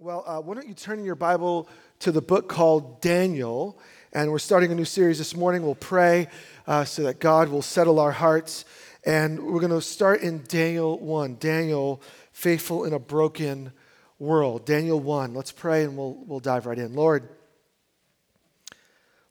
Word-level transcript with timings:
Well, 0.00 0.22
uh, 0.28 0.40
why 0.40 0.54
don't 0.54 0.68
you 0.68 0.74
turn 0.74 1.00
in 1.00 1.04
your 1.04 1.16
Bible 1.16 1.68
to 1.98 2.12
the 2.12 2.22
book 2.22 2.48
called 2.48 3.00
Daniel? 3.00 3.80
And 4.12 4.30
we're 4.30 4.38
starting 4.38 4.70
a 4.70 4.74
new 4.76 4.84
series 4.84 5.18
this 5.18 5.34
morning. 5.34 5.64
We'll 5.64 5.74
pray 5.74 6.28
uh, 6.68 6.84
so 6.84 7.02
that 7.02 7.18
God 7.18 7.48
will 7.48 7.62
settle 7.62 7.98
our 7.98 8.12
hearts. 8.12 8.64
And 9.04 9.40
we're 9.40 9.58
going 9.58 9.72
to 9.72 9.80
start 9.80 10.20
in 10.20 10.44
Daniel 10.46 11.00
1. 11.00 11.38
Daniel, 11.40 12.00
faithful 12.30 12.84
in 12.84 12.92
a 12.92 13.00
broken 13.00 13.72
world. 14.20 14.64
Daniel 14.64 15.00
1. 15.00 15.34
Let's 15.34 15.50
pray 15.50 15.82
and 15.82 15.96
we'll, 15.96 16.14
we'll 16.28 16.38
dive 16.38 16.66
right 16.66 16.78
in. 16.78 16.94
Lord, 16.94 17.28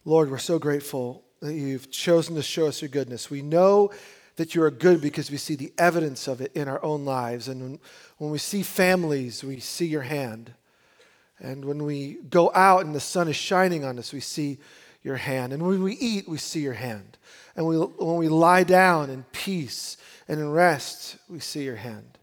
Lord, 0.04 0.30
we're 0.30 0.38
so 0.38 0.60
grateful 0.60 1.24
that 1.40 1.54
you've 1.54 1.92
chosen 1.92 2.36
to 2.36 2.44
show 2.44 2.68
us 2.68 2.82
your 2.82 2.90
goodness. 2.90 3.30
We 3.30 3.42
know 3.42 3.92
that 4.38 4.56
you 4.56 4.64
are 4.64 4.72
good 4.72 5.02
because 5.02 5.30
we 5.30 5.38
see 5.38 5.56
the 5.56 5.74
evidence 5.78 6.28
of 6.28 6.42
it 6.42 6.52
in 6.54 6.68
our 6.68 6.84
own 6.84 7.06
lives. 7.06 7.48
And 7.48 7.80
when, 8.18 8.32
we 8.32 8.38
see 8.38 8.64
families, 8.64 9.44
we 9.44 9.60
see 9.60 9.88
your 9.88 10.04
hand. 10.04 10.54
And 11.40 11.66
when 11.66 11.84
we 11.84 12.20
go 12.30 12.52
out 12.56 12.86
and 12.86 12.96
the 12.96 13.00
sun 13.00 13.28
is 13.28 13.36
shining 13.36 13.84
on 13.84 14.00
us, 14.00 14.14
we 14.14 14.20
see 14.20 14.60
your 15.04 15.18
hand. 15.18 15.54
And 15.54 15.66
when 15.66 15.84
we 15.84 15.94
eat, 15.94 16.30
we 16.30 16.38
see 16.38 16.62
your 16.62 16.74
hand. 16.74 17.18
And 17.56 17.66
we, 17.66 17.78
when 17.78 18.18
we 18.18 18.30
lie 18.30 18.64
down 18.64 19.10
in 19.10 19.26
peace 19.32 19.98
and 20.28 20.40
in 20.40 20.52
rest, 20.52 21.18
we 21.28 21.40
see 21.40 21.64
your 21.64 21.76
hand. 21.76 22.18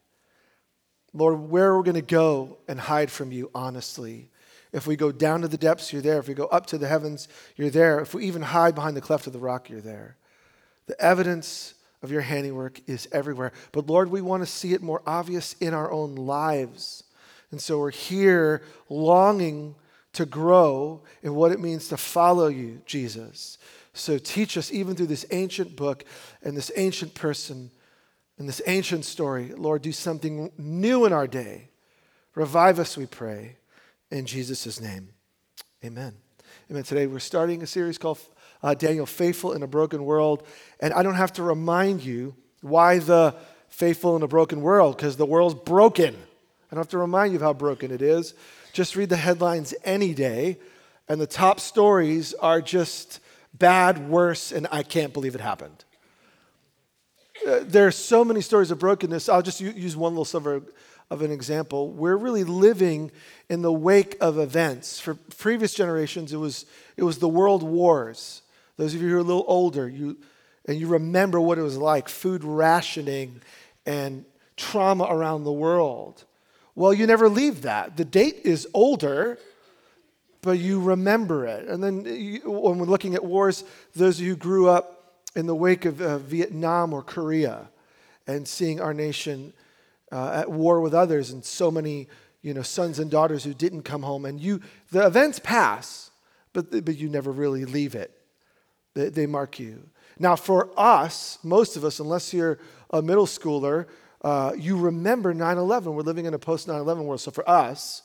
Lord, 1.12 1.38
where 1.38 1.70
are 1.70 1.76
we're 1.76 1.84
going 1.84 1.94
to 1.94 2.02
go 2.02 2.58
and 2.68 2.78
hide 2.78 3.10
from 3.10 3.32
you 3.32 3.50
honestly. 3.54 4.30
If 4.72 4.86
we 4.86 4.96
go 4.96 5.12
down 5.12 5.42
to 5.42 5.48
the 5.48 5.56
depths, 5.56 5.92
you're 5.92 6.02
there. 6.02 6.18
If 6.18 6.26
we 6.28 6.34
go 6.34 6.46
up 6.46 6.66
to 6.66 6.78
the 6.78 6.88
heavens, 6.88 7.28
you're 7.56 7.70
there. 7.70 8.00
If 8.00 8.14
we 8.14 8.26
even 8.26 8.42
hide 8.42 8.74
behind 8.74 8.96
the 8.96 9.00
cleft 9.00 9.26
of 9.28 9.32
the 9.32 9.38
rock, 9.38 9.70
you're 9.70 9.80
there. 9.80 10.16
The 10.86 11.00
evidence 11.00 11.74
of 12.04 12.12
your 12.12 12.20
handiwork 12.20 12.82
is 12.86 13.08
everywhere. 13.12 13.50
But 13.72 13.86
Lord, 13.86 14.10
we 14.10 14.20
want 14.20 14.42
to 14.42 14.46
see 14.46 14.74
it 14.74 14.82
more 14.82 15.00
obvious 15.06 15.54
in 15.54 15.72
our 15.72 15.90
own 15.90 16.14
lives. 16.14 17.02
And 17.50 17.58
so 17.58 17.78
we're 17.78 17.90
here 17.90 18.60
longing 18.90 19.74
to 20.12 20.26
grow 20.26 21.02
in 21.22 21.34
what 21.34 21.50
it 21.50 21.60
means 21.60 21.88
to 21.88 21.96
follow 21.96 22.48
you, 22.48 22.82
Jesus. 22.84 23.56
So 23.94 24.18
teach 24.18 24.58
us, 24.58 24.70
even 24.70 24.94
through 24.94 25.06
this 25.06 25.24
ancient 25.30 25.76
book 25.76 26.04
and 26.42 26.54
this 26.54 26.70
ancient 26.76 27.14
person 27.14 27.70
and 28.36 28.46
this 28.46 28.60
ancient 28.66 29.06
story, 29.06 29.52
Lord, 29.56 29.80
do 29.80 29.92
something 29.92 30.52
new 30.58 31.06
in 31.06 31.12
our 31.14 31.26
day. 31.26 31.70
Revive 32.34 32.78
us, 32.78 32.98
we 32.98 33.06
pray, 33.06 33.56
in 34.10 34.26
Jesus' 34.26 34.78
name. 34.78 35.08
Amen. 35.82 36.12
Amen. 36.70 36.82
Today 36.82 37.06
we're 37.06 37.18
starting 37.18 37.62
a 37.62 37.66
series 37.66 37.96
called 37.96 38.18
uh, 38.64 38.72
Daniel, 38.72 39.04
faithful 39.04 39.52
in 39.52 39.62
a 39.62 39.66
broken 39.66 40.06
world. 40.06 40.42
And 40.80 40.94
I 40.94 41.02
don't 41.02 41.14
have 41.14 41.34
to 41.34 41.42
remind 41.42 42.02
you 42.02 42.34
why 42.62 42.98
the 42.98 43.34
faithful 43.68 44.16
in 44.16 44.22
a 44.22 44.26
broken 44.26 44.62
world, 44.62 44.96
because 44.96 45.16
the 45.16 45.26
world's 45.26 45.54
broken. 45.54 46.14
I 46.14 46.74
don't 46.74 46.78
have 46.78 46.88
to 46.88 46.98
remind 46.98 47.32
you 47.32 47.36
of 47.36 47.42
how 47.42 47.52
broken 47.52 47.90
it 47.90 48.00
is. 48.00 48.32
Just 48.72 48.96
read 48.96 49.10
the 49.10 49.16
headlines 49.16 49.74
any 49.84 50.14
day, 50.14 50.58
and 51.08 51.20
the 51.20 51.26
top 51.26 51.60
stories 51.60 52.32
are 52.32 52.62
just 52.62 53.20
bad, 53.52 54.08
worse, 54.08 54.50
and 54.50 54.66
I 54.72 54.82
can't 54.82 55.12
believe 55.12 55.34
it 55.34 55.42
happened. 55.42 55.84
Uh, 57.46 57.60
there 57.64 57.86
are 57.86 57.92
so 57.92 58.24
many 58.24 58.40
stories 58.40 58.70
of 58.70 58.78
brokenness. 58.78 59.28
I'll 59.28 59.42
just 59.42 59.60
use 59.60 59.94
one 59.94 60.12
little 60.12 60.24
sliver 60.24 60.62
of 61.10 61.20
an 61.20 61.30
example. 61.30 61.90
We're 61.90 62.16
really 62.16 62.44
living 62.44 63.10
in 63.50 63.60
the 63.60 63.72
wake 63.72 64.16
of 64.22 64.38
events. 64.38 65.00
For 65.00 65.16
previous 65.36 65.74
generations, 65.74 66.32
it 66.32 66.38
was, 66.38 66.64
it 66.96 67.02
was 67.02 67.18
the 67.18 67.28
world 67.28 67.62
wars. 67.62 68.40
Those 68.76 68.94
of 68.94 69.00
you 69.00 69.08
who 69.08 69.16
are 69.16 69.18
a 69.18 69.22
little 69.22 69.44
older, 69.46 69.88
you, 69.88 70.18
and 70.66 70.78
you 70.78 70.88
remember 70.88 71.40
what 71.40 71.58
it 71.58 71.62
was 71.62 71.76
like 71.76 72.08
food 72.08 72.42
rationing 72.44 73.40
and 73.86 74.24
trauma 74.56 75.04
around 75.04 75.44
the 75.44 75.52
world. 75.52 76.24
Well, 76.74 76.92
you 76.92 77.06
never 77.06 77.28
leave 77.28 77.62
that. 77.62 77.96
The 77.96 78.04
date 78.04 78.40
is 78.44 78.66
older, 78.74 79.38
but 80.42 80.58
you 80.58 80.80
remember 80.80 81.46
it. 81.46 81.68
And 81.68 81.82
then 81.82 82.04
you, 82.04 82.40
when 82.50 82.78
we're 82.78 82.86
looking 82.86 83.14
at 83.14 83.24
wars, 83.24 83.64
those 83.94 84.18
of 84.18 84.26
you 84.26 84.32
who 84.32 84.36
grew 84.36 84.68
up 84.68 85.22
in 85.36 85.46
the 85.46 85.54
wake 85.54 85.84
of 85.84 86.00
uh, 86.00 86.18
Vietnam 86.18 86.92
or 86.92 87.02
Korea 87.02 87.68
and 88.26 88.46
seeing 88.46 88.80
our 88.80 88.94
nation 88.94 89.52
uh, 90.10 90.32
at 90.34 90.50
war 90.50 90.80
with 90.80 90.94
others 90.94 91.30
and 91.30 91.44
so 91.44 91.70
many 91.70 92.08
you 92.42 92.52
know, 92.52 92.62
sons 92.62 92.98
and 92.98 93.10
daughters 93.10 93.42
who 93.42 93.54
didn't 93.54 93.82
come 93.82 94.02
home. 94.02 94.26
And 94.26 94.38
you, 94.38 94.60
the 94.90 95.06
events 95.06 95.38
pass, 95.38 96.10
but, 96.52 96.70
but 96.84 96.96
you 96.96 97.08
never 97.08 97.32
really 97.32 97.64
leave 97.64 97.94
it. 97.94 98.12
They, 98.94 99.08
they 99.08 99.26
mark 99.26 99.58
you. 99.58 99.88
Now, 100.18 100.36
for 100.36 100.70
us, 100.76 101.38
most 101.42 101.76
of 101.76 101.84
us, 101.84 101.98
unless 101.98 102.32
you're 102.32 102.58
a 102.90 103.02
middle 103.02 103.26
schooler, 103.26 103.86
uh, 104.22 104.52
you 104.56 104.78
remember 104.78 105.34
9 105.34 105.58
11. 105.58 105.94
We're 105.94 106.02
living 106.02 106.24
in 106.24 106.34
a 106.34 106.38
post 106.38 106.68
9 106.68 106.78
11 106.78 107.04
world. 107.04 107.20
So 107.20 107.30
for 107.30 107.48
us, 107.48 108.02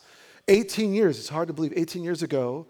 18 0.48 0.92
years, 0.92 1.18
it's 1.18 1.28
hard 1.28 1.48
to 1.48 1.54
believe, 1.54 1.72
18 1.76 2.02
years 2.02 2.22
ago, 2.22 2.66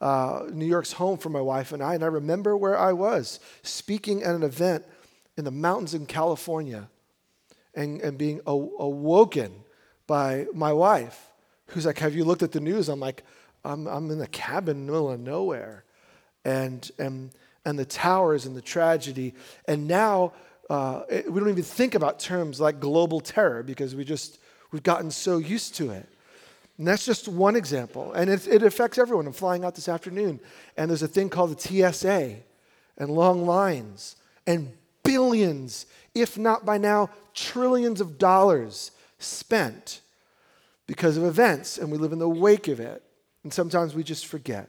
uh, 0.00 0.44
New 0.50 0.66
York's 0.66 0.92
home 0.92 1.18
for 1.18 1.28
my 1.28 1.40
wife 1.40 1.72
and 1.72 1.82
I. 1.82 1.94
And 1.94 2.04
I 2.04 2.08
remember 2.08 2.56
where 2.56 2.78
I 2.78 2.92
was 2.92 3.40
speaking 3.62 4.22
at 4.22 4.34
an 4.34 4.42
event 4.42 4.84
in 5.36 5.44
the 5.44 5.50
mountains 5.50 5.94
in 5.94 6.06
California 6.06 6.88
and, 7.74 8.00
and 8.00 8.16
being 8.16 8.40
awoken 8.46 9.52
by 10.06 10.46
my 10.54 10.72
wife, 10.72 11.32
who's 11.68 11.86
like, 11.86 11.98
Have 11.98 12.14
you 12.14 12.24
looked 12.24 12.42
at 12.42 12.52
the 12.52 12.60
news? 12.60 12.88
I'm 12.88 13.00
like, 13.00 13.24
I'm, 13.64 13.86
I'm 13.86 14.10
in 14.10 14.20
a 14.20 14.26
cabin 14.26 14.76
in 14.76 14.86
the 14.86 14.92
middle 14.92 15.10
of 15.10 15.20
nowhere. 15.20 15.84
And, 16.44 16.88
and 16.98 17.30
and 17.64 17.78
the 17.78 17.84
towers 17.84 18.46
and 18.46 18.56
the 18.56 18.62
tragedy. 18.62 19.34
And 19.66 19.86
now 19.86 20.32
uh, 20.70 21.02
we 21.28 21.40
don't 21.40 21.48
even 21.48 21.62
think 21.62 21.94
about 21.94 22.18
terms 22.18 22.60
like 22.60 22.80
global 22.80 23.20
terror 23.20 23.62
because 23.62 23.94
we 23.94 24.04
just, 24.04 24.38
we've 24.72 24.82
gotten 24.82 25.10
so 25.10 25.38
used 25.38 25.74
to 25.76 25.90
it. 25.90 26.08
And 26.78 26.86
that's 26.88 27.04
just 27.04 27.28
one 27.28 27.54
example. 27.56 28.12
And 28.12 28.28
it, 28.28 28.48
it 28.48 28.62
affects 28.62 28.98
everyone. 28.98 29.26
I'm 29.26 29.32
flying 29.32 29.64
out 29.64 29.74
this 29.74 29.88
afternoon, 29.88 30.40
and 30.76 30.90
there's 30.90 31.02
a 31.02 31.08
thing 31.08 31.28
called 31.28 31.56
the 31.56 31.92
TSA 31.92 32.36
and 32.98 33.10
long 33.10 33.46
lines 33.46 34.16
and 34.46 34.72
billions, 35.02 35.86
if 36.14 36.36
not 36.36 36.64
by 36.64 36.78
now, 36.78 37.10
trillions 37.32 38.00
of 38.00 38.18
dollars 38.18 38.90
spent 39.18 40.00
because 40.86 41.16
of 41.16 41.24
events, 41.24 41.78
and 41.78 41.90
we 41.90 41.98
live 41.98 42.12
in 42.12 42.18
the 42.18 42.28
wake 42.28 42.68
of 42.68 42.80
it. 42.80 43.02
And 43.42 43.52
sometimes 43.52 43.94
we 43.94 44.02
just 44.02 44.26
forget. 44.26 44.68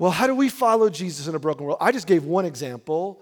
Well, 0.00 0.12
how 0.12 0.26
do 0.26 0.34
we 0.34 0.48
follow 0.48 0.88
Jesus 0.88 1.26
in 1.26 1.34
a 1.34 1.38
broken 1.38 1.66
world? 1.66 1.76
I 1.78 1.92
just 1.92 2.06
gave 2.06 2.24
one 2.24 2.46
example 2.46 3.20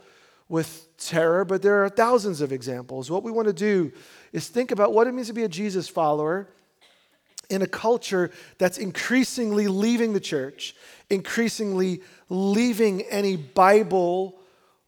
with 0.49 0.87
terror, 0.97 1.44
but 1.44 1.61
there 1.61 1.84
are 1.84 1.89
thousands 1.89 2.41
of 2.41 2.53
examples. 2.53 3.11
What 3.11 3.25
we 3.25 3.33
want 3.33 3.49
to 3.49 3.53
do 3.53 3.91
is 4.33 4.47
think 4.47 4.71
about 4.71 4.93
what 4.93 5.09
it 5.09 5.12
means 5.12 5.27
to 5.27 5.33
be 5.33 5.43
a 5.43 5.49
Jesus 5.49 5.89
follower 5.89 6.49
in 7.50 7.62
a 7.62 7.66
culture 7.66 8.31
that's 8.59 8.78
increasingly 8.78 9.66
leaving 9.66 10.12
the 10.12 10.21
church, 10.21 10.77
increasingly 11.11 12.00
leaving 12.28 13.03
any 13.10 13.34
Bible 13.34 14.39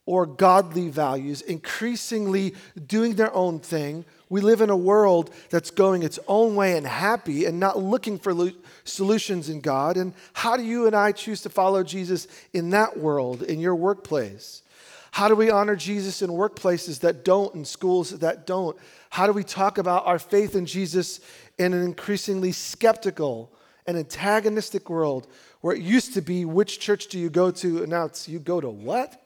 or 0.07 0.27
godly 0.27 0.91
values, 0.91 1.41
increasingly 1.41 2.55
doing 2.87 3.15
their 3.15 3.35
own 3.35 3.59
thing, 3.59 4.05
we 4.31 4.41
live 4.41 4.61
in 4.61 4.71
a 4.71 4.77
world 4.77 5.35
that's 5.51 5.71
going 5.71 6.03
its 6.03 6.19
own 6.29 6.55
way 6.55 6.77
and 6.77 6.87
happy 6.87 7.45
and 7.45 7.61
not 7.61 7.79
looking 7.79 8.19
for 8.19 8.33
lo- 8.33 8.53
solutions 8.85 9.51
in 9.51 9.61
God. 9.61 9.97
And 9.97 10.15
how 10.33 10.57
do 10.57 10.63
you 10.63 10.87
and 10.87 10.97
I 10.97 11.13
choose 11.13 11.43
to 11.43 11.51
follow 11.51 11.83
Jesus 11.83 12.29
in 12.53 12.71
that 12.71 12.97
world, 12.97 13.43
in 13.43 13.59
your 13.59 13.75
workplace? 13.75 14.63
How 15.11 15.27
do 15.27 15.35
we 15.35 15.51
honor 15.51 15.75
Jesus 15.75 16.23
in 16.23 16.31
workplaces 16.31 17.01
that 17.01 17.25
don't, 17.25 17.55
in 17.57 17.65
schools 17.65 18.21
that 18.21 18.47
don't? 18.47 18.77
How 19.11 19.27
do 19.27 19.33
we 19.33 19.43
talk 19.43 19.79
about 19.79 20.07
our 20.07 20.21
faith 20.21 20.55
in 20.55 20.65
Jesus 20.65 21.21
in 21.59 21.75
an 21.75 21.83
increasingly 21.83 22.53
skeptical 22.53 23.53
and 23.87 23.99
antagonistic 23.99 24.89
world 24.89 25.27
where 25.61 25.75
it 25.75 25.83
used 25.83 26.15
to 26.15 26.21
be, 26.21 26.45
which 26.45 26.79
church 26.79 27.09
do 27.09 27.19
you 27.19 27.29
go 27.29 27.51
to? 27.51 27.79
And 27.79 27.89
now 27.89 28.05
it's, 28.05 28.29
you 28.29 28.39
go 28.39 28.61
to 28.61 28.71
what? 28.71 29.20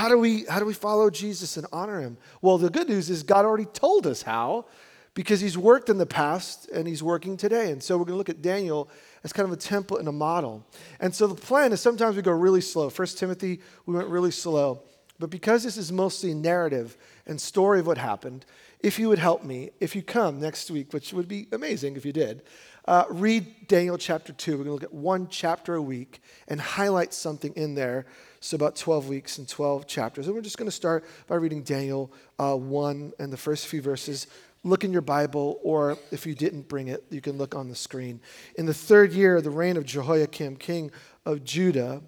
How 0.00 0.08
do 0.08 0.16
we 0.16 0.46
how 0.46 0.58
do 0.58 0.64
we 0.64 0.72
follow 0.72 1.10
Jesus 1.10 1.58
and 1.58 1.66
honor 1.74 2.00
him? 2.00 2.16
Well, 2.40 2.56
the 2.56 2.70
good 2.70 2.88
news 2.88 3.10
is 3.10 3.22
God 3.22 3.44
already 3.44 3.66
told 3.66 4.06
us 4.06 4.22
how 4.22 4.64
because 5.12 5.42
he's 5.42 5.58
worked 5.58 5.90
in 5.90 5.98
the 5.98 6.06
past 6.06 6.70
and 6.70 6.88
he's 6.88 7.02
working 7.02 7.36
today. 7.36 7.70
And 7.70 7.82
so 7.82 7.98
we're 7.98 8.06
going 8.06 8.14
to 8.14 8.16
look 8.16 8.30
at 8.30 8.40
Daniel 8.40 8.88
as 9.24 9.34
kind 9.34 9.46
of 9.46 9.52
a 9.52 9.58
template 9.58 9.98
and 9.98 10.08
a 10.08 10.12
model. 10.12 10.64
And 11.00 11.14
so 11.14 11.26
the 11.26 11.34
plan 11.34 11.70
is 11.72 11.82
sometimes 11.82 12.16
we 12.16 12.22
go 12.22 12.32
really 12.32 12.62
slow. 12.62 12.88
First 12.88 13.18
Timothy, 13.18 13.60
we 13.84 13.94
went 13.94 14.08
really 14.08 14.30
slow. 14.30 14.84
But 15.18 15.28
because 15.28 15.64
this 15.64 15.76
is 15.76 15.92
mostly 15.92 16.32
narrative 16.32 16.96
and 17.26 17.38
story 17.38 17.78
of 17.78 17.86
what 17.86 17.98
happened, 17.98 18.46
if 18.82 18.98
you 18.98 19.10
would 19.10 19.18
help 19.18 19.44
me, 19.44 19.68
if 19.80 19.94
you 19.94 20.02
come 20.02 20.40
next 20.40 20.70
week, 20.70 20.94
which 20.94 21.12
would 21.12 21.28
be 21.28 21.46
amazing 21.52 21.96
if 21.96 22.06
you 22.06 22.12
did, 22.14 22.42
uh, 22.86 23.04
read 23.10 23.68
Daniel 23.68 23.98
chapter 23.98 24.32
2. 24.32 24.52
We're 24.52 24.56
going 24.64 24.66
to 24.66 24.72
look 24.72 24.82
at 24.82 24.94
one 24.94 25.28
chapter 25.28 25.74
a 25.74 25.82
week 25.82 26.22
and 26.48 26.60
highlight 26.60 27.12
something 27.12 27.52
in 27.54 27.74
there 27.74 28.06
so, 28.40 28.54
about 28.54 28.76
12 28.76 29.08
weeks 29.08 29.38
and 29.38 29.46
12 29.46 29.86
chapters. 29.86 30.26
And 30.26 30.34
we're 30.34 30.40
just 30.40 30.56
going 30.56 30.68
to 30.68 30.74
start 30.74 31.04
by 31.26 31.36
reading 31.36 31.62
Daniel 31.62 32.10
uh, 32.38 32.56
1 32.56 33.12
and 33.18 33.32
the 33.32 33.36
first 33.36 33.66
few 33.66 33.82
verses. 33.82 34.26
Look 34.64 34.82
in 34.82 34.92
your 34.92 35.02
Bible, 35.02 35.58
or 35.62 35.98
if 36.10 36.26
you 36.26 36.34
didn't 36.34 36.68
bring 36.68 36.88
it, 36.88 37.04
you 37.10 37.20
can 37.20 37.36
look 37.38 37.54
on 37.54 37.68
the 37.68 37.74
screen. 37.74 38.20
In 38.56 38.66
the 38.66 38.74
third 38.74 39.12
year 39.12 39.36
of 39.36 39.44
the 39.44 39.50
reign 39.50 39.76
of 39.76 39.84
Jehoiakim, 39.84 40.56
king 40.56 40.90
of 41.26 41.44
Judah, 41.44 42.02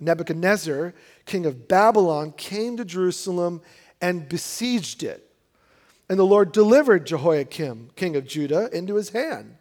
Nebuchadnezzar, 0.00 0.94
king 1.24 1.46
of 1.46 1.68
Babylon, 1.68 2.32
came 2.32 2.76
to 2.76 2.84
Jerusalem 2.84 3.60
and 4.00 4.28
besieged 4.28 5.02
it. 5.02 5.24
And 6.08 6.18
the 6.18 6.24
Lord 6.24 6.52
delivered 6.52 7.06
Jehoiakim, 7.06 7.90
king 7.96 8.16
of 8.16 8.26
Judah, 8.26 8.70
into 8.74 8.94
his 8.94 9.10
hand 9.10 9.57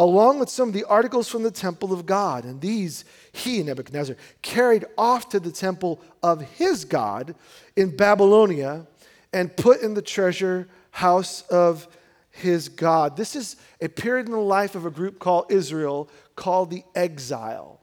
along 0.00 0.38
with 0.38 0.48
some 0.48 0.66
of 0.66 0.72
the 0.72 0.84
articles 0.84 1.28
from 1.28 1.42
the 1.42 1.50
temple 1.50 1.92
of 1.92 2.06
God. 2.06 2.46
And 2.46 2.58
these 2.58 3.04
he, 3.32 3.62
Nebuchadnezzar, 3.62 4.16
carried 4.40 4.86
off 4.96 5.28
to 5.28 5.38
the 5.38 5.52
temple 5.52 6.00
of 6.22 6.40
his 6.40 6.86
God 6.86 7.34
in 7.76 7.94
Babylonia 7.94 8.86
and 9.34 9.54
put 9.54 9.82
in 9.82 9.92
the 9.92 10.00
treasure 10.00 10.68
house 10.90 11.42
of 11.48 11.86
his 12.30 12.70
God. 12.70 13.14
This 13.14 13.36
is 13.36 13.56
a 13.82 13.90
period 13.90 14.24
in 14.24 14.32
the 14.32 14.38
life 14.38 14.74
of 14.74 14.86
a 14.86 14.90
group 14.90 15.18
called 15.18 15.52
Israel 15.52 16.08
called 16.34 16.70
the 16.70 16.82
exile. 16.94 17.78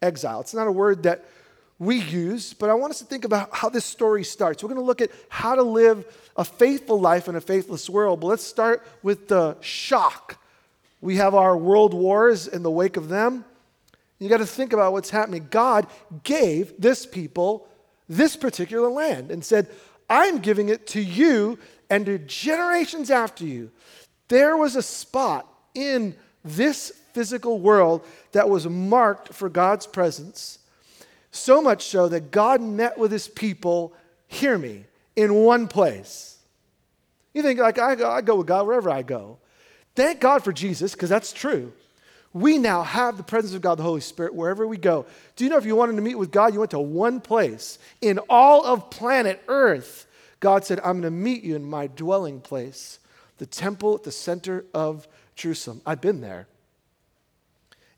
Exile. 0.00 0.42
It's 0.42 0.54
not 0.54 0.68
a 0.68 0.72
word 0.72 1.02
that 1.02 1.24
we 1.80 1.96
use, 1.96 2.54
but 2.54 2.70
I 2.70 2.74
want 2.74 2.92
us 2.92 3.00
to 3.00 3.04
think 3.06 3.24
about 3.24 3.52
how 3.52 3.70
this 3.70 3.84
story 3.84 4.22
starts. 4.22 4.62
We're 4.62 4.68
going 4.68 4.80
to 4.80 4.86
look 4.86 5.00
at 5.00 5.10
how 5.28 5.56
to 5.56 5.64
live 5.64 6.06
a 6.36 6.44
faithful 6.44 7.00
life 7.00 7.26
in 7.26 7.34
a 7.34 7.40
faithless 7.40 7.90
world, 7.90 8.20
but 8.20 8.28
let's 8.28 8.44
start 8.44 8.86
with 9.02 9.26
the 9.26 9.60
shock. 9.60 10.40
We 11.00 11.16
have 11.16 11.34
our 11.34 11.56
world 11.56 11.94
wars 11.94 12.46
in 12.46 12.62
the 12.62 12.70
wake 12.70 12.96
of 12.96 13.08
them. 13.08 13.44
You 14.18 14.28
got 14.28 14.38
to 14.38 14.46
think 14.46 14.72
about 14.72 14.92
what's 14.92 15.10
happening. 15.10 15.48
God 15.50 15.86
gave 16.22 16.80
this 16.80 17.04
people 17.04 17.68
this 18.08 18.36
particular 18.36 18.88
land 18.88 19.30
and 19.30 19.44
said, 19.44 19.68
I'm 20.08 20.38
giving 20.38 20.68
it 20.68 20.86
to 20.88 21.00
you 21.00 21.58
and 21.90 22.06
to 22.06 22.18
generations 22.18 23.10
after 23.10 23.44
you. 23.44 23.70
There 24.28 24.56
was 24.56 24.76
a 24.76 24.82
spot 24.82 25.46
in 25.74 26.16
this 26.44 26.92
physical 27.12 27.58
world 27.58 28.04
that 28.32 28.48
was 28.48 28.68
marked 28.68 29.32
for 29.32 29.48
God's 29.48 29.86
presence, 29.86 30.58
so 31.30 31.60
much 31.60 31.84
so 31.84 32.08
that 32.08 32.30
God 32.30 32.60
met 32.60 32.98
with 32.98 33.10
his 33.12 33.28
people, 33.28 33.92
hear 34.28 34.56
me, 34.56 34.84
in 35.14 35.34
one 35.34 35.68
place. 35.68 36.38
You 37.34 37.42
think, 37.42 37.58
like, 37.58 37.78
I 37.78 37.94
go, 37.94 38.10
I 38.10 38.20
go 38.20 38.36
with 38.36 38.46
God 38.46 38.66
wherever 38.66 38.90
I 38.90 39.02
go. 39.02 39.38
Thank 39.96 40.20
God 40.20 40.44
for 40.44 40.52
Jesus, 40.52 40.92
because 40.92 41.08
that's 41.08 41.32
true. 41.32 41.72
We 42.32 42.58
now 42.58 42.82
have 42.82 43.16
the 43.16 43.22
presence 43.22 43.54
of 43.54 43.62
God, 43.62 43.76
the 43.78 43.82
Holy 43.82 44.02
Spirit, 44.02 44.34
wherever 44.34 44.66
we 44.66 44.76
go. 44.76 45.06
Do 45.36 45.44
you 45.44 45.50
know 45.50 45.56
if 45.56 45.64
you 45.64 45.74
wanted 45.74 45.96
to 45.96 46.02
meet 46.02 46.16
with 46.16 46.30
God, 46.30 46.52
you 46.52 46.60
went 46.60 46.72
to 46.72 46.78
one 46.78 47.20
place 47.20 47.78
in 48.02 48.18
all 48.28 48.64
of 48.64 48.90
planet 48.90 49.42
Earth? 49.48 50.06
God 50.38 50.64
said, 50.64 50.78
I'm 50.80 51.00
going 51.00 51.02
to 51.02 51.10
meet 51.10 51.44
you 51.44 51.56
in 51.56 51.64
my 51.64 51.86
dwelling 51.86 52.42
place, 52.42 52.98
the 53.38 53.46
temple 53.46 53.94
at 53.94 54.02
the 54.02 54.12
center 54.12 54.66
of 54.74 55.08
Jerusalem. 55.34 55.80
I've 55.86 56.02
been 56.02 56.20
there. 56.20 56.46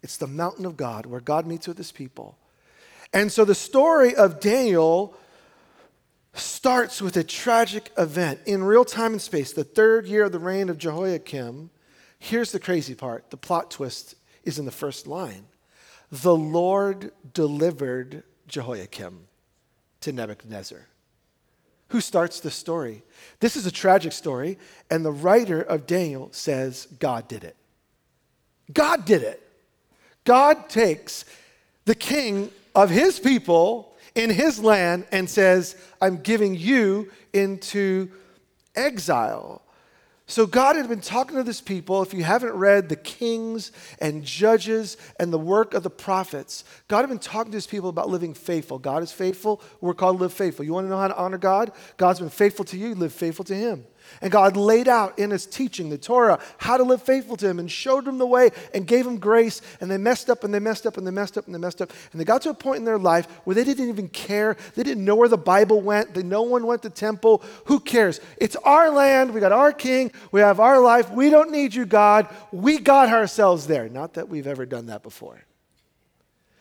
It's 0.03 0.19
the 0.19 0.29
mountain 0.29 0.67
of 0.67 0.77
God 0.77 1.05
where 1.05 1.21
God 1.21 1.45
meets 1.45 1.67
with 1.67 1.77
his 1.77 1.91
people. 1.91 2.39
And 3.13 3.33
so 3.33 3.45
the 3.45 3.57
story 3.57 4.15
of 4.15 4.39
Daniel 4.39 5.17
starts 6.35 7.03
with 7.03 7.17
a 7.17 7.25
tragic 7.25 7.91
event 7.99 8.39
in 8.47 8.63
real 8.63 8.85
time 8.85 9.13
and 9.13 9.23
space, 9.23 9.53
the 9.53 9.65
third 9.65 10.07
year 10.07 10.25
of 10.25 10.33
the 10.33 10.39
reign 10.39 10.69
of 10.69 10.79
Jehoiakim. 10.79 11.71
Here's 12.19 12.53
the 12.53 12.61
crazy 12.61 12.95
part 12.95 13.31
the 13.31 13.37
plot 13.37 13.71
twist 13.71 14.15
is 14.45 14.59
in 14.59 14.65
the 14.65 14.71
first 14.71 15.07
line. 15.07 15.47
The 16.11 16.37
Lord 16.37 17.13
delivered 17.35 18.23
Jehoiakim 18.47 19.27
to 20.01 20.13
Nebuchadnezzar. 20.13 20.87
Who 21.89 22.01
starts 22.01 22.41
the 22.41 22.51
story? 22.51 23.03
This 23.41 23.57
is 23.57 23.67
a 23.67 23.71
tragic 23.71 24.13
story, 24.13 24.59
and 24.91 25.05
the 25.05 25.13
writer 25.13 25.63
of 25.63 25.87
Daniel 25.87 26.29
says 26.33 26.87
God 26.99 27.29
did 27.29 27.45
it. 27.45 27.57
God 28.73 29.05
did 29.05 29.23
it. 29.23 29.43
God 30.25 30.69
takes 30.69 31.25
the 31.87 31.95
king 31.95 32.51
of 32.75 32.91
his 32.91 33.19
people 33.19 33.97
in 34.15 34.29
his 34.29 34.61
land 34.61 35.07
and 35.11 35.29
says, 35.29 35.77
I'm 36.03 36.19
giving 36.19 36.55
you 36.55 37.11
into 37.33 38.11
exile. 38.75 39.63
So 40.31 40.47
God 40.47 40.77
had 40.77 40.91
been 40.91 41.01
talking 41.01 41.39
to 41.39 41.43
this 41.43 41.63
people. 41.63 42.03
If 42.03 42.13
you 42.13 42.23
haven't 42.23 42.53
read 42.53 42.91
the 42.91 42.97
kings 42.97 43.73
and 43.99 44.23
judges 44.23 44.99
and 45.19 45.33
the 45.33 45.39
work 45.39 45.73
of 45.73 45.83
the 45.83 45.91
prophets, 45.91 46.65
God 46.87 47.01
had 47.01 47.09
been 47.09 47.19
talking 47.19 47.51
to 47.51 47.57
his 47.57 47.67
people 47.67 47.89
about 47.89 48.11
living 48.11 48.35
faithful. 48.35 48.79
God 48.79 49.03
is 49.03 49.11
faithful. 49.11 49.63
We're 49.81 49.95
called 49.95 50.19
to 50.19 50.25
live 50.25 50.35
faithful. 50.35 50.67
You 50.67 50.75
want 50.75 50.85
to 50.85 50.91
know 50.91 50.99
how 50.99 51.09
to 51.09 51.17
honor 51.17 51.39
God? 51.39 51.73
God's 51.97 52.21
been 52.21 52.29
faithful 52.29 52.67
to 52.67 52.77
you. 52.77 52.95
Live 52.95 53.15
faithful 53.15 53.47
to 53.47 53.55
him. 53.55 53.87
And 54.21 54.33
God 54.33 54.57
laid 54.57 54.89
out 54.89 55.19
in 55.19 55.31
his 55.31 55.47
teaching, 55.47 55.91
the 55.91 55.99
Torah, 55.99 56.39
how 56.59 56.77
to 56.77 56.83
live 56.83 57.03
faithful 57.03 57.37
to 57.37 57.49
him 57.49 57.59
and 57.59 57.71
showed 57.71 58.05
them 58.05 58.19
the 58.19 58.27
way 58.27 58.51
and 58.75 58.87
gave 58.87 59.05
them 59.05 59.19
grace. 59.19 59.63
And 59.81 59.91
they 59.91 59.99
messed 59.99 60.31
up 60.31 60.45
and 60.45 60.53
they 60.53 60.59
messed 60.59 60.87
up 60.87 60.97
and 60.97 61.07
they 61.07 61.11
messed 61.11 61.39
up 61.39 61.47
and 61.47 61.55
they 61.55 61.59
messed 61.59 61.81
up. 61.81 61.93
And 62.13 62.21
they 62.21 62.25
got 62.25 62.43
to 62.43 62.51
a 62.51 62.55
point 62.55 62.79
in 62.79 62.85
their 62.85 62.99
life 62.99 63.27
where 63.45 63.55
they 63.55 63.65
didn't 63.65 63.89
even 63.89 64.09
care. 64.09 64.57
They 64.75 64.83
didn't 64.83 65.05
know 65.05 65.17
where 65.17 65.29
the 65.29 65.39
Bible 65.39 65.81
went. 65.81 66.15
They, 66.15 66.23
no 66.23 66.43
one 66.43 66.67
went 66.67 66.83
to 66.83 66.91
temple. 66.91 67.43
Who 67.67 67.81
cares? 67.81 68.21
It's 68.37 68.57
our 68.57 68.91
land. 68.91 69.33
We 69.33 69.41
got 69.41 69.53
our 69.53 69.73
king. 69.73 70.13
We 70.33 70.41
have 70.41 70.61
our 70.61 70.81
life. 70.81 71.11
We 71.11 71.31
don't 71.31 71.51
need 71.51 71.75
you, 71.75 71.87
God. 71.87 72.29
We 72.53 72.79
got 72.79 73.09
ourselves 73.09 73.67
there. 73.67 73.89
Not 73.89 74.15
that 74.15 74.29
we've 74.29 74.47
ever 74.47 74.67
done 74.67 74.87
that 74.87 75.03
before. 75.03 75.45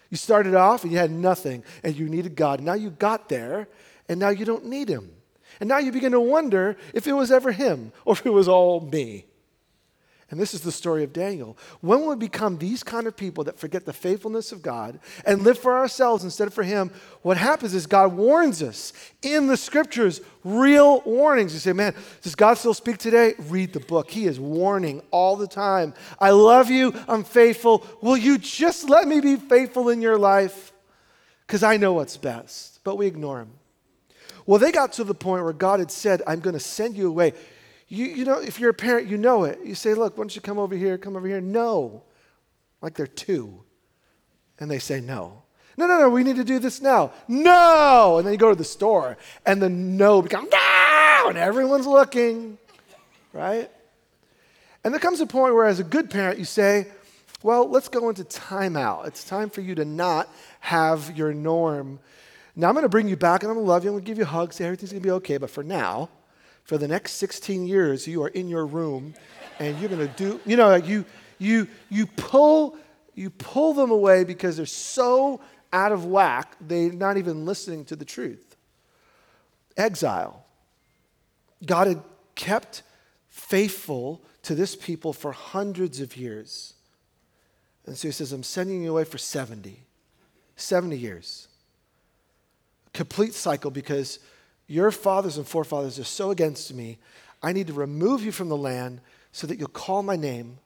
You 0.10 0.18
started 0.18 0.56
off 0.56 0.84
and 0.84 0.92
you 0.92 0.98
had 0.98 1.12
nothing 1.12 1.64
and 1.84 1.96
you 1.96 2.08
needed 2.08 2.36
God. 2.36 2.62
Now 2.62 2.74
you 2.74 2.92
got 2.92 3.30
there 3.30 3.68
and 4.08 4.20
now 4.20 4.30
you 4.30 4.46
don't 4.46 4.66
need 4.66 4.90
him. 4.90 5.12
And 5.59 5.69
now 5.69 5.77
you 5.80 5.92
begin 5.92 6.12
to 6.12 6.19
wonder 6.19 6.77
if 6.94 7.07
it 7.07 7.13
was 7.13 7.31
ever 7.31 7.51
him 7.51 7.92
or 8.06 8.13
if 8.13 8.25
it 8.25 8.31
was 8.31 8.48
all 8.48 8.81
me. 8.81 9.25
And 10.30 10.38
this 10.38 10.54
is 10.54 10.59
the 10.59 10.74
story 10.74 11.06
of 11.06 11.13
Daniel. 11.13 11.57
When 11.80 12.06
we 12.06 12.13
become 12.18 12.57
these 12.57 12.83
kind 12.83 13.07
of 13.07 13.15
people 13.15 13.45
that 13.45 13.57
forget 13.57 13.86
the 13.86 13.94
faithfulness 13.94 14.51
of 14.51 14.62
God 14.62 15.00
and 15.25 15.44
live 15.44 15.57
for 15.57 15.77
ourselves 15.77 16.25
instead 16.25 16.50
of 16.50 16.54
for 16.54 16.63
Him, 16.63 16.92
what 17.21 17.38
happens 17.38 17.74
is 17.74 17.88
God 17.88 18.13
warns 18.13 18.62
us 18.62 18.92
in 19.21 19.48
the 19.48 19.56
scriptures, 19.56 20.19
real 20.44 21.00
warnings. 21.01 21.54
You 21.54 21.60
say, 21.60 21.71
man, 21.71 21.95
does 22.21 22.36
God 22.36 22.56
still 22.56 22.74
speak 22.74 22.98
today? 22.98 23.36
Read 23.39 23.71
the 23.71 23.80
book. 23.80 24.12
He 24.12 24.25
is 24.25 24.38
warning 24.38 25.01
all 25.12 25.38
the 25.38 25.48
time. 25.48 25.94
I 26.19 26.31
love 26.31 26.69
you. 26.69 26.94
I'm 27.07 27.24
faithful. 27.24 27.88
Will 28.01 28.18
you 28.18 28.38
just 28.38 28.89
let 28.89 29.07
me 29.07 29.21
be 29.21 29.38
faithful 29.38 29.88
in 29.88 30.01
your 30.01 30.18
life? 30.18 30.74
Because 31.45 31.63
I 31.63 31.77
know 31.77 31.94
what's 31.94 32.18
best. 32.18 32.81
But 32.83 32.98
we 32.98 33.07
ignore 33.07 33.39
Him. 33.39 33.51
Well, 34.48 34.60
they 34.60 34.72
got 34.72 34.94
to 34.94 35.04
the 35.04 35.14
point 35.14 35.44
where 35.44 35.54
God 35.54 35.80
had 35.80 35.92
said, 35.92 36.24
I'm 36.26 36.40
going 36.40 36.54
to 36.54 36.60
send 36.60 36.96
you 36.96 37.10
away. 37.10 37.34
You, 37.90 38.06
you 38.06 38.26
know, 38.26 38.40
if 38.40 38.60
you're 38.60 38.72
a 38.72 38.74
parent, 38.74 39.08
you 39.08 39.18
know 39.18 39.44
it. 39.44 39.60
You 39.64 39.76
say, 39.76 39.94
Look, 39.94 40.18
why 40.18 40.24
don't 40.24 40.36
you 40.36 40.42
come 40.42 40.58
over 40.58 40.76
here? 40.76 40.98
Come 40.98 41.16
over 41.16 41.28
here. 41.28 41.42
No. 41.42 42.04
Like 42.82 42.96
they're 42.96 43.08
two. 43.08 43.64
And 44.60 44.72
they 44.72 44.80
say, 44.80 45.02
No. 45.02 45.44
No, 45.78 45.86
no, 45.86 46.00
no, 46.00 46.10
we 46.10 46.24
need 46.24 46.38
to 46.38 46.44
do 46.44 46.58
this 46.58 46.82
now. 46.82 47.12
No. 47.28 48.18
And 48.18 48.26
then 48.26 48.34
you 48.34 48.40
go 48.40 48.50
to 48.50 48.56
the 48.56 48.64
store, 48.64 49.16
and 49.46 49.62
the 49.62 49.70
no 49.70 50.24
becomes 50.24 50.50
no, 50.52 51.26
and 51.30 51.38
everyone's 51.38 51.86
looking, 51.86 52.58
right? 53.32 53.70
And 54.84 54.92
there 54.92 55.00
comes 55.00 55.20
a 55.20 55.28
point 55.28 55.54
where, 55.54 55.66
as 55.66 55.80
a 55.80 55.84
good 55.84 56.10
parent, 56.10 56.40
you 56.40 56.46
say, 56.46 56.88
Well, 57.44 57.70
let's 57.70 57.90
go 57.90 58.10
into 58.10 58.24
timeout. 58.24 59.08
It's 59.08 59.24
time 59.24 59.50
for 59.50 59.62
you 59.62 59.75
to 59.75 59.86
not 59.86 60.30
have 60.62 61.16
your 61.18 61.34
norm 61.34 62.00
now 62.60 62.70
I'm 62.70 62.74
going 62.74 62.84
to 62.84 62.90
bring 62.90 63.08
you 63.08 63.16
back 63.16 63.44
and 63.44 63.52
I'm 63.52 63.56
going 63.56 63.68
to 63.68 63.72
love 63.72 63.84
you. 63.84 63.92
I'm 63.92 63.94
going 63.94 64.04
to 64.04 64.08
give 64.08 64.18
you 64.18 64.26
hugs. 64.26 64.56
Say 64.56 64.66
everything's 64.66 64.92
going 64.92 65.04
to 65.04 65.08
be 65.08 65.12
okay. 65.12 65.38
But 65.38 65.52
for 65.52 65.64
now, 65.64 66.10
for 66.64 66.80
the 66.80 66.88
next 66.88 67.14
16 67.14 67.68
years, 67.68 68.08
you 68.08 68.24
are 68.24 68.30
in 68.30 68.50
your 68.50 68.66
room 68.66 69.14
and 69.60 69.80
you're 69.80 69.90
going 69.90 70.06
to 70.06 70.14
do, 70.16 70.42
you 70.44 70.58
know, 70.58 70.74
you, 70.74 71.06
you, 71.38 71.68
you, 71.90 72.08
pull, 72.08 72.76
you 73.14 73.30
pull 73.30 73.76
them 73.76 73.92
away 73.92 74.24
because 74.24 74.58
they're 74.58 74.66
so 74.66 75.40
out 75.72 75.92
of 75.92 76.06
whack, 76.06 76.56
they're 76.60 76.92
not 76.92 77.18
even 77.18 77.46
listening 77.46 77.86
to 77.86 77.96
the 77.96 78.06
truth. 78.06 78.56
Exile. 79.78 80.44
God 81.64 81.86
had 81.86 82.02
kept 82.34 82.82
faithful 83.30 84.24
to 84.42 84.56
this 84.56 84.76
people 84.76 85.14
for 85.14 85.32
hundreds 85.32 86.02
of 86.02 86.18
years. 86.18 86.74
And 87.86 87.96
so 87.96 88.08
he 88.08 88.12
says, 88.12 88.32
I'm 88.32 88.42
sending 88.42 88.82
you 88.82 88.90
away 88.90 89.04
for 89.04 89.20
70. 89.20 89.84
70 90.56 90.98
years 90.98 91.47
complete 92.94 93.34
cycle 93.34 93.72
because 93.72 94.20
your 94.67 94.91
fathers 94.91 95.38
and 95.38 95.48
forefathers 95.48 96.00
are 96.00 96.03
so 96.03 96.32
against 96.32 96.74
me. 96.74 96.98
I 97.41 97.53
need 97.53 97.67
to 97.67 97.74
remove 97.74 98.24
you 98.24 98.32
from 98.32 98.50
the 98.50 98.58
land 98.58 99.01
so 99.32 99.48
that 99.48 99.58
you'll 99.58 99.67
call 99.70 100.03
my 100.03 100.15
name. 100.15 100.58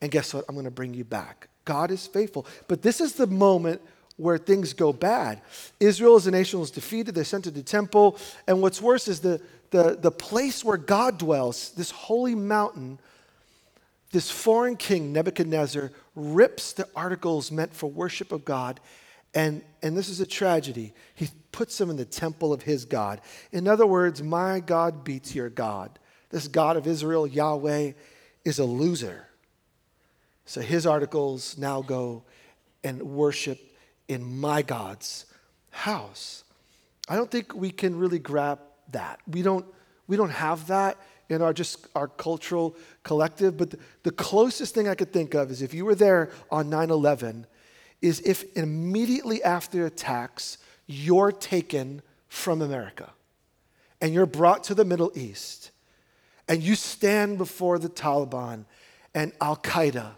And 0.00 0.10
guess 0.10 0.34
what? 0.34 0.44
I'm 0.48 0.54
going 0.54 0.64
to 0.64 0.70
bring 0.70 0.94
you 0.94 1.04
back. 1.04 1.48
God 1.64 1.90
is 1.90 2.06
faithful. 2.06 2.46
But 2.68 2.82
this 2.82 3.00
is 3.00 3.14
the 3.14 3.26
moment 3.26 3.80
where 4.16 4.36
things 4.36 4.72
go 4.72 4.92
bad. 4.92 5.40
Israel 5.78 6.16
as 6.16 6.26
a 6.26 6.30
nation 6.30 6.60
was 6.60 6.70
defeated. 6.70 7.14
They 7.14 7.24
sent 7.24 7.44
to 7.44 7.50
the 7.50 7.62
temple. 7.62 8.18
And 8.46 8.60
what's 8.60 8.82
worse 8.82 9.08
is 9.08 9.20
the, 9.20 9.40
the, 9.70 9.96
the 10.00 10.10
place 10.10 10.64
where 10.64 10.76
God 10.76 11.18
dwells, 11.18 11.70
this 11.72 11.90
holy 11.90 12.34
mountain, 12.34 12.98
this 14.12 14.30
foreign 14.30 14.76
king, 14.76 15.12
Nebuchadnezzar, 15.12 15.92
rips 16.16 16.72
the 16.72 16.88
articles 16.96 17.50
meant 17.50 17.72
for 17.72 17.88
worship 17.88 18.32
of 18.32 18.44
God 18.44 18.80
and, 19.34 19.62
and 19.82 19.96
this 19.96 20.08
is 20.08 20.20
a 20.20 20.26
tragedy. 20.26 20.92
He 21.14 21.28
puts 21.52 21.78
them 21.78 21.90
in 21.90 21.96
the 21.96 22.04
temple 22.04 22.52
of 22.52 22.62
his 22.62 22.84
God. 22.84 23.20
In 23.52 23.66
other 23.66 23.86
words, 23.86 24.22
my 24.22 24.60
God 24.60 25.04
beats 25.04 25.34
your 25.34 25.50
God. 25.50 25.98
This 26.30 26.48
God 26.48 26.76
of 26.76 26.86
Israel, 26.86 27.26
Yahweh, 27.26 27.92
is 28.44 28.58
a 28.58 28.64
loser. 28.64 29.26
So 30.44 30.60
his 30.60 30.86
articles 30.86 31.58
now 31.58 31.82
go 31.82 32.24
and 32.82 33.02
worship 33.02 33.58
in 34.08 34.40
my 34.40 34.62
God's 34.62 35.26
house. 35.70 36.44
I 37.08 37.16
don't 37.16 37.30
think 37.30 37.54
we 37.54 37.70
can 37.70 37.96
really 37.96 38.18
grab 38.18 38.60
that. 38.92 39.20
We 39.26 39.42
don't, 39.42 39.66
we 40.06 40.16
don't 40.16 40.30
have 40.30 40.66
that 40.68 40.96
in 41.28 41.42
our 41.42 41.52
just 41.52 41.86
our 41.94 42.08
cultural 42.08 42.76
collective, 43.04 43.56
but 43.56 43.70
the, 43.70 43.78
the 44.02 44.10
closest 44.10 44.74
thing 44.74 44.88
I 44.88 44.94
could 44.94 45.12
think 45.12 45.34
of 45.34 45.50
is 45.50 45.62
if 45.62 45.72
you 45.72 45.84
were 45.84 45.94
there 45.94 46.30
on 46.50 46.68
9/11, 46.68 47.44
is 48.02 48.20
if 48.20 48.44
immediately 48.56 49.42
after 49.42 49.86
attacks 49.86 50.58
you're 50.90 51.30
taken 51.30 52.02
from 52.28 52.60
America 52.60 53.10
and 54.00 54.12
you're 54.12 54.26
brought 54.26 54.64
to 54.64 54.74
the 54.74 54.84
Middle 54.84 55.12
East 55.14 55.70
and 56.48 56.62
you 56.62 56.74
stand 56.74 57.38
before 57.38 57.78
the 57.78 57.88
Taliban 57.88 58.64
and 59.14 59.32
Al 59.40 59.56
Qaeda 59.56 60.12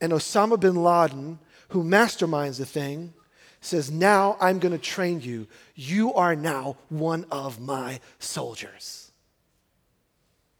and 0.00 0.12
Osama 0.12 0.58
bin 0.58 0.76
Laden, 0.76 1.38
who 1.70 1.82
masterminds 1.82 2.58
the 2.58 2.66
thing, 2.66 3.12
says, 3.60 3.90
Now 3.90 4.36
I'm 4.40 4.60
going 4.60 4.72
to 4.72 4.78
train 4.78 5.20
you. 5.20 5.48
You 5.74 6.14
are 6.14 6.36
now 6.36 6.76
one 6.88 7.26
of 7.30 7.60
my 7.60 7.98
soldiers. 8.20 9.10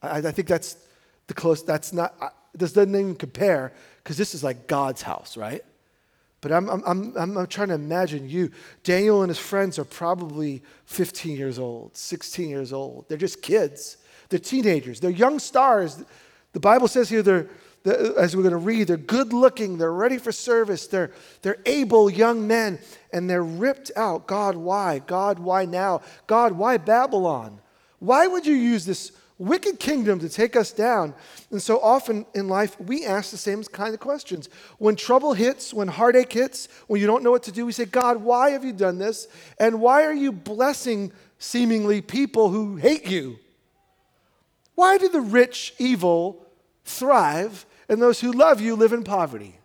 I, 0.03 0.19
I 0.19 0.33
think 0.33 0.49
that's 0.49 0.77
the 1.29 1.35
close, 1.35 1.63
that's 1.63 1.93
not, 1.93 2.15
this 2.55 2.73
doesn't 2.73 2.95
even 2.95 3.15
compare 3.15 3.73
because 4.03 4.17
this 4.17 4.35
is 4.35 4.43
like 4.43 4.67
God's 4.67 5.03
house, 5.03 5.37
right? 5.37 5.65
But 6.43 6.51
I'm, 6.53 6.69
I'm, 6.69 6.83
I'm, 7.17 7.39
I'm 7.39 7.47
trying 7.47 7.69
to 7.69 7.75
imagine 7.75 8.29
you. 8.29 8.51
Daniel 8.83 9.23
and 9.23 9.31
his 9.31 9.39
friends 9.39 9.79
are 9.79 9.85
probably 9.85 10.63
15 10.87 11.37
years 11.37 11.59
old, 11.59 11.97
16 11.97 12.49
years 12.49 12.73
old. 12.73 13.09
They're 13.09 13.17
just 13.17 13.41
kids. 13.41 13.97
They're 14.29 14.41
teenagers. 14.41 14.99
They're 14.99 15.11
young 15.11 15.39
stars. 15.39 16.05
The 16.53 16.61
Bible 16.61 16.89
says 16.89 17.09
here 17.09 17.23
they're, 17.23 17.49
as 17.85 18.37
we're 18.37 18.43
going 18.43 18.51
to 18.51 18.59
read, 18.59 18.89
they're 18.89 18.97
good 18.97 19.33
looking, 19.33 19.79
they're 19.79 19.93
ready 19.93 20.19
for 20.19 20.33
service, 20.33 20.87
they're, 20.89 21.13
they're 21.43 21.59
able 21.65 22.11
young 22.11 22.47
men, 22.47 22.79
and 23.13 23.31
they're 23.31 23.43
ripped 23.43 23.93
out. 23.97 24.27
God, 24.27 24.57
why? 24.57 24.99
God, 25.01 25.39
why 25.39 25.65
now? 25.65 26.03
God, 26.27 26.53
why 26.53 26.77
Babylon? 26.77 27.61
Why 27.99 28.27
would 28.27 28.47
you 28.47 28.55
use 28.55 28.85
this 28.85 29.13
wicked 29.43 29.79
kingdom 29.79 30.19
to 30.21 30.29
take 30.29 30.57
us 30.57 30.73
down? 30.73 31.15
And 31.51 31.61
so 31.61 31.81
often 31.81 32.25
in 32.35 32.49
life, 32.49 32.79
we 32.81 33.05
ask 33.05 33.31
the 33.31 33.37
same 33.37 33.63
kind 33.65 33.93
of 33.95 34.01
questions. 34.01 34.49
When 34.79 34.97
trouble 34.97 35.35
hits, 35.35 35.75
when 35.75 35.89
heartache 35.89 36.33
hits, 36.33 36.69
when 36.87 37.01
you 37.01 37.07
don't 37.07 37.23
know 37.23 37.31
what 37.31 37.43
to 37.45 37.53
do, 37.53 37.67
we 37.67 37.73
say, 37.73 37.85
God, 37.85 38.19
why 38.23 38.51
have 38.51 38.65
you 38.65 38.73
done 38.73 38.99
this? 38.99 39.29
And 39.59 39.81
why 39.81 40.05
are 40.05 40.15
you 40.15 40.33
blessing 40.33 41.13
seemingly 41.39 42.01
people 42.01 42.51
who 42.51 42.77
hate 42.77 43.07
you? 43.07 43.39
Why 44.75 44.99
do 44.99 45.09
the 45.09 45.21
rich 45.21 45.75
evil 45.79 46.47
thrive 46.85 47.67
and 47.89 48.01
those 48.01 48.21
who 48.21 48.33
love 48.33 48.61
you 48.61 48.77
live 48.77 48.93
in 48.93 49.05
poverty? 49.05 49.59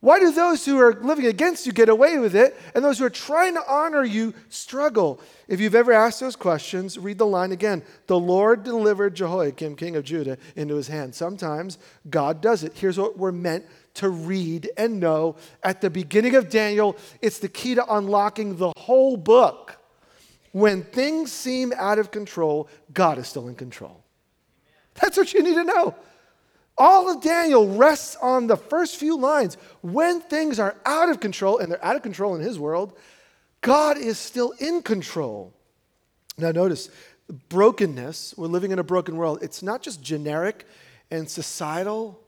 Why 0.00 0.20
do 0.20 0.30
those 0.30 0.64
who 0.64 0.78
are 0.78 0.94
living 0.94 1.26
against 1.26 1.66
you 1.66 1.72
get 1.72 1.88
away 1.88 2.18
with 2.18 2.36
it 2.36 2.56
and 2.74 2.84
those 2.84 3.00
who 3.00 3.04
are 3.04 3.10
trying 3.10 3.54
to 3.54 3.62
honor 3.68 4.04
you 4.04 4.32
struggle? 4.48 5.20
If 5.48 5.58
you've 5.58 5.74
ever 5.74 5.92
asked 5.92 6.20
those 6.20 6.36
questions, 6.36 6.96
read 6.96 7.18
the 7.18 7.26
line 7.26 7.50
again. 7.50 7.82
The 8.06 8.18
Lord 8.18 8.62
delivered 8.62 9.16
Jehoiakim, 9.16 9.74
king 9.74 9.96
of 9.96 10.04
Judah, 10.04 10.38
into 10.54 10.76
his 10.76 10.86
hand. 10.86 11.16
Sometimes 11.16 11.78
God 12.08 12.40
does 12.40 12.62
it. 12.62 12.74
Here's 12.76 12.96
what 12.96 13.18
we're 13.18 13.32
meant 13.32 13.66
to 13.94 14.08
read 14.08 14.70
and 14.76 15.00
know 15.00 15.34
at 15.64 15.80
the 15.80 15.90
beginning 15.90 16.36
of 16.36 16.48
Daniel. 16.48 16.96
It's 17.20 17.40
the 17.40 17.48
key 17.48 17.74
to 17.74 17.92
unlocking 17.92 18.56
the 18.56 18.72
whole 18.76 19.16
book. 19.16 19.78
When 20.52 20.84
things 20.84 21.32
seem 21.32 21.72
out 21.76 21.98
of 21.98 22.12
control, 22.12 22.68
God 22.94 23.18
is 23.18 23.26
still 23.26 23.48
in 23.48 23.56
control. 23.56 24.04
That's 24.94 25.16
what 25.16 25.34
you 25.34 25.42
need 25.42 25.54
to 25.54 25.64
know. 25.64 25.96
All 26.78 27.10
of 27.10 27.20
Daniel 27.20 27.68
rests 27.68 28.16
on 28.22 28.46
the 28.46 28.56
first 28.56 28.96
few 28.96 29.18
lines. 29.18 29.56
When 29.82 30.20
things 30.20 30.60
are 30.60 30.76
out 30.86 31.08
of 31.08 31.18
control, 31.18 31.58
and 31.58 31.70
they're 31.70 31.84
out 31.84 31.96
of 31.96 32.02
control 32.02 32.34
in 32.36 32.40
his 32.40 32.58
world, 32.58 32.96
God 33.60 33.98
is 33.98 34.18
still 34.18 34.52
in 34.58 34.82
control. 34.82 35.52
Now, 36.38 36.52
notice 36.52 36.88
brokenness, 37.48 38.34
we're 38.36 38.46
living 38.46 38.70
in 38.70 38.78
a 38.78 38.84
broken 38.84 39.16
world. 39.16 39.40
It's 39.42 39.62
not 39.62 39.82
just 39.82 40.00
generic 40.00 40.66
and 41.10 41.28
societal, 41.28 42.20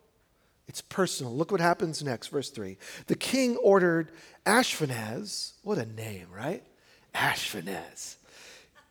it's 0.67 0.83
personal. 0.83 1.35
Look 1.35 1.53
what 1.53 1.61
happens 1.61 2.03
next, 2.03 2.29
verse 2.29 2.51
3. 2.51 2.77
The 3.07 3.15
king 3.15 3.57
ordered 3.57 4.11
Ashpenaz, 4.47 5.53
what 5.63 5.79
a 5.79 5.87
name, 5.87 6.27
right? 6.35 6.65
Ashpenaz 7.15 8.17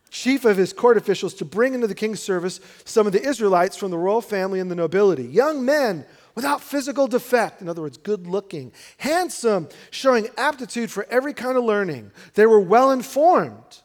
chief 0.09 0.45
of 0.45 0.57
his 0.57 0.73
court 0.73 0.97
officials 0.97 1.33
to 1.35 1.45
bring 1.45 1.73
into 1.73 1.87
the 1.87 1.95
king's 1.95 2.21
service 2.21 2.59
some 2.85 3.07
of 3.07 3.13
the 3.13 3.21
Israelites 3.21 3.77
from 3.77 3.91
the 3.91 3.97
royal 3.97 4.21
family 4.21 4.59
and 4.59 4.69
the 4.69 4.75
nobility, 4.75 5.23
young 5.23 5.63
men 5.63 6.05
without 6.35 6.61
physical 6.61 7.07
defect, 7.07 7.61
in 7.61 7.69
other 7.69 7.81
words, 7.81 7.97
good 7.97 8.25
looking, 8.27 8.71
handsome, 8.97 9.67
showing 9.91 10.27
aptitude 10.37 10.89
for 10.89 11.05
every 11.09 11.33
kind 11.33 11.57
of 11.57 11.63
learning. 11.63 12.11
They 12.35 12.45
were 12.45 12.59
well 12.59 12.91
informed, 12.91 13.81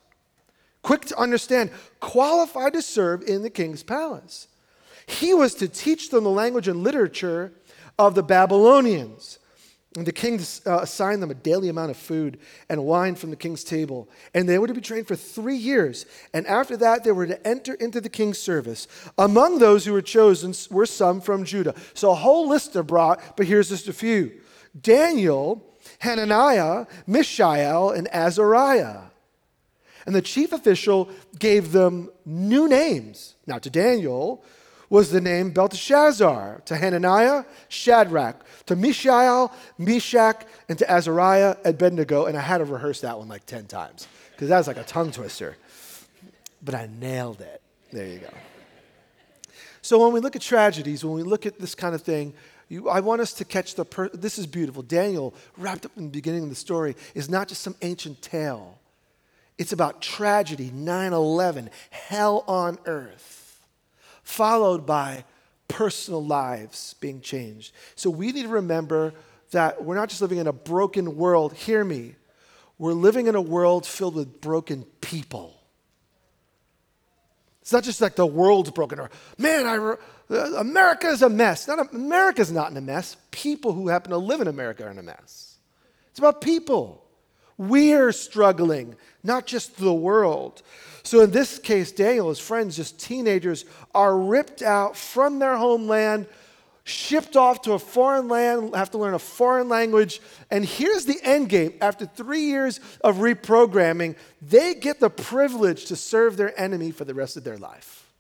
quick 0.83 1.02
to 1.07 1.19
understand, 1.19 1.71
qualified 2.00 2.75
to 2.75 2.83
serve 2.83 3.23
in 3.23 3.43
the 3.43 3.50
king's 3.50 3.83
palace. 3.83 4.49
He 5.07 5.35
was 5.35 5.54
to 5.57 5.69
teach 5.69 6.11
them 6.11 6.25
the 6.25 6.31
language 6.31 6.69
and 6.69 6.83
literature 6.83 7.52
of 7.99 8.14
the 8.14 8.23
Babylonians 8.23 9.38
and 9.97 10.07
the 10.07 10.13
king 10.13 10.41
uh, 10.67 10.79
assigned 10.79 11.23
them 11.23 11.31
a 11.31 11.35
daily 11.35 11.69
amount 11.69 11.93
of 11.93 11.97
food 11.97 12.39
and 12.69 12.85
wine 12.85 13.15
from 13.15 13.31
the 13.31 13.37
king's 13.37 13.63
table. 13.63 14.09
And 14.35 14.49
they 14.49 14.59
were 14.59 14.67
to 14.67 14.75
be 14.75 14.81
trained 14.81 15.07
for 15.07 15.15
three 15.15 15.57
years. 15.57 16.05
And 16.33 16.47
after 16.49 16.77
that, 16.79 17.05
they 17.05 17.13
were 17.13 17.29
to 17.29 17.47
enter 17.47 17.75
into 17.75 18.01
the 18.01 18.09
king's 18.09 18.39
service. 18.39 18.89
Among 19.19 19.61
those 19.61 19.85
who 19.85 19.93
were 19.93 20.03
chosen 20.03 20.53
were 20.71 20.87
some 20.87 21.21
from 21.21 21.45
Judah. 21.45 21.77
So 21.95 22.11
a 22.11 22.17
whole 22.17 22.49
list 22.49 22.75
are 22.75 22.83
brought, 22.83 23.37
but 23.37 23.47
here's 23.47 23.69
just 23.69 23.87
a 23.87 23.93
few 23.93 24.33
Daniel, 24.81 25.65
Hananiah, 26.01 26.87
Mishael, 27.07 27.91
and 27.91 28.09
Azariah. 28.13 29.03
And 30.07 30.15
the 30.15 30.23
chief 30.23 30.53
official 30.53 31.09
gave 31.39 31.71
them 31.71 32.11
new 32.27 32.69
names. 32.69 33.37
Now, 33.47 33.59
to 33.59 33.71
Daniel, 33.71 34.45
was 34.95 35.11
the 35.11 35.21
name 35.21 35.51
Belteshazzar, 35.51 36.63
to 36.67 36.77
Hananiah, 36.77 37.45
Shadrach, 37.69 38.47
to 38.67 38.77
Mishael, 38.77 39.53
Meshach, 39.77 40.47
and 40.69 40.79
to 40.79 40.89
Azariah, 40.89 41.57
Abednego. 41.65 42.27
And 42.27 42.37
I 42.37 42.41
had 42.41 42.59
to 42.59 42.65
rehearse 42.65 43.01
that 43.01 43.19
one 43.19 43.27
like 43.27 43.45
10 43.45 43.67
times 43.67 44.07
because 44.31 44.51
that 44.51 44.57
was 44.57 44.69
like 44.69 44.77
a 44.77 44.85
tongue 44.85 45.11
twister. 45.11 45.57
But 46.65 46.77
I 46.77 46.89
nailed 47.01 47.41
it. 47.41 47.61
There 47.91 48.07
you 48.07 48.21
go. 48.21 48.29
So 49.83 49.99
when 49.99 50.13
we 50.13 50.21
look 50.21 50.37
at 50.37 50.43
tragedies, 50.43 51.05
when 51.05 51.15
we 51.15 51.25
look 51.25 51.45
at 51.45 51.59
this 51.59 51.75
kind 51.75 51.97
of 51.97 52.03
thing, 52.03 52.33
you, 52.69 52.89
I 52.89 53.01
want 53.01 53.21
us 53.21 53.33
to 53.35 53.45
catch 53.45 53.75
the. 53.75 53.85
Per- 53.85 54.11
this 54.11 54.39
is 54.39 54.47
beautiful. 54.47 54.85
Daniel, 54.85 55.35
wrapped 55.59 55.85
up 55.87 55.91
in 55.97 56.05
the 56.05 56.11
beginning 56.11 56.45
of 56.45 56.51
the 56.51 56.55
story, 56.55 56.95
is 57.17 57.29
not 57.29 57.49
just 57.49 57.63
some 57.63 57.75
ancient 57.83 58.23
tale. 58.23 58.79
It's 59.59 59.73
about 59.73 60.01
tragedy, 60.01 60.71
9 60.73 61.13
11, 61.13 61.71
hell 61.91 62.45
on 62.47 62.79
earth 62.87 63.44
followed 64.25 64.85
by 64.87 65.25
personal 65.69 66.25
lives 66.25 66.95
being 67.00 67.21
changed. 67.21 67.73
So 67.95 68.11
we 68.11 68.33
need 68.33 68.43
to 68.43 68.49
remember 68.49 69.14
that 69.52 69.85
we're 69.85 69.95
not 69.95 70.09
just 70.09 70.21
living 70.21 70.38
in 70.38 70.47
a 70.47 70.52
broken 70.52 71.16
world. 71.16 71.54
Hear 71.54 71.85
me. 71.85 72.16
We're 72.78 72.93
living 72.93 73.28
in 73.28 73.35
a 73.35 73.40
world 73.40 73.87
filled 73.87 74.16
with 74.16 74.40
broken 74.40 74.85
people. 75.00 75.61
It's 77.62 77.73
not 77.73 77.85
just 77.85 78.00
like 78.00 78.16
the 78.16 78.26
world's 78.26 78.71
broken 78.71 78.99
or, 78.99 79.11
man, 79.38 79.66
I, 79.66 79.76
uh, 80.35 80.52
America 80.59 81.07
is 81.07 81.23
a 81.23 81.31
mess. 81.31 81.66
Not 81.66 81.78
a, 81.78 81.95
America's 81.95 82.52
not 82.52 82.71
in 82.71 82.76
a 82.76 82.81
mess. 82.81 83.16
People 83.31 83.73
who 83.73 83.88
happen 83.88 84.11
to 84.11 84.19
live 84.19 84.40
in 84.40 84.49
America 84.49 84.85
are 84.85 84.90
in 84.90 84.99
a 84.99 85.02
mess. 85.02 85.57
It's 86.11 86.19
about 86.19 86.40
people. 86.40 87.04
We're 87.57 88.13
struggling, 88.13 88.97
not 89.23 89.47
just 89.47 89.77
the 89.77 89.93
world. 89.93 90.63
So 91.05 91.21
in 91.21 91.31
this 91.31 91.59
case, 91.59 91.93
Daniel, 91.93 92.31
his 92.31 92.41
friends, 92.41 92.77
just 92.77 92.99
teenagers, 92.99 93.65
are 93.95 94.17
ripped 94.17 94.63
out 94.63 94.97
from 94.97 95.39
their 95.39 95.57
homeland, 95.57 96.27
shipped 96.85 97.37
off 97.37 97.63
to 97.63 97.73
a 97.73 97.79
foreign 97.79 98.29
land, 98.29 98.75
have 98.75 98.91
to 98.91 98.99
learn 98.99 99.15
a 99.15 99.19
foreign 99.19 99.69
language. 99.69 100.21
And 100.51 100.65
here's 100.65 101.05
the 101.05 101.19
end 101.23 101.49
game. 101.49 101.75
After 101.81 102.07
three 102.07 102.43
years 102.43 102.81
of 103.03 103.17
reprogramming, 103.17 104.17
they 104.43 104.75
get 104.75 105.01
the 105.01 105.11
privilege 105.11 105.87
to 105.87 105.97
serve 105.97 106.37
their 106.37 106.59
enemy 106.59 106.91
for 106.91 107.05
the 107.05 107.15
rest 107.15 107.37
of 107.37 107.45
their 107.45 107.59
life. 107.59 108.11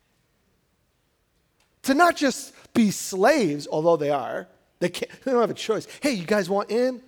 To 1.82 1.94
not 1.94 2.16
just 2.16 2.54
be 2.72 2.90
slaves, 2.90 3.68
although 3.70 3.96
they 3.96 4.10
are, 4.10 4.48
they, 4.80 4.88
can't, 4.88 5.10
they 5.24 5.32
don't 5.32 5.40
have 5.40 5.50
a 5.50 5.54
choice. 5.54 5.86
Hey, 6.00 6.12
you 6.12 6.24
guys 6.24 6.48
want 6.48 6.70
in, 6.70 7.02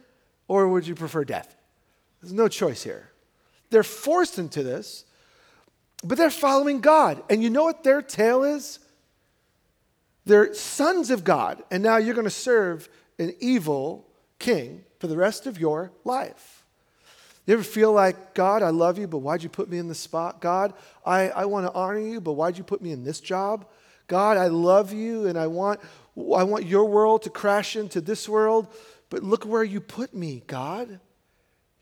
or 0.49 0.69
would 0.69 0.87
you 0.87 0.95
prefer 0.95 1.25
death? 1.25 1.56
There's 2.21 2.33
no 2.33 2.49
choice 2.49 2.83
here. 2.83 3.11
They're 3.71 3.83
forced 3.83 4.39
into 4.39 4.63
this 4.63 5.07
but 6.07 6.19
they're 6.19 6.31
following 6.31 6.81
God. 6.81 7.23
And 7.29 7.43
you 7.43 7.51
know 7.51 7.65
what 7.65 7.83
their 7.83 8.03
tale 8.03 8.45
is? 8.45 8.79
They're 10.25 10.55
sons 10.55 11.11
of 11.11 11.25
God. 11.25 11.63
And 11.71 11.83
now 11.83 11.97
you're 11.97 12.15
going 12.15 12.25
to 12.25 12.31
serve 12.31 12.89
an 13.19 13.35
evil 13.41 14.07
king 14.39 14.85
for 14.99 15.07
the 15.07 15.17
rest 15.17 15.47
of 15.47 15.59
your 15.59 15.93
life. 16.05 16.65
You 17.47 17.55
ever 17.55 17.63
feel 17.63 17.93
like, 17.93 18.35
God, 18.35 18.63
I 18.63 18.71
love 18.71 18.99
you, 18.99 19.07
but 19.07 19.19
why'd 19.19 19.43
you 19.43 19.49
put 19.49 19.71
me 19.71 19.79
in 19.79 19.89
this 19.89 20.01
spot? 20.01 20.41
God, 20.41 20.75
I, 21.05 21.29
I 21.31 21.45
want 21.45 21.67
to 21.67 21.73
honor 21.73 22.01
you, 22.01 22.21
but 22.21 22.33
why'd 22.33 22.59
you 22.59 22.65
put 22.65 22.83
me 22.83 22.91
in 22.91 23.05
this 23.05 23.21
job? 23.21 23.67
God, 24.09 24.37
I 24.37 24.49
love 24.49 24.93
you 24.93 25.27
and 25.27 25.39
I 25.39 25.47
want, 25.47 25.81
I 26.17 26.43
want 26.43 26.67
your 26.67 26.87
world 26.87 27.23
to 27.23 27.31
crash 27.31 27.77
into 27.77 28.01
this 28.01 28.29
world, 28.29 28.67
but 29.11 29.23
look 29.23 29.45
where 29.45 29.63
you 29.63 29.81
put 29.81 30.13
me, 30.13 30.43
God. 30.47 30.99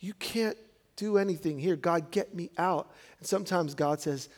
You 0.05 0.13
can't 0.19 0.59
do 0.97 1.17
anything 1.17 1.59
here. 1.59 1.77
God, 1.77 2.11
get 2.11 2.35
me 2.35 2.51
out. 2.59 2.93
And 3.19 3.27
sometimes 3.27 3.75
God 3.75 4.03
says, 4.03 4.29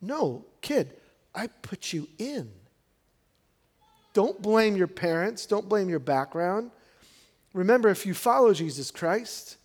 No, 0.00 0.44
kid, 0.60 0.92
I 1.34 1.48
put 1.48 1.92
you 1.92 2.06
in. 2.16 2.48
Don't 4.14 4.40
blame 4.40 4.76
your 4.76 4.86
parents, 4.86 5.44
don't 5.44 5.68
blame 5.68 5.88
your 5.88 5.98
background. 5.98 6.70
Remember, 7.52 7.88
if 7.88 8.06
you 8.06 8.14
follow 8.14 8.54
Jesus 8.54 8.92
Christ, 8.92 9.56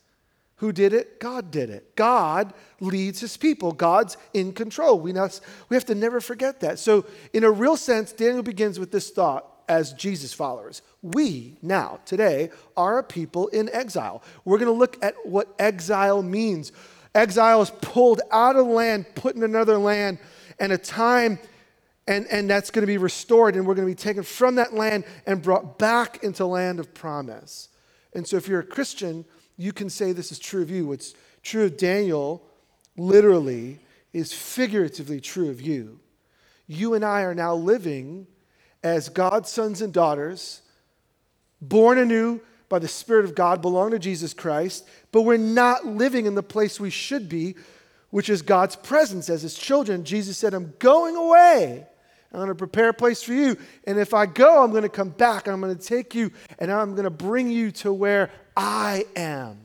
who 0.56 0.72
did 0.72 0.94
it? 0.94 1.20
God 1.20 1.52
did 1.52 1.70
it. 1.70 1.96
God 1.96 2.54
leads 2.80 3.20
his 3.20 3.38
people. 3.38 3.72
God's 3.72 4.18
in 4.34 4.54
control. 4.54 5.00
We, 5.00 5.14
not, 5.14 5.40
we 5.70 5.76
have 5.76 5.86
to 5.86 5.96
never 5.96 6.22
forget 6.22 6.62
that. 6.62 6.80
So, 6.80 7.06
in 7.34 7.44
a 7.44 7.52
real 7.52 7.78
sense, 7.78 8.12
Daniel 8.14 8.42
begins 8.42 8.80
with 8.80 8.92
this 8.92 9.12
thought 9.12 9.51
as 9.68 9.94
Jesus 9.94 10.34
followers. 10.34 10.82
We 11.02 11.58
now, 11.62 12.00
today, 12.06 12.50
are 12.76 13.00
a 13.00 13.04
people 13.04 13.48
in 13.50 13.70
exile. 13.70 14.24
We're 14.46 14.58
going 14.58 14.72
to 14.72 14.78
look 14.78 14.98
at 15.04 15.16
what 15.24 15.54
exile 15.60 16.24
means. 16.24 16.72
Exile 17.14 17.62
is 17.62 17.72
pulled 17.82 18.22
out 18.32 18.56
of 18.56 18.68
land, 18.68 19.06
put 19.16 19.36
in 19.36 19.44
another 19.44 19.78
land, 19.78 20.20
and 20.60 20.72
a 20.72 20.78
time 20.78 21.40
and, 22.08 22.28
and 22.28 22.50
that's 22.50 22.72
going 22.72 22.82
to 22.82 22.88
be 22.88 22.98
restored, 22.98 23.56
and 23.56 23.66
we're 23.66 23.76
going 23.76 23.88
to 23.88 23.92
be 23.92 23.96
taken 23.96 24.24
from 24.24 24.56
that 24.56 24.74
land 24.74 25.06
and 25.26 25.42
brought 25.42 25.78
back 25.78 26.24
into 26.24 26.46
land 26.46 26.80
of 26.80 26.94
promise. 26.94 27.70
And 28.14 28.28
so, 28.28 28.38
if 28.38 28.48
you're 28.48 28.60
a 28.60 28.66
Christian, 28.66 29.24
you 29.58 29.72
can 29.72 29.90
say 29.90 30.12
this 30.12 30.32
is 30.32 30.40
true 30.40 30.62
of 30.62 30.70
you. 30.70 30.88
What's 30.88 31.14
true 31.44 31.66
of 31.66 31.78
Daniel, 31.78 32.44
literally, 32.98 33.80
is 34.14 34.34
figuratively 34.34 35.22
true 35.22 35.50
of 35.50 35.62
you. 35.62 36.00
You 36.68 36.96
and 36.96 37.06
I 37.06 37.22
are 37.22 37.36
now 37.36 37.56
living 37.56 38.28
as 38.84 39.10
God's 39.10 39.50
sons 39.50 39.82
and 39.82 39.94
daughters, 39.94 40.62
born 41.62 41.98
anew 41.98 42.42
by 42.70 42.80
the 42.80 42.88
Spirit 42.88 43.26
of 43.26 43.36
God, 43.36 43.62
belong 43.62 43.92
to 43.92 44.00
Jesus 44.00 44.34
Christ, 44.34 44.88
but 45.12 45.24
we're 45.24 45.38
not 45.38 45.86
living 45.86 46.26
in 46.26 46.36
the 46.36 46.44
place 46.44 46.80
we 46.80 46.90
should 46.90 47.28
be, 47.28 47.56
which 48.10 48.30
is 48.30 48.42
God's 48.42 48.76
presence 48.76 49.30
as 49.30 49.42
His 49.42 49.56
children. 49.56 50.04
Jesus 50.04 50.38
said, 50.38 50.54
I'm 50.54 50.74
going 50.80 51.16
away. 51.16 51.86
I'm 52.32 52.38
going 52.40 52.48
to 52.48 52.56
prepare 52.56 52.90
a 52.90 52.94
place 52.94 53.22
for 53.22 53.34
you. 53.34 53.58
And 53.86 54.00
if 54.00 54.14
I 54.14 54.26
go, 54.26 54.64
I'm 54.64 54.72
going 54.72 54.84
to 54.84 54.90
come 54.90 55.10
back. 55.10 55.48
And 55.48 55.54
I'm 55.54 55.60
going 55.60 55.76
to 55.76 55.84
take 55.84 56.16
you 56.16 56.32
and 56.60 56.72
I'm 56.72 56.92
going 56.92 57.04
to 57.04 57.10
bring 57.10 57.50
you 57.50 57.72
to 57.72 57.92
where 57.92 58.32
I 58.56 59.06
am. 59.18 59.60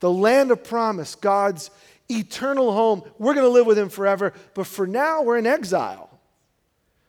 The 0.00 0.10
land 0.10 0.50
of 0.50 0.64
promise, 0.64 1.14
God's 1.14 1.70
eternal 2.10 2.72
home. 2.72 3.02
We're 3.18 3.34
going 3.34 3.46
to 3.46 3.52
live 3.52 3.66
with 3.66 3.78
Him 3.78 3.90
forever. 3.90 4.32
But 4.54 4.66
for 4.66 4.86
now, 4.86 5.22
we're 5.22 5.36
in 5.36 5.46
exile. 5.46 6.18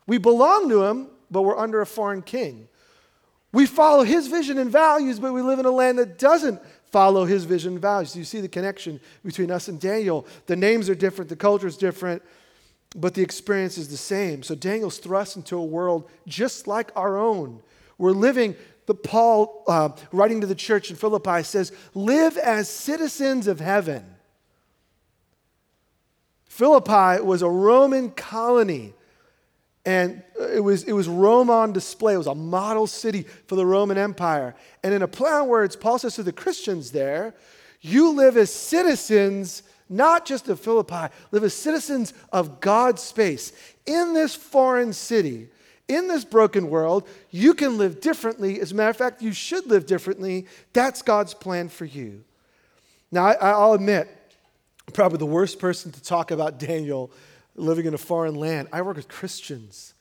We 0.06 0.18
belong 0.18 0.68
to 0.70 0.84
Him, 0.84 1.08
but 1.34 1.42
we're 1.42 1.58
under 1.58 1.82
a 1.82 1.86
foreign 1.86 2.22
king. 2.22 2.70
We 3.52 3.66
follow 3.66 4.04
His 4.04 4.28
vision 4.28 4.58
and 4.58 4.72
values, 4.72 5.20
but 5.20 5.34
we 5.34 5.42
live 5.42 5.60
in 5.60 5.66
a 5.66 5.72
land 5.72 6.00
that 6.00 6.18
doesn't 6.18 6.62
follow 6.92 7.26
His 7.26 7.44
vision 7.44 7.74
and 7.74 7.82
values. 7.82 8.16
You 8.16 8.24
see 8.24 8.40
the 8.40 8.48
connection 8.48 9.02
between 9.26 9.52
us 9.52 9.68
and 9.68 9.80
Daniel. 9.80 10.26
The 10.46 10.56
names 10.56 10.90
are 10.90 10.96
different, 10.96 11.28
the 11.30 11.36
culture 11.36 11.68
is 11.68 11.76
different 11.76 12.24
but 12.96 13.14
the 13.14 13.22
experience 13.22 13.78
is 13.78 13.90
the 13.90 13.98
same. 13.98 14.44
So 14.44 14.56
Daniel's 14.56 15.00
thrust 15.00 15.36
into 15.36 15.58
a 15.58 15.64
world 15.64 16.10
just 16.28 16.68
like 16.68 16.92
our 16.96 17.18
own. 17.18 17.62
We're 17.98 18.12
living, 18.12 18.56
the 18.86 18.96
Paul 18.96 19.64
uh, 19.68 19.90
writing 20.12 20.42
to 20.42 20.48
the 20.48 20.56
church 20.56 20.90
in 20.90 20.96
Philippi 20.96 21.44
says, 21.44 21.72
live 21.94 22.38
as 22.38 22.70
citizens 22.70 23.48
of 23.48 23.60
heaven. 23.60 24.06
Philippi 26.46 27.22
was 27.24 27.42
a 27.42 27.50
Roman 27.50 28.12
colony. 28.12 28.94
And 29.86 30.24
it 30.40 30.64
was, 30.64 30.84
it 30.84 30.94
was 30.94 31.08
Rome 31.08 31.50
on 31.50 31.74
display. 31.74 32.14
It 32.14 32.18
was 32.18 32.28
a 32.28 32.36
model 32.36 32.88
city 32.88 33.24
for 33.48 33.56
the 33.56 33.66
Roman 33.66 33.98
Empire. 33.98 34.56
And 34.82 34.94
in 34.94 35.02
a 35.02 35.08
play 35.08 35.32
on 35.32 35.48
words, 35.48 35.76
Paul 35.76 36.00
says 36.00 36.16
to 36.16 36.24
the 36.24 36.32
Christians 36.32 36.92
there, 36.92 37.34
you 37.82 38.12
live 38.12 38.38
as 38.38 38.54
citizens 38.54 39.64
not 39.90 40.26
just 40.26 40.48
of 40.50 40.60
Philippi, 40.60 41.14
live 41.32 41.44
as 41.44 41.54
citizens 41.54 42.14
of 42.32 42.60
God's 42.60 43.02
space. 43.02 43.52
In 43.86 44.14
this 44.14 44.34
foreign 44.36 44.94
city, 44.94 45.50
in 45.88 46.08
this 46.08 46.26
broken 46.26 46.70
world, 46.70 47.08
you 47.30 47.54
can 47.54 47.78
live 47.78 48.02
differently. 48.02 48.60
As 48.60 48.72
a 48.72 48.76
matter 48.76 48.90
of 48.90 48.98
fact, 48.98 49.22
you 49.22 49.34
should 49.34 49.68
live 49.68 49.86
differently. 49.86 50.48
That's 50.72 51.02
God's 51.02 51.34
plan 51.34 51.70
for 51.70 51.86
you. 51.86 52.24
Now, 53.12 53.26
I, 53.26 53.66
will 53.66 53.74
admit, 53.74 54.08
I'm 54.88 54.94
probably 54.94 55.20
the 55.20 55.26
worst 55.26 55.60
person 55.60 55.92
to 55.92 56.02
talk 56.02 56.32
about 56.32 56.58
Daniel 56.58 57.12
living 57.56 57.86
in 57.86 57.94
a 57.94 57.98
foreign 57.98 58.36
land. 58.36 58.68
I 58.72 58.82
work 58.82 58.98
with 58.98 59.08
Christians. 59.08 59.94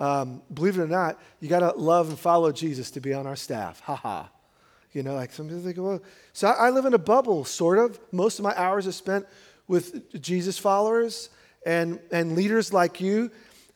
Um, 0.00 0.42
believe 0.52 0.78
it 0.78 0.82
or 0.82 0.88
not, 0.88 1.20
you 1.40 1.48
got 1.48 1.60
to 1.60 1.72
love 1.78 2.08
and 2.08 2.18
follow 2.18 2.52
Jesus 2.52 2.90
to 2.92 3.00
be 3.00 3.12
on 3.12 3.26
our 3.26 3.36
staff. 3.36 3.80
Ha 3.80 3.96
ha. 3.96 4.30
You 4.92 5.02
know, 5.02 5.14
like 5.14 5.32
some 5.32 5.48
people 5.48 5.62
think, 5.62 5.76
well, 5.78 6.00
so 6.32 6.48
I, 6.48 6.68
I 6.68 6.70
live 6.70 6.84
in 6.84 6.94
a 6.94 6.98
bubble, 6.98 7.44
sort 7.44 7.78
of. 7.78 7.98
Most 8.12 8.38
of 8.38 8.42
my 8.42 8.56
hours 8.56 8.86
are 8.86 8.92
spent 8.92 9.26
with 9.66 10.20
Jesus 10.20 10.58
followers 10.58 11.30
and, 11.66 12.00
and 12.10 12.34
leaders 12.34 12.72
like 12.72 13.00
you. 13.00 13.30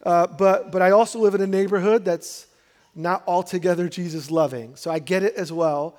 Uh, 0.05 0.27
but, 0.27 0.73
but 0.73 0.83
I 0.83 0.91
also 0.91 1.19
live 1.19 1.35
in 1.35 1.41
a 1.41 1.47
neighborhood 1.47 2.05
that's 2.05 2.47
not 2.95 3.23
altogether 3.27 3.89
Jesus 3.89 4.31
loving. 4.31 4.77
So 4.77 4.91
I 4.91 4.99
get 4.99 5.23
it 5.23 5.35
as 5.35 5.53
well. 5.53 5.97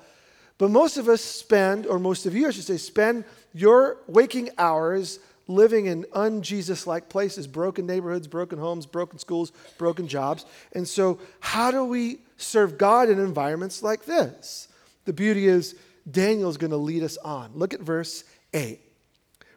But 0.58 0.70
most 0.70 0.96
of 0.96 1.08
us 1.08 1.20
spend, 1.20 1.86
or 1.86 1.98
most 1.98 2.26
of 2.26 2.34
you, 2.34 2.46
I 2.46 2.50
should 2.50 2.64
say, 2.64 2.76
spend 2.76 3.24
your 3.52 3.98
waking 4.06 4.50
hours 4.58 5.18
living 5.46 5.86
in 5.86 6.06
un 6.12 6.42
Jesus 6.42 6.86
like 6.86 7.08
places, 7.08 7.46
broken 7.46 7.86
neighborhoods, 7.86 8.26
broken 8.26 8.58
homes, 8.58 8.86
broken 8.86 9.18
schools, 9.18 9.52
broken 9.78 10.08
jobs. 10.08 10.46
And 10.72 10.86
so, 10.86 11.18
how 11.40 11.70
do 11.70 11.84
we 11.84 12.18
serve 12.36 12.78
God 12.78 13.08
in 13.08 13.18
environments 13.18 13.82
like 13.82 14.04
this? 14.04 14.68
The 15.04 15.12
beauty 15.12 15.46
is, 15.46 15.74
Daniel 16.10 16.50
is 16.50 16.56
going 16.56 16.70
to 16.70 16.76
lead 16.76 17.02
us 17.02 17.16
on. 17.18 17.50
Look 17.54 17.74
at 17.74 17.80
verse 17.80 18.24
8. 18.52 18.80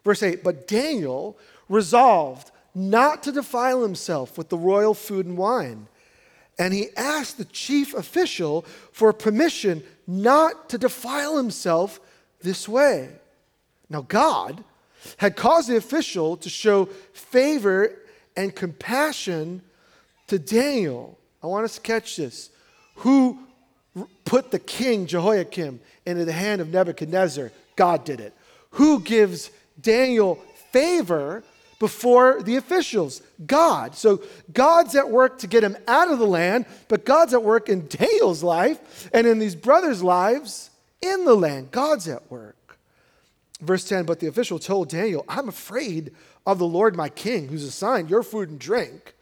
Verse 0.04 0.24
8 0.24 0.44
But 0.44 0.68
Daniel 0.68 1.38
resolved 1.70 2.52
not 2.74 3.24
to 3.24 3.32
defile 3.32 3.82
himself 3.82 4.38
with 4.38 4.50
the 4.50 4.58
royal 4.58 4.94
food 4.94 5.26
and 5.26 5.38
wine. 5.38 5.88
And 6.60 6.74
he 6.74 6.88
asked 6.96 7.38
the 7.38 7.46
chief 7.46 7.94
official 7.94 8.64
for 8.92 9.14
permission 9.14 9.84
not 10.08 10.70
to 10.70 10.78
defile 10.78 11.38
himself 11.38 12.00
this 12.42 12.68
way. 12.68 13.10
Now, 13.90 14.02
God 14.02 14.64
had 15.18 15.36
caused 15.36 15.70
the 15.70 15.78
official 15.78 16.38
to 16.38 16.50
show 16.50 16.86
favor 17.14 17.94
and 18.36 18.56
compassion 18.56 19.62
to 20.28 20.38
Daniel. 20.38 21.18
I 21.42 21.48
want 21.48 21.66
us 21.66 21.76
to 21.76 21.82
catch 21.82 22.18
this. 22.18 22.50
Who 22.96 23.40
put 24.26 24.52
the 24.52 24.60
king 24.60 25.08
Jehoiakim 25.08 25.80
into 26.06 26.26
the 26.26 26.34
hand 26.34 26.62
of 26.62 26.70
Nebuchadnezzar. 26.70 27.52
God 27.76 28.04
did 28.04 28.20
it. 28.20 28.34
Who 28.72 29.00
gives 29.00 29.50
Daniel 29.80 30.36
favor 30.72 31.44
before 31.80 32.42
the 32.42 32.58
officials? 32.58 33.22
God. 33.46 33.96
So 33.96 34.22
God's 34.52 34.96
at 34.96 35.10
work 35.10 35.40
to 35.40 35.48
get 35.48 35.64
him 35.64 35.78
out 35.88 36.12
of 36.12 36.20
the 36.20 36.28
land, 36.28 36.66
but 36.88 37.06
God's 37.06 37.34
at 37.34 37.44
work 37.44 37.70
in 37.70 37.88
Daniel's 37.88 38.44
life 38.44 39.10
and 39.14 39.26
in 39.26 39.40
these 39.40 39.56
brothers' 39.56 40.04
lives 40.04 40.70
in 41.02 41.26
the 41.26 41.36
land. 41.36 41.72
God's 41.72 42.08
at 42.08 42.30
work. 42.30 42.57
Verse 43.62 43.88
10 43.88 44.06
But 44.06 44.20
the 44.20 44.28
official 44.28 44.60
told 44.60 44.90
Daniel, 44.90 45.26
I'm 45.28 45.50
afraid 45.50 46.12
of 46.46 46.60
the 46.60 46.66
Lord 46.66 46.96
my 46.96 47.10
king, 47.10 47.48
who's 47.48 47.64
assigned 47.64 48.10
your 48.10 48.24
food 48.24 48.50
and 48.50 48.60
drink. 48.60 49.16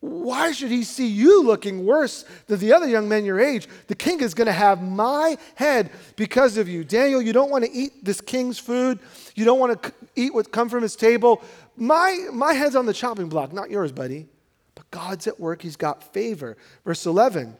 Why 0.00 0.52
should 0.52 0.70
he 0.70 0.82
see 0.82 1.06
you 1.06 1.44
looking 1.44 1.84
worse 1.84 2.24
than 2.46 2.58
the 2.58 2.72
other 2.72 2.88
young 2.88 3.06
men 3.06 3.26
your 3.26 3.38
age? 3.38 3.68
The 3.86 3.94
king 3.94 4.20
is 4.20 4.32
going 4.32 4.46
to 4.46 4.52
have 4.52 4.82
my 4.82 5.36
head 5.56 5.90
because 6.16 6.56
of 6.56 6.68
you. 6.68 6.84
Daniel, 6.84 7.20
you 7.20 7.34
don't 7.34 7.50
want 7.50 7.66
to 7.66 7.70
eat 7.70 8.02
this 8.02 8.22
king's 8.22 8.58
food. 8.58 8.98
You 9.34 9.44
don't 9.44 9.58
want 9.58 9.82
to 9.82 9.92
eat 10.16 10.32
what 10.32 10.50
come 10.52 10.70
from 10.70 10.82
his 10.82 10.96
table. 10.96 11.42
My, 11.76 12.28
my 12.32 12.54
head's 12.54 12.76
on 12.76 12.86
the 12.86 12.94
chopping 12.94 13.28
block, 13.28 13.52
not 13.52 13.70
yours, 13.70 13.92
buddy. 13.92 14.26
But 14.74 14.90
God's 14.90 15.26
at 15.26 15.38
work. 15.38 15.60
He's 15.60 15.76
got 15.76 16.14
favor. 16.14 16.56
Verse 16.84 17.04
11 17.04 17.56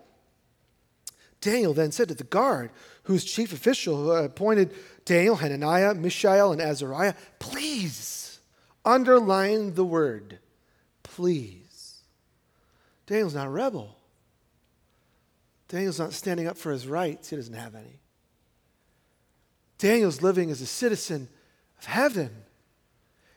Daniel 1.43 1.73
then 1.73 1.91
said 1.91 2.09
to 2.09 2.15
the 2.15 2.25
guard, 2.25 2.71
whose 3.05 3.25
chief 3.25 3.53
official 3.53 4.13
appointed 4.15 4.75
Daniel, 5.11 5.35
Hananiah, 5.35 5.93
Mishael, 5.95 6.53
and 6.53 6.63
Azariah, 6.63 7.15
please 7.41 8.39
underline 8.85 9.75
the 9.75 9.85
word, 9.85 10.39
please. 11.03 12.03
Daniel's 13.09 13.35
not 13.35 13.49
a 13.49 13.51
rebel. 13.51 13.97
Daniel's 15.67 15.99
not 15.99 16.13
standing 16.13 16.47
up 16.47 16.57
for 16.57 16.71
his 16.71 16.87
rights. 16.87 17.29
He 17.29 17.35
doesn't 17.35 17.55
have 17.55 17.75
any. 17.75 17.99
Daniel's 19.79 20.23
living 20.23 20.49
as 20.49 20.61
a 20.61 20.67
citizen 20.67 21.29
of 21.81 21.87
heaven. 21.87 22.31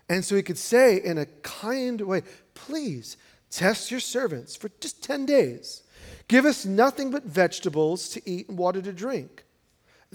And 0.07 0.23
so 0.23 0.35
he 0.35 0.43
could 0.43 0.59
say 0.59 0.97
in 0.97 1.17
a 1.17 1.25
kind 1.25 2.01
way, 2.01 2.21
please 2.53 3.17
test 3.49 3.89
your 3.89 3.99
servants 3.99 4.55
for 4.55 4.69
just 4.79 5.01
10 5.01 5.25
days. 5.25 5.81
Give 6.27 6.45
us 6.45 6.67
nothing 6.67 7.09
but 7.09 7.23
vegetables 7.23 8.09
to 8.09 8.21
eat 8.29 8.47
and 8.47 8.59
water 8.59 8.79
to 8.79 8.93
drink. 8.93 9.43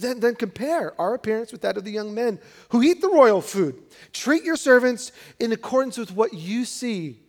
Then, 0.01 0.21
then 0.21 0.35
compare 0.35 0.99
our 1.01 1.15
appearance 1.15 1.53
with 1.53 1.63
that 1.63 1.77
of 1.77 1.85
the 1.85 1.91
young 1.91 2.15
men 2.15 2.39
who 2.71 2.83
eat 2.83 3.01
the 3.01 3.09
royal 3.09 3.41
food. 3.41 3.81
Treat 4.13 4.45
your 4.45 4.57
servants 4.57 5.13
in 5.39 5.53
accordance 5.53 5.99
with 5.99 6.13
what 6.13 6.33
you 6.33 6.65
see. 6.65 7.21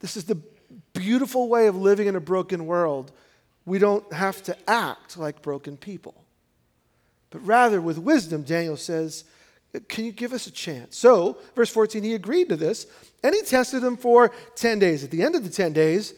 This 0.00 0.16
is 0.16 0.24
the 0.24 0.40
beautiful 0.92 1.48
way 1.48 1.66
of 1.66 1.76
living 1.76 2.06
in 2.06 2.16
a 2.16 2.20
broken 2.20 2.66
world, 2.66 3.12
we 3.64 3.78
don't 3.78 4.10
have 4.12 4.42
to 4.44 4.56
act 4.68 5.16
like 5.16 5.42
broken 5.42 5.76
people. 5.76 6.24
But 7.30 7.44
rather, 7.46 7.80
with 7.80 7.98
wisdom, 7.98 8.42
Daniel 8.42 8.76
says, 8.76 9.24
Can 9.88 10.06
you 10.06 10.12
give 10.12 10.32
us 10.32 10.46
a 10.46 10.50
chance? 10.50 10.96
So, 10.96 11.38
verse 11.54 11.70
14, 11.70 12.02
he 12.02 12.14
agreed 12.14 12.48
to 12.48 12.56
this 12.56 12.86
and 13.22 13.34
he 13.34 13.42
tested 13.42 13.82
them 13.82 13.96
for 13.96 14.32
10 14.56 14.78
days. 14.78 15.04
At 15.04 15.10
the 15.10 15.22
end 15.22 15.34
of 15.34 15.44
the 15.44 15.50
10 15.50 15.72
days, 15.72 16.14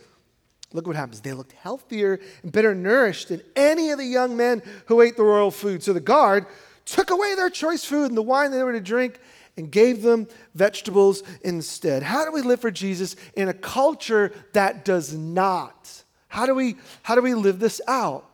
look 0.72 0.86
what 0.86 0.96
happens. 0.96 1.20
They 1.20 1.32
looked 1.32 1.52
healthier 1.52 2.20
and 2.42 2.52
better 2.52 2.74
nourished 2.74 3.28
than 3.28 3.42
any 3.56 3.90
of 3.90 3.98
the 3.98 4.04
young 4.04 4.36
men 4.36 4.62
who 4.86 5.00
ate 5.00 5.16
the 5.16 5.24
royal 5.24 5.50
food. 5.50 5.82
So 5.82 5.92
the 5.92 6.00
guard 6.00 6.46
took 6.84 7.10
away 7.10 7.34
their 7.34 7.50
choice 7.50 7.84
food 7.84 8.06
and 8.06 8.16
the 8.16 8.22
wine 8.22 8.50
they 8.50 8.62
were 8.62 8.72
to 8.72 8.80
drink 8.80 9.20
and 9.56 9.70
gave 9.70 10.02
them 10.02 10.28
vegetables 10.54 11.22
instead. 11.42 12.02
How 12.02 12.24
do 12.24 12.32
we 12.32 12.42
live 12.42 12.60
for 12.60 12.70
Jesus 12.70 13.16
in 13.34 13.48
a 13.48 13.54
culture 13.54 14.32
that 14.52 14.84
does 14.84 15.14
not? 15.14 16.04
How 16.28 16.46
do 16.46 16.54
we, 16.54 16.76
how 17.02 17.14
do 17.14 17.22
we 17.22 17.34
live 17.34 17.58
this 17.58 17.80
out? 17.88 18.26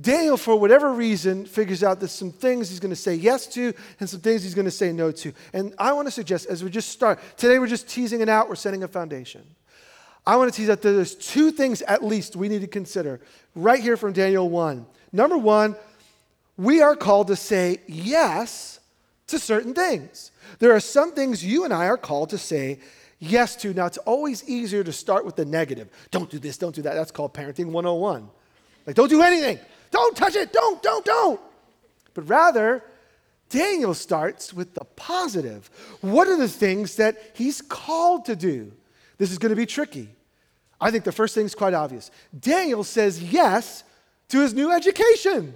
Daniel, 0.00 0.36
for 0.36 0.56
whatever 0.56 0.92
reason, 0.92 1.46
figures 1.46 1.84
out 1.84 2.00
there's 2.00 2.10
some 2.10 2.32
things 2.32 2.68
he's 2.68 2.80
going 2.80 2.90
to 2.90 2.96
say 2.96 3.14
yes 3.14 3.46
to 3.46 3.72
and 4.00 4.10
some 4.10 4.20
things 4.20 4.42
he's 4.42 4.54
going 4.54 4.64
to 4.64 4.70
say 4.70 4.90
no 4.92 5.12
to. 5.12 5.32
And 5.52 5.72
I 5.78 5.92
want 5.92 6.08
to 6.08 6.10
suggest, 6.10 6.46
as 6.46 6.64
we 6.64 6.70
just 6.70 6.88
start, 6.88 7.20
today 7.36 7.60
we're 7.60 7.68
just 7.68 7.88
teasing 7.88 8.20
it 8.20 8.28
out, 8.28 8.48
we're 8.48 8.56
setting 8.56 8.82
a 8.82 8.88
foundation. 8.88 9.42
I 10.26 10.36
want 10.36 10.52
to 10.52 10.56
tease 10.56 10.70
out 10.70 10.80
that 10.82 10.90
there's 10.90 11.14
two 11.14 11.50
things 11.50 11.82
at 11.82 12.02
least 12.02 12.34
we 12.34 12.48
need 12.48 12.62
to 12.62 12.66
consider 12.66 13.20
right 13.54 13.80
here 13.80 13.96
from 13.96 14.12
Daniel 14.12 14.48
1. 14.48 14.86
Number 15.12 15.36
one, 15.36 15.76
we 16.56 16.80
are 16.80 16.96
called 16.96 17.26
to 17.28 17.36
say 17.36 17.78
yes 17.86 18.80
to 19.26 19.38
certain 19.38 19.74
things. 19.74 20.30
There 20.58 20.72
are 20.72 20.80
some 20.80 21.12
things 21.12 21.44
you 21.44 21.64
and 21.64 21.72
I 21.72 21.86
are 21.86 21.96
called 21.96 22.30
to 22.30 22.38
say 22.38 22.78
yes 23.18 23.56
to. 23.56 23.74
Now, 23.74 23.86
it's 23.86 23.98
always 23.98 24.48
easier 24.48 24.84
to 24.84 24.92
start 24.92 25.24
with 25.24 25.36
the 25.36 25.44
negative. 25.44 25.88
Don't 26.10 26.30
do 26.30 26.38
this, 26.38 26.58
don't 26.58 26.74
do 26.74 26.82
that. 26.82 26.94
That's 26.94 27.10
called 27.10 27.34
parenting 27.34 27.66
101. 27.66 28.28
Like, 28.86 28.96
don't 28.96 29.08
do 29.08 29.22
anything. 29.22 29.58
Don't 29.90 30.16
touch 30.16 30.36
it. 30.36 30.52
Don't, 30.52 30.82
don't, 30.82 31.04
don't. 31.04 31.40
But 32.14 32.28
rather, 32.28 32.82
Daniel 33.50 33.94
starts 33.94 34.52
with 34.52 34.74
the 34.74 34.84
positive. 34.84 35.70
What 36.00 36.28
are 36.28 36.36
the 36.36 36.48
things 36.48 36.96
that 36.96 37.32
he's 37.34 37.60
called 37.60 38.26
to 38.26 38.36
do? 38.36 38.72
This 39.18 39.30
is 39.30 39.38
going 39.38 39.50
to 39.50 39.56
be 39.56 39.66
tricky. 39.66 40.08
I 40.80 40.90
think 40.90 41.04
the 41.04 41.12
first 41.12 41.34
thing 41.34 41.46
is 41.46 41.54
quite 41.54 41.74
obvious. 41.74 42.10
Daniel 42.38 42.84
says 42.84 43.22
yes 43.22 43.84
to 44.28 44.40
his 44.40 44.54
new 44.54 44.72
education. 44.72 45.54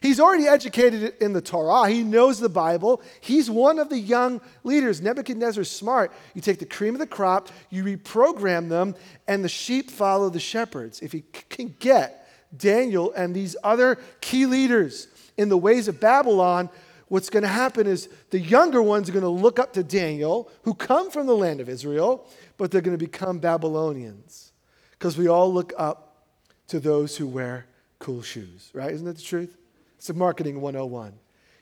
He's 0.00 0.18
already 0.18 0.46
educated 0.46 1.14
in 1.20 1.34
the 1.34 1.42
Torah. 1.42 1.90
He 1.90 2.02
knows 2.02 2.38
the 2.38 2.48
Bible. 2.48 3.02
He's 3.20 3.50
one 3.50 3.78
of 3.78 3.90
the 3.90 3.98
young 3.98 4.40
leaders. 4.64 5.02
Nebuchadnezzar's 5.02 5.70
smart. 5.70 6.10
You 6.34 6.40
take 6.40 6.58
the 6.58 6.64
cream 6.64 6.94
of 6.94 7.00
the 7.00 7.06
crop, 7.06 7.50
you 7.68 7.84
reprogram 7.84 8.70
them, 8.70 8.94
and 9.28 9.44
the 9.44 9.48
sheep 9.48 9.90
follow 9.90 10.30
the 10.30 10.40
shepherds. 10.40 11.00
If 11.00 11.12
he 11.12 11.22
can 11.50 11.74
get 11.80 12.26
Daniel 12.56 13.12
and 13.12 13.34
these 13.34 13.56
other 13.62 13.98
key 14.22 14.46
leaders 14.46 15.08
in 15.36 15.50
the 15.50 15.58
ways 15.58 15.86
of 15.86 16.00
Babylon, 16.00 16.70
what's 17.08 17.28
going 17.28 17.42
to 17.42 17.48
happen 17.48 17.86
is 17.86 18.08
the 18.30 18.40
younger 18.40 18.80
ones 18.80 19.10
are 19.10 19.12
going 19.12 19.22
to 19.22 19.28
look 19.28 19.58
up 19.58 19.74
to 19.74 19.82
Daniel, 19.82 20.50
who 20.62 20.72
come 20.72 21.10
from 21.10 21.26
the 21.26 21.36
land 21.36 21.60
of 21.60 21.68
Israel, 21.68 22.26
but 22.60 22.70
they're 22.70 22.82
going 22.82 22.96
to 22.96 23.02
become 23.02 23.38
Babylonians. 23.38 24.52
Because 24.90 25.16
we 25.16 25.28
all 25.28 25.50
look 25.50 25.72
up 25.78 26.26
to 26.68 26.78
those 26.78 27.16
who 27.16 27.26
wear 27.26 27.64
cool 27.98 28.20
shoes, 28.20 28.68
right? 28.74 28.92
Isn't 28.92 29.06
that 29.06 29.16
the 29.16 29.22
truth? 29.22 29.56
It's 29.96 30.10
a 30.10 30.12
marketing 30.12 30.60
101. 30.60 31.14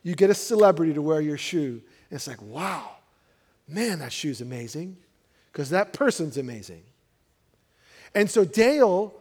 You 0.02 0.16
get 0.16 0.28
a 0.28 0.34
celebrity 0.34 0.94
to 0.94 1.00
wear 1.00 1.20
your 1.20 1.38
shoe, 1.38 1.80
and 2.10 2.16
it's 2.16 2.26
like, 2.26 2.42
wow, 2.42 2.96
man, 3.68 4.00
that 4.00 4.12
shoe's 4.12 4.40
amazing. 4.40 4.96
Because 5.52 5.70
that 5.70 5.92
person's 5.92 6.36
amazing. 6.36 6.82
And 8.12 8.28
so 8.28 8.44
Dale 8.44 9.14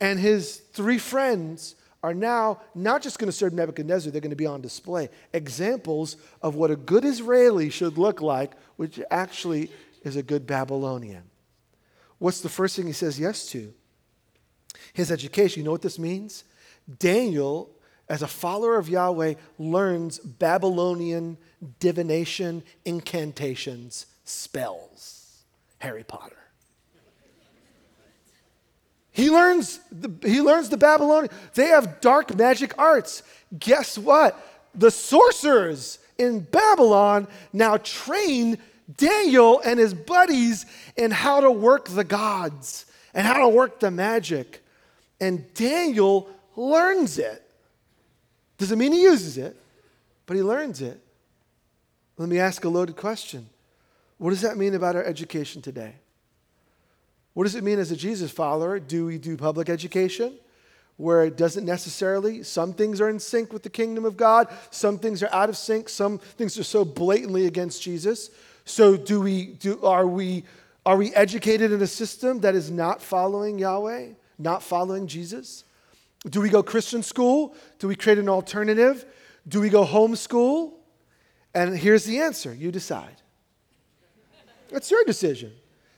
and 0.00 0.18
his 0.18 0.56
three 0.56 0.98
friends 0.98 1.74
are 2.02 2.14
now 2.14 2.62
not 2.74 3.02
just 3.02 3.18
going 3.18 3.28
to 3.28 3.36
serve 3.36 3.52
Nebuchadnezzar, 3.52 4.10
they're 4.12 4.22
going 4.22 4.30
to 4.30 4.36
be 4.36 4.46
on 4.46 4.62
display. 4.62 5.10
Examples 5.34 6.16
of 6.40 6.54
what 6.54 6.70
a 6.70 6.76
good 6.76 7.04
Israeli 7.04 7.68
should 7.68 7.98
look 7.98 8.22
like, 8.22 8.52
which 8.76 8.98
actually 9.10 9.70
is 10.02 10.16
a 10.16 10.22
good 10.22 10.46
Babylonian. 10.46 11.24
What's 12.18 12.40
the 12.40 12.48
first 12.48 12.76
thing 12.76 12.86
he 12.86 12.92
says 12.92 13.18
yes 13.18 13.50
to? 13.50 13.72
His 14.92 15.12
education. 15.12 15.60
You 15.60 15.64
know 15.64 15.72
what 15.72 15.82
this 15.82 15.98
means? 15.98 16.44
Daniel, 16.98 17.70
as 18.08 18.22
a 18.22 18.26
follower 18.26 18.76
of 18.76 18.88
Yahweh, 18.88 19.34
learns 19.58 20.18
Babylonian 20.18 21.36
divination, 21.78 22.62
incantations, 22.84 24.06
spells. 24.24 25.18
Harry 25.78 26.04
Potter. 26.04 26.36
He 29.10 29.30
learns 29.30 29.80
the, 29.90 30.12
he 30.28 30.40
learns 30.40 30.68
the 30.68 30.76
Babylonian. 30.76 31.32
They 31.54 31.66
have 31.66 32.00
dark 32.00 32.36
magic 32.36 32.78
arts. 32.78 33.22
Guess 33.58 33.98
what? 33.98 34.38
The 34.74 34.90
sorcerers 34.90 35.98
in 36.18 36.40
Babylon 36.40 37.26
now 37.52 37.78
train 37.78 38.58
Daniel 38.96 39.60
and 39.64 39.78
his 39.78 39.92
buddies 39.92 40.66
in 40.96 41.10
how 41.10 41.40
to 41.40 41.50
work 41.50 41.88
the 41.88 42.04
gods 42.04 42.86
and 43.14 43.26
how 43.26 43.40
to 43.40 43.48
work 43.48 43.80
the 43.80 43.90
magic. 43.90 44.64
And 45.20 45.52
Daniel 45.54 46.28
learns 46.56 47.18
it. 47.18 47.42
Doesn't 48.56 48.78
mean 48.78 48.92
he 48.92 49.02
uses 49.02 49.38
it, 49.38 49.56
but 50.26 50.36
he 50.36 50.42
learns 50.42 50.80
it. 50.80 51.00
Let 52.16 52.28
me 52.28 52.38
ask 52.38 52.64
a 52.64 52.68
loaded 52.68 52.96
question. 52.96 53.48
What 54.18 54.30
does 54.30 54.40
that 54.40 54.56
mean 54.56 54.74
about 54.74 54.96
our 54.96 55.04
education 55.04 55.62
today? 55.62 55.94
What 57.34 57.44
does 57.44 57.54
it 57.54 57.62
mean 57.62 57.78
as 57.78 57.92
a 57.92 57.96
Jesus 57.96 58.32
follower? 58.32 58.80
Do 58.80 59.06
we 59.06 59.18
do 59.18 59.36
public 59.36 59.68
education? 59.68 60.34
Where 60.96 61.22
it 61.22 61.36
doesn't 61.36 61.64
necessarily, 61.64 62.42
some 62.42 62.72
things 62.72 63.00
are 63.00 63.08
in 63.08 63.20
sync 63.20 63.52
with 63.52 63.62
the 63.62 63.70
kingdom 63.70 64.04
of 64.04 64.16
God, 64.16 64.48
some 64.72 64.98
things 64.98 65.22
are 65.22 65.32
out 65.32 65.48
of 65.48 65.56
sync, 65.56 65.88
some 65.88 66.18
things 66.18 66.58
are 66.58 66.64
so 66.64 66.84
blatantly 66.84 67.46
against 67.46 67.80
Jesus. 67.80 68.30
So 68.68 68.96
do 68.96 69.20
we 69.20 69.46
do 69.46 69.82
are 69.82 70.06
we 70.06 70.44
are 70.84 70.96
we 70.96 71.12
educated 71.14 71.72
in 71.72 71.80
a 71.80 71.86
system 71.86 72.40
that 72.40 72.54
is 72.54 72.70
not 72.70 73.00
following 73.02 73.58
Yahweh, 73.58 74.08
not 74.38 74.62
following 74.62 75.06
Jesus? 75.06 75.64
Do 76.28 76.40
we 76.40 76.50
go 76.50 76.62
Christian 76.62 77.02
school? 77.02 77.54
Do 77.78 77.88
we 77.88 77.96
create 77.96 78.18
an 78.18 78.28
alternative? 78.28 79.06
Do 79.46 79.60
we 79.60 79.70
go 79.70 79.86
homeschool? 79.86 80.74
And 81.54 81.76
here's 81.78 82.04
the 82.04 82.18
answer 82.18 82.52
you 82.52 82.70
decide. 82.70 83.16
It's 84.70 84.90
your 84.90 85.02
decision. 85.04 85.52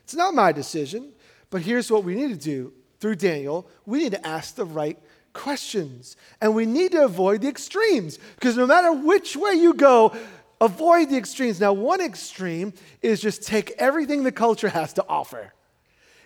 It's 0.04 0.14
not 0.14 0.34
my 0.34 0.52
decision. 0.52 1.12
But 1.50 1.62
here's 1.62 1.90
what 1.90 2.04
we 2.04 2.14
need 2.14 2.28
to 2.28 2.36
do 2.36 2.72
through 3.00 3.16
Daniel 3.16 3.68
we 3.84 3.98
need 3.98 4.12
to 4.12 4.26
ask 4.26 4.54
the 4.54 4.64
right 4.64 4.98
questions. 5.32 6.16
And 6.40 6.54
we 6.54 6.66
need 6.66 6.92
to 6.92 7.04
avoid 7.04 7.40
the 7.40 7.48
extremes 7.48 8.18
because 8.36 8.56
no 8.56 8.66
matter 8.66 8.92
which 8.92 9.36
way 9.36 9.52
you 9.52 9.74
go, 9.74 10.14
avoid 10.60 11.10
the 11.10 11.16
extremes. 11.16 11.60
Now, 11.60 11.72
one 11.72 12.00
extreme 12.00 12.72
is 13.02 13.20
just 13.20 13.42
take 13.42 13.72
everything 13.78 14.22
the 14.22 14.32
culture 14.32 14.68
has 14.68 14.92
to 14.94 15.04
offer. 15.08 15.52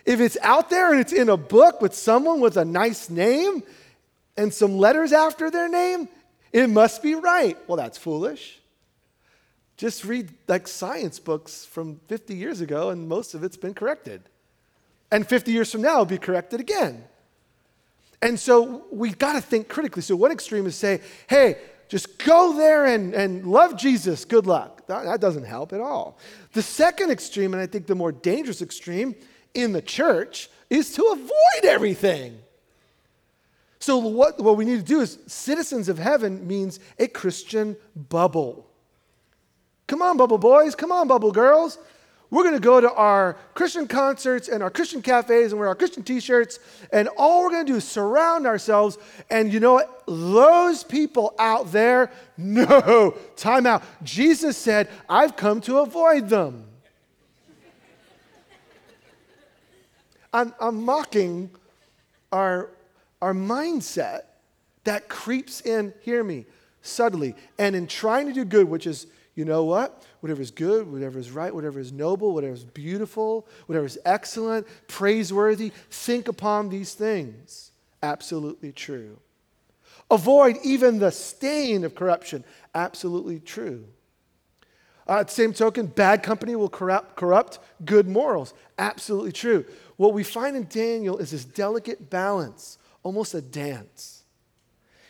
If 0.05 0.19
it's 0.19 0.37
out 0.41 0.69
there 0.69 0.91
and 0.91 1.01
it's 1.01 1.13
in 1.13 1.29
a 1.29 1.37
book 1.37 1.81
with 1.81 1.95
someone 1.95 2.39
with 2.39 2.57
a 2.57 2.65
nice 2.65 3.09
name 3.09 3.63
and 4.37 4.53
some 4.53 4.77
letters 4.77 5.13
after 5.13 5.49
their 5.49 5.67
name, 5.69 6.09
it 6.53 6.69
must 6.69 7.01
be 7.01 7.15
right. 7.15 7.57
Well, 7.67 7.77
that's 7.77 7.97
foolish. 7.97 8.59
Just 9.77 10.05
read 10.05 10.31
like 10.47 10.67
science 10.67 11.19
books 11.19 11.65
from 11.65 11.99
50 12.07 12.35
years 12.35 12.61
ago, 12.61 12.89
and 12.89 13.09
most 13.09 13.33
of 13.33 13.43
it's 13.43 13.57
been 13.57 13.73
corrected. 13.73 14.21
And 15.11 15.27
50 15.27 15.51
years 15.51 15.71
from 15.71 15.81
now, 15.81 15.93
it'll 15.93 16.05
be 16.05 16.17
corrected 16.17 16.59
again. 16.59 17.03
And 18.21 18.39
so 18.39 18.85
we've 18.91 19.17
got 19.17 19.33
to 19.33 19.41
think 19.41 19.67
critically. 19.67 20.01
So, 20.01 20.15
one 20.15 20.31
extreme 20.31 20.65
is 20.65 20.75
say, 20.75 21.01
hey, 21.27 21.57
just 21.95 22.17
go 22.17 22.57
there 22.57 22.87
and, 22.87 23.13
and 23.13 23.47
love 23.47 23.77
Jesus. 23.77 24.25
Good 24.25 24.45
luck. 24.45 24.85
That, 24.87 25.05
that 25.05 25.21
doesn't 25.21 25.45
help 25.45 25.71
at 25.71 25.79
all. 25.79 26.17
The 26.51 26.61
second 26.61 27.09
extreme, 27.09 27.53
and 27.53 27.63
I 27.63 27.67
think 27.67 27.87
the 27.87 27.95
more 27.95 28.11
dangerous 28.11 28.61
extreme 28.61 29.15
in 29.53 29.71
the 29.71 29.81
church, 29.81 30.49
is 30.69 30.91
to 30.95 31.05
avoid 31.13 31.63
everything. 31.63 32.37
So, 33.79 33.95
what, 33.95 34.41
what 34.41 34.57
we 34.57 34.65
need 34.65 34.75
to 34.75 34.83
do 34.83 34.99
is 34.99 35.19
citizens 35.27 35.87
of 35.87 35.97
heaven 35.97 36.45
means 36.45 36.81
a 36.99 37.07
Christian 37.07 37.77
bubble. 37.95 38.67
Come 39.87 40.01
on, 40.01 40.17
bubble 40.17 40.37
boys. 40.37 40.75
Come 40.75 40.91
on, 40.91 41.07
bubble 41.07 41.31
girls. 41.31 41.77
We're 42.31 42.43
going 42.43 42.55
to 42.55 42.59
go 42.59 42.81
to 42.81 42.91
our 42.91 43.37
Christian 43.53 43.87
concerts 43.87 44.47
and 44.47 44.63
our 44.63 44.71
Christian 44.71 45.01
cafes 45.01 45.51
and 45.51 45.59
wear 45.59 45.67
our 45.69 45.75
Christian 45.75 46.03
t 46.03 46.19
shirts. 46.19 46.59
And 46.91 47.07
all 47.17 47.43
we're 47.43 47.51
going 47.51 47.65
to 47.65 47.71
do 47.71 47.77
is 47.77 47.87
surround 47.87 48.47
ourselves. 48.47 48.97
And 49.29 49.53
you 49.53 49.59
know 49.59 49.73
what? 49.73 50.03
Those 50.07 50.83
people 50.83 51.35
out 51.37 51.71
there, 51.71 52.11
no, 52.37 53.15
time 53.35 53.65
out. 53.65 53.83
Jesus 54.03 54.57
said, 54.57 54.89
I've 55.07 55.35
come 55.35 55.61
to 55.61 55.79
avoid 55.79 56.29
them. 56.29 56.65
I'm, 60.33 60.53
I'm 60.59 60.83
mocking 60.83 61.49
our, 62.31 62.69
our 63.21 63.33
mindset 63.33 64.23
that 64.83 65.07
creeps 65.07 65.61
in, 65.61 65.93
hear 66.01 66.23
me, 66.23 66.45
subtly. 66.81 67.35
And 67.57 67.75
in 67.75 67.87
trying 67.87 68.27
to 68.27 68.33
do 68.33 68.43
good, 68.43 68.67
which 68.67 68.85
is, 68.85 69.07
you 69.35 69.45
know 69.45 69.63
what? 69.63 70.03
Whatever 70.25 70.41
is 70.41 70.49
good, 70.49 70.91
whatever 70.91 71.19
is 71.19 71.29
right, 71.29 71.53
whatever 71.53 71.79
is 71.79 71.91
noble, 71.91 72.33
whatever 72.33 72.55
is 72.55 72.63
beautiful, 72.63 73.47
whatever 73.67 73.85
is 73.85 73.99
excellent, 74.05 74.65
praiseworthy, 74.87 75.71
think 75.91 76.27
upon 76.27 76.67
these 76.67 76.95
things. 76.95 77.69
Absolutely 78.01 78.71
true. 78.71 79.19
Avoid 80.09 80.57
even 80.63 80.97
the 80.97 81.11
stain 81.11 81.83
of 81.83 81.93
corruption. 81.93 82.43
Absolutely 82.73 83.39
true. 83.39 83.85
Uh, 85.05 85.23
same 85.27 85.53
token, 85.53 85.85
bad 85.85 86.23
company 86.23 86.55
will 86.55 86.69
corrupt, 86.69 87.15
corrupt 87.15 87.59
good 87.85 88.07
morals. 88.07 88.55
Absolutely 88.79 89.31
true. 89.31 89.63
What 89.95 90.15
we 90.15 90.23
find 90.23 90.57
in 90.57 90.65
Daniel 90.67 91.19
is 91.19 91.29
this 91.29 91.45
delicate 91.45 92.09
balance, 92.09 92.79
almost 93.03 93.35
a 93.35 93.41
dance. 93.41 94.23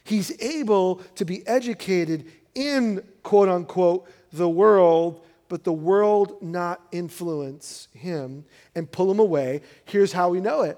He's 0.03 0.37
able 0.41 0.95
to 1.15 1.23
be 1.23 1.47
educated 1.47 2.29
in, 2.53 3.01
quote 3.23 3.47
unquote, 3.47 4.09
the 4.37 4.49
world, 4.49 5.23
but 5.49 5.63
the 5.63 5.73
world 5.73 6.41
not 6.41 6.81
influence 6.91 7.87
him 7.93 8.45
and 8.73 8.91
pull 8.91 9.09
him 9.09 9.19
away. 9.19 9.61
Here's 9.85 10.11
how 10.11 10.29
we 10.29 10.39
know 10.39 10.61
it 10.61 10.77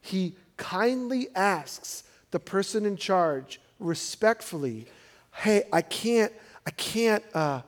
he 0.00 0.34
kindly 0.56 1.28
asks 1.34 2.04
the 2.30 2.40
person 2.40 2.84
in 2.84 2.96
charge 2.96 3.60
respectfully, 3.78 4.86
hey, 5.32 5.62
I 5.72 5.82
can't, 5.82 6.32
I 6.66 6.70
can't, 6.70 7.24
uh, 7.34 7.62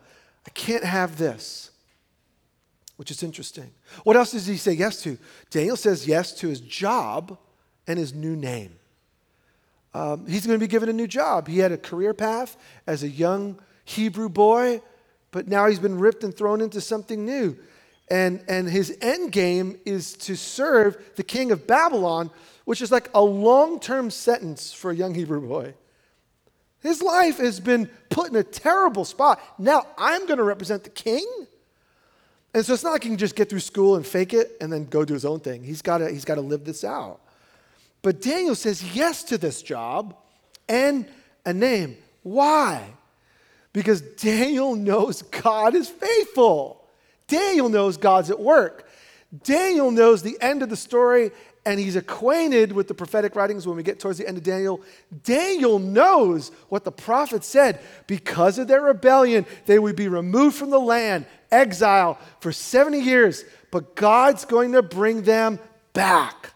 I 0.47 0.51
can't 0.51 0.85
have 0.85 1.19
this. 1.19 1.71
Which 2.97 3.11
is 3.11 3.23
interesting. 3.23 3.71
What 4.05 4.17
else 4.17 4.33
does 4.33 4.47
he 4.47 4.59
say 4.59 4.73
yes 4.73 5.03
to? 5.05 5.17
Daniel 5.49 5.77
says 5.77 6.07
yes 6.07 6.35
to 6.35 6.49
his 6.49 6.61
job 6.61 7.39
and 7.87 7.99
his 7.99 8.13
new 8.13 8.37
name. 8.37 8.75
Um, 9.95 10.27
he's 10.27 10.47
going 10.47 10.59
to 10.59 10.63
be 10.63 10.71
given 10.71 10.89
a 10.91 10.93
new 10.93 11.07
job. 11.07 11.49
He 11.49 11.59
had 11.59 11.73
a 11.73 11.79
career 11.79 12.13
path 12.13 12.57
as 12.87 13.03
a 13.03 13.09
young 13.09 13.59
Hebrew 13.85 14.29
boy, 14.29 14.83
but 15.31 15.49
now 15.49 15.67
he's 15.67 15.79
been 15.79 15.99
ripped 15.99 16.25
and 16.25 16.37
thrown 16.37 16.61
into 16.61 16.81
something 16.81 17.25
new. 17.25 17.57
And, 18.11 18.43
and 18.49 18.69
his 18.69 18.97
end 19.01 19.31
game 19.31 19.79
is 19.85 20.15
to 20.15 20.37
serve 20.37 20.97
the 21.15 21.23
king 21.23 21.53
of 21.53 21.67
Babylon, 21.67 22.31
which 22.65 22.83
is 22.83 22.91
like 22.91 23.09
a 23.15 23.23
long 23.23 23.79
term 23.79 24.11
sentence 24.11 24.73
for 24.73 24.91
a 24.91 24.95
young 24.95 25.15
Hebrew 25.15 25.47
boy. 25.47 25.75
His 26.81 27.03
life 27.03 27.39
has 27.39 27.61
been 27.61 27.89
put 28.09 28.31
in 28.31 28.37
a 28.37 28.43
terrible 28.43 29.05
spot. 29.05 29.41
Now 29.59 29.87
I'm 29.97 30.27
going 30.27 30.39
to 30.39 30.45
represent 30.45 30.83
the 30.83 30.91
king. 30.91 31.27
And 32.53 32.65
so 32.67 32.75
it's 32.75 32.83
not 32.83 32.91
like 32.91 33.05
he 33.05 33.11
can 33.11 33.19
just 33.19 33.37
get 33.37 33.49
through 33.49 33.61
school 33.61 33.95
and 33.97 34.05
fake 34.05 34.35
it 34.35 34.57
and 34.61 34.73
then 34.73 34.87
go 34.87 35.05
do 35.05 35.15
his 35.15 35.25
own 35.25 35.39
thing. 35.39 35.63
He's 35.63 35.83
got 35.83 36.01
he's 36.01 36.25
got 36.25 36.35
to 36.35 36.41
live 36.41 36.65
this 36.65 36.83
out. 36.83 37.21
But 38.03 38.21
Daniel 38.21 38.55
says 38.55 38.83
yes 38.97 39.23
to 39.25 39.39
this 39.39 39.63
job 39.63 40.17
and 40.69 41.07
a 41.47 41.53
name. 41.53 41.97
Why? 42.23 42.95
Because 43.73 44.01
Daniel 44.01 44.75
knows 44.75 45.23
God 45.23 45.75
is 45.75 45.89
faithful. 45.89 46.85
Daniel 47.29 47.69
knows 47.69 47.97
God's 47.97 48.31
at 48.31 48.41
work. 48.41 48.89
Daniel 49.45 49.91
knows 49.91 50.23
the 50.23 50.37
end 50.41 50.63
of 50.63 50.69
the 50.69 50.77
story 50.77 51.31
and 51.67 51.79
he's 51.79 51.97
acquainted 51.97 52.73
with 52.73 52.89
the 52.89 52.95
prophetic 52.95 53.37
writings 53.37 53.67
when 53.67 53.77
we 53.77 53.83
get 53.83 54.01
towards 54.01 54.19
the 54.19 54.27
end 54.27 54.39
of 54.39 54.43
Daniel. 54.43 54.81
Daniel 55.23 55.79
knows 55.79 56.51
what 56.69 56.85
the 56.85 56.93
prophet 56.93 57.45
said. 57.45 57.81
Because 58.07 58.59
of 58.59 58.67
their 58.67 58.81
rebellion, 58.81 59.45
they 59.67 59.79
would 59.79 59.95
be 59.95 60.09
removed 60.09 60.57
from 60.57 60.71
the 60.71 60.81
land, 60.81 61.27
exile 61.51 62.19
for 62.41 62.51
70 62.51 62.99
years, 62.99 63.45
but 63.71 63.95
God's 63.95 64.45
going 64.47 64.73
to 64.73 64.83
bring 64.83 65.23
them 65.23 65.59
back. 65.93 66.55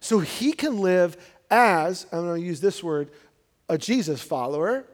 So 0.00 0.20
he 0.20 0.52
can 0.52 0.78
live 0.78 1.16
as, 1.50 2.06
I'm 2.10 2.24
going 2.24 2.40
to 2.40 2.46
use 2.46 2.60
this 2.60 2.82
word, 2.82 3.10
a 3.68 3.76
Jesus 3.76 4.22
follower 4.22 4.86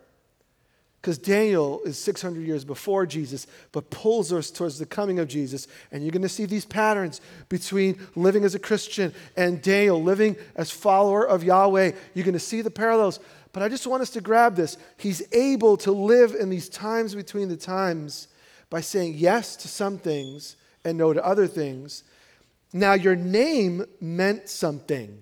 because 1.05 1.19
Daniel 1.19 1.83
is 1.85 1.99
600 1.99 2.47
years 2.47 2.65
before 2.65 3.05
Jesus, 3.05 3.47
but 3.73 3.91
pulls 3.91 4.33
us 4.33 4.51
towards 4.51 4.79
the 4.79 4.87
coming 4.87 5.19
of 5.19 5.29
Jesus. 5.29 5.69
And 5.93 6.03
you're 6.03 6.13
going 6.13 6.23
to 6.23 6.31
see 6.31 6.47
these 6.47 6.65
patterns 6.65 7.21
between 7.51 8.01
living 8.17 8.43
as 8.43 8.55
a 8.55 8.59
Christian 8.59 9.13
and 9.37 9.61
Daniel 9.61 10.03
living 10.03 10.35
as 10.57 10.71
follower 10.71 11.29
of 11.29 11.45
Yahweh. 11.45 11.93
You're 12.15 12.25
going 12.25 12.33
to 12.33 12.39
see 12.41 12.63
the 12.63 12.71
parallels. 12.71 13.21
But 13.53 13.63
I 13.63 13.69
just 13.69 13.87
want 13.87 14.01
us 14.01 14.09
to 14.13 14.23
grab 14.23 14.57
this. 14.57 14.79
He's 14.97 15.23
able 15.31 15.77
to 15.77 15.93
live 15.93 16.35
in 16.35 16.49
these 16.49 16.71
times 16.71 17.15
between 17.15 17.51
the 17.51 17.59
times 17.59 18.29
by 18.71 18.81
saying 18.81 19.13
yes 19.19 19.57
to 19.57 19.69
some 19.69 19.99
things 19.99 20.57
and 20.87 20.97
no 20.97 21.13
to 21.13 21.23
other 21.23 21.47
things. 21.47 22.03
Now, 22.73 22.95
your 22.95 23.15
name 23.15 23.85
meant 24.01 24.49
something 24.49 25.21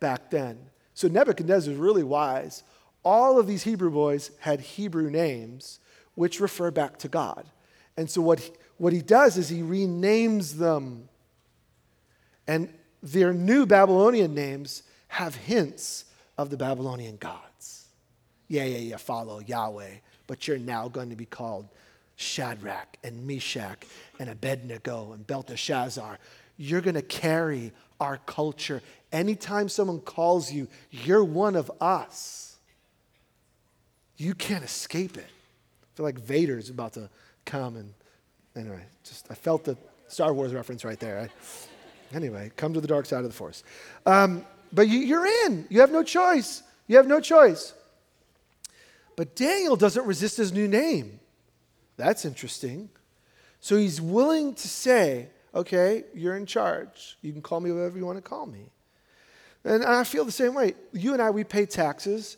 back 0.00 0.30
then. 0.30 0.58
So 0.94 1.06
Nebuchadnezzar 1.06 1.72
is 1.72 1.78
really 1.78 2.02
wise 2.02 2.64
all 3.04 3.38
of 3.38 3.46
these 3.46 3.62
Hebrew 3.62 3.90
boys 3.90 4.30
had 4.40 4.60
Hebrew 4.60 5.10
names 5.10 5.78
which 6.14 6.40
refer 6.40 6.70
back 6.70 6.98
to 6.98 7.08
God. 7.08 7.46
And 7.96 8.10
so 8.10 8.20
what 8.22 8.40
he, 8.40 8.52
what 8.78 8.92
he 8.92 9.02
does 9.02 9.36
is 9.36 9.48
he 9.48 9.60
renames 9.60 10.56
them. 10.56 11.08
And 12.46 12.72
their 13.02 13.32
new 13.32 13.66
Babylonian 13.66 14.34
names 14.34 14.82
have 15.08 15.34
hints 15.34 16.06
of 16.36 16.50
the 16.50 16.56
Babylonian 16.56 17.16
gods. 17.16 17.86
Yeah, 18.48 18.64
yeah, 18.64 18.78
yeah, 18.78 18.96
follow 18.96 19.40
Yahweh, 19.40 19.90
but 20.26 20.46
you're 20.46 20.58
now 20.58 20.88
going 20.88 21.10
to 21.10 21.16
be 21.16 21.26
called 21.26 21.68
Shadrach 22.16 22.96
and 23.02 23.26
Meshach 23.26 23.84
and 24.18 24.30
Abednego 24.30 25.12
and 25.12 25.26
Belteshazzar. 25.26 26.18
You're 26.56 26.80
going 26.80 26.94
to 26.94 27.02
carry 27.02 27.72
our 28.00 28.18
culture. 28.18 28.82
Anytime 29.12 29.68
someone 29.68 30.00
calls 30.00 30.52
you, 30.52 30.68
you're 30.90 31.24
one 31.24 31.56
of 31.56 31.70
us. 31.80 32.53
You 34.16 34.34
can't 34.34 34.64
escape 34.64 35.16
it. 35.16 35.26
I 35.26 35.96
feel 35.96 36.04
like 36.04 36.18
Vader's 36.18 36.70
about 36.70 36.94
to 36.94 37.08
come 37.44 37.76
and 37.76 37.92
anyway, 38.56 38.84
just 39.04 39.26
I 39.30 39.34
felt 39.34 39.64
the 39.64 39.76
Star 40.08 40.32
Wars 40.32 40.52
reference 40.52 40.84
right 40.84 40.98
there. 40.98 41.20
I, 41.20 42.16
anyway, 42.16 42.50
come 42.56 42.74
to 42.74 42.80
the 42.80 42.86
dark 42.86 43.06
side 43.06 43.24
of 43.24 43.30
the 43.30 43.36
force. 43.36 43.64
Um, 44.06 44.44
but 44.72 44.88
you, 44.88 45.00
you're 45.00 45.26
in. 45.46 45.66
You 45.68 45.80
have 45.80 45.92
no 45.92 46.02
choice. 46.02 46.62
You 46.86 46.96
have 46.96 47.06
no 47.06 47.20
choice. 47.20 47.74
But 49.16 49.36
Daniel 49.36 49.76
doesn't 49.76 50.06
resist 50.06 50.36
his 50.36 50.52
new 50.52 50.68
name. 50.68 51.20
That's 51.96 52.24
interesting. 52.24 52.88
So 53.60 53.76
he's 53.76 54.00
willing 54.00 54.54
to 54.54 54.68
say, 54.68 55.28
okay, 55.54 56.04
you're 56.12 56.36
in 56.36 56.46
charge. 56.46 57.16
You 57.22 57.32
can 57.32 57.40
call 57.40 57.60
me 57.60 57.70
whatever 57.70 57.96
you 57.96 58.04
want 58.04 58.18
to 58.18 58.22
call 58.22 58.46
me. 58.46 58.70
And 59.64 59.84
I 59.84 60.04
feel 60.04 60.24
the 60.24 60.32
same 60.32 60.54
way. 60.54 60.74
You 60.92 61.12
and 61.12 61.22
I, 61.22 61.30
we 61.30 61.44
pay 61.44 61.64
taxes 61.64 62.36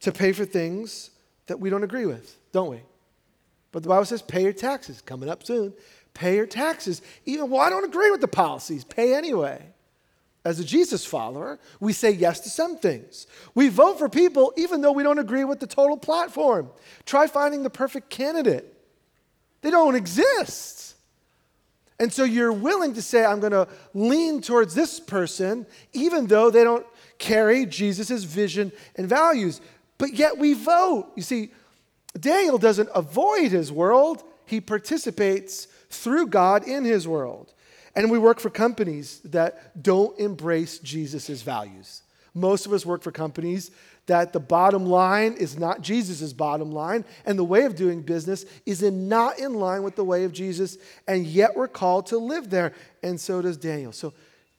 to 0.00 0.12
pay 0.12 0.32
for 0.32 0.44
things 0.44 1.10
that 1.46 1.60
we 1.60 1.70
don't 1.70 1.84
agree 1.84 2.06
with, 2.06 2.36
don't 2.52 2.70
we? 2.70 2.80
But 3.72 3.82
the 3.82 3.88
Bible 3.88 4.04
says, 4.04 4.22
pay 4.22 4.42
your 4.42 4.52
taxes. 4.52 5.00
Coming 5.02 5.28
up 5.28 5.44
soon. 5.44 5.72
Pay 6.14 6.36
your 6.36 6.46
taxes. 6.46 7.02
Even, 7.26 7.50
well, 7.50 7.60
I 7.60 7.70
don't 7.70 7.84
agree 7.84 8.10
with 8.10 8.20
the 8.20 8.28
policies. 8.28 8.84
Pay 8.84 9.14
anyway. 9.14 9.62
As 10.46 10.60
a 10.60 10.64
Jesus 10.64 11.04
follower, 11.04 11.58
we 11.80 11.92
say 11.92 12.12
yes 12.12 12.40
to 12.40 12.48
some 12.48 12.78
things. 12.78 13.26
We 13.54 13.68
vote 13.68 13.98
for 13.98 14.08
people 14.08 14.54
even 14.56 14.80
though 14.80 14.92
we 14.92 15.02
don't 15.02 15.18
agree 15.18 15.44
with 15.44 15.58
the 15.58 15.66
total 15.66 15.96
platform. 15.96 16.70
Try 17.04 17.26
finding 17.26 17.64
the 17.64 17.70
perfect 17.70 18.10
candidate, 18.10 18.72
they 19.62 19.70
don't 19.70 19.96
exist. 19.96 20.94
And 21.98 22.12
so 22.12 22.24
you're 22.24 22.52
willing 22.52 22.94
to 22.94 23.02
say, 23.02 23.24
I'm 23.24 23.40
going 23.40 23.52
to 23.52 23.66
lean 23.94 24.42
towards 24.42 24.74
this 24.74 25.00
person, 25.00 25.66
even 25.92 26.26
though 26.26 26.50
they 26.50 26.62
don't 26.62 26.86
carry 27.18 27.66
Jesus' 27.66 28.22
vision 28.22 28.70
and 28.96 29.08
values 29.08 29.60
but 29.98 30.14
yet 30.14 30.38
we 30.38 30.54
vote. 30.54 31.12
You 31.16 31.22
see, 31.22 31.50
Daniel 32.18 32.58
doesn't 32.58 32.88
avoid 32.94 33.50
his 33.50 33.70
world, 33.70 34.22
he 34.46 34.60
participates 34.60 35.66
through 35.90 36.28
God 36.28 36.66
in 36.66 36.84
his 36.84 37.06
world. 37.06 37.52
And 37.94 38.10
we 38.10 38.18
work 38.18 38.40
for 38.40 38.50
companies 38.50 39.20
that 39.24 39.82
don't 39.82 40.18
embrace 40.18 40.78
Jesus' 40.78 41.42
values. 41.42 42.02
Most 42.34 42.66
of 42.66 42.72
us 42.72 42.84
work 42.84 43.02
for 43.02 43.10
companies 43.10 43.70
that 44.06 44.32
the 44.32 44.40
bottom 44.40 44.86
line 44.86 45.32
is 45.32 45.58
not 45.58 45.80
Jesus' 45.80 46.32
bottom 46.32 46.70
line, 46.70 47.04
and 47.24 47.38
the 47.38 47.44
way 47.44 47.64
of 47.64 47.74
doing 47.74 48.02
business 48.02 48.44
is 48.64 48.82
in 48.82 49.08
not 49.08 49.38
in 49.38 49.54
line 49.54 49.82
with 49.82 49.96
the 49.96 50.04
way 50.04 50.24
of 50.24 50.32
Jesus, 50.32 50.78
and 51.08 51.26
yet 51.26 51.56
we're 51.56 51.66
called 51.68 52.06
to 52.06 52.18
live 52.18 52.50
there. 52.50 52.72
And 53.02 53.20
so 53.20 53.42
does 53.42 53.56
Daniel. 53.56 53.92
So 53.92 54.12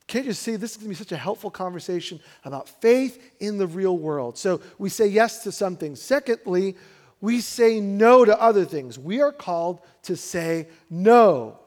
can't 0.08 0.26
you 0.26 0.34
see 0.34 0.56
this 0.56 0.72
is 0.72 0.78
going 0.78 0.86
to 0.86 0.90
be 0.90 0.96
such 0.96 1.12
a 1.12 1.18
helpful 1.18 1.52
conversation 1.52 2.22
about 2.46 2.70
faith 2.70 3.34
in 3.40 3.58
the 3.58 3.68
real 3.68 3.98
world? 3.98 4.38
So 4.38 4.62
we 4.78 4.90
say 4.90 5.08
yes 5.08 5.44
to 5.44 5.52
some 5.52 5.76
things. 5.76 6.02
Secondly, 6.02 6.78
we 7.20 7.42
say 7.42 7.82
no 7.82 8.24
to 8.24 8.42
other 8.42 8.64
things. 8.64 8.98
We 8.98 9.22
are 9.22 9.34
called 9.34 9.82
to 10.04 10.16
say 10.16 10.68
no. 10.90 11.60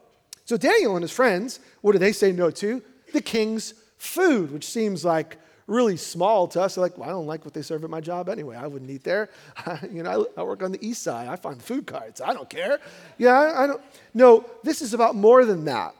So 0.45 0.57
Daniel 0.57 0.95
and 0.95 1.03
his 1.03 1.11
friends, 1.11 1.59
what 1.81 1.91
do 1.91 1.99
they 1.99 2.11
say 2.11 2.31
no 2.31 2.49
to? 2.51 2.81
The 3.13 3.21
king's 3.21 3.75
food, 3.97 4.51
which 4.51 4.65
seems 4.65 5.05
like 5.05 5.37
really 5.67 5.95
small 5.95 6.47
to 6.49 6.61
us. 6.61 6.75
They're 6.75 6.81
like, 6.81 6.97
well, 6.97 7.09
I 7.09 7.11
don't 7.11 7.27
like 7.27 7.45
what 7.45 7.53
they 7.53 7.61
serve 7.61 7.83
at 7.83 7.89
my 7.91 8.01
job 8.01 8.27
anyway. 8.27 8.55
I 8.55 8.65
wouldn't 8.65 8.89
eat 8.89 9.03
there. 9.03 9.29
you 9.91 10.01
know, 10.01 10.27
I, 10.35 10.41
I, 10.41 10.43
work 10.43 10.63
on 10.63 10.71
the 10.71 10.85
east 10.85 11.03
side. 11.03 11.27
I 11.27 11.35
find 11.35 11.61
food 11.61 11.85
carts. 11.85 12.21
I 12.21 12.33
don't 12.33 12.49
care. 12.49 12.79
Yeah, 13.17 13.39
I, 13.39 13.63
I 13.63 13.67
don't. 13.67 13.81
No, 14.13 14.45
this 14.63 14.81
is 14.81 14.93
about 14.95 15.15
more 15.15 15.45
than 15.45 15.65
that. 15.65 15.93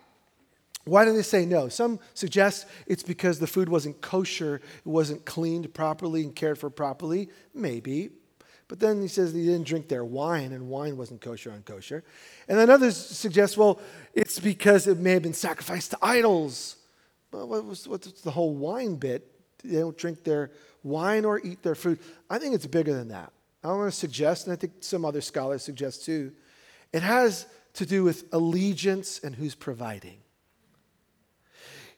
Why 0.86 1.06
do 1.06 1.14
they 1.14 1.22
say 1.22 1.46
no? 1.46 1.70
Some 1.70 2.00
suggest 2.14 2.66
it's 2.88 3.04
because 3.04 3.40
the 3.40 3.48
food 3.48 3.70
wasn't 3.70 4.02
kosher, 4.02 4.56
it 4.56 4.90
wasn't 4.90 5.26
cleaned 5.26 5.74
properly 5.74 6.24
and 6.24 6.36
cared 6.36 6.58
for 6.58 6.70
properly. 6.70 7.30
Maybe. 7.54 8.10
But 8.68 8.80
then 8.80 9.02
he 9.02 9.10
says 9.10 9.34
they 9.34 9.44
didn't 9.44 9.68
drink 9.68 9.90
their 9.90 10.06
wine, 10.06 10.54
and 10.54 10.70
wine 10.70 10.96
wasn't 10.96 11.20
kosher 11.20 11.52
on 11.52 11.62
kosher. 11.64 12.06
And 12.48 12.58
then 12.58 12.70
others 12.70 12.96
suggest, 12.96 13.58
well, 13.58 13.82
it's 14.14 14.40
because 14.40 14.88
it 14.88 14.98
may 14.98 15.12
have 15.12 15.24
been 15.24 15.34
sacrificed 15.34 15.92
to 15.92 15.98
idols. 16.02 16.78
Well, 17.34 17.50
what 17.50 17.66
was, 17.66 17.86
what's 17.86 18.22
the 18.22 18.32
whole 18.32 18.56
wine 18.56 18.96
bit? 18.96 19.28
They 19.62 19.80
don't 19.80 19.98
drink 19.98 20.24
their 20.24 20.52
wine 20.84 21.26
or 21.26 21.42
eat 21.44 21.62
their 21.64 21.76
food. 21.76 22.00
I 22.30 22.40
think 22.40 22.56
it's 22.56 22.66
bigger 22.66 22.94
than 22.94 23.10
that. 23.10 23.34
I 23.62 23.68
want 23.68 23.92
to 23.92 23.98
suggest, 23.98 24.48
and 24.48 24.54
I 24.54 24.56
think 24.56 24.74
some 24.80 25.04
other 25.04 25.22
scholars 25.22 25.64
suggest 25.64 26.06
too, 26.06 26.32
It 26.94 27.04
has 27.04 27.46
to 27.74 27.86
do 27.86 28.04
with 28.04 28.26
allegiance 28.34 29.20
and 29.20 29.36
who's 29.36 29.56
providing. 29.56 30.18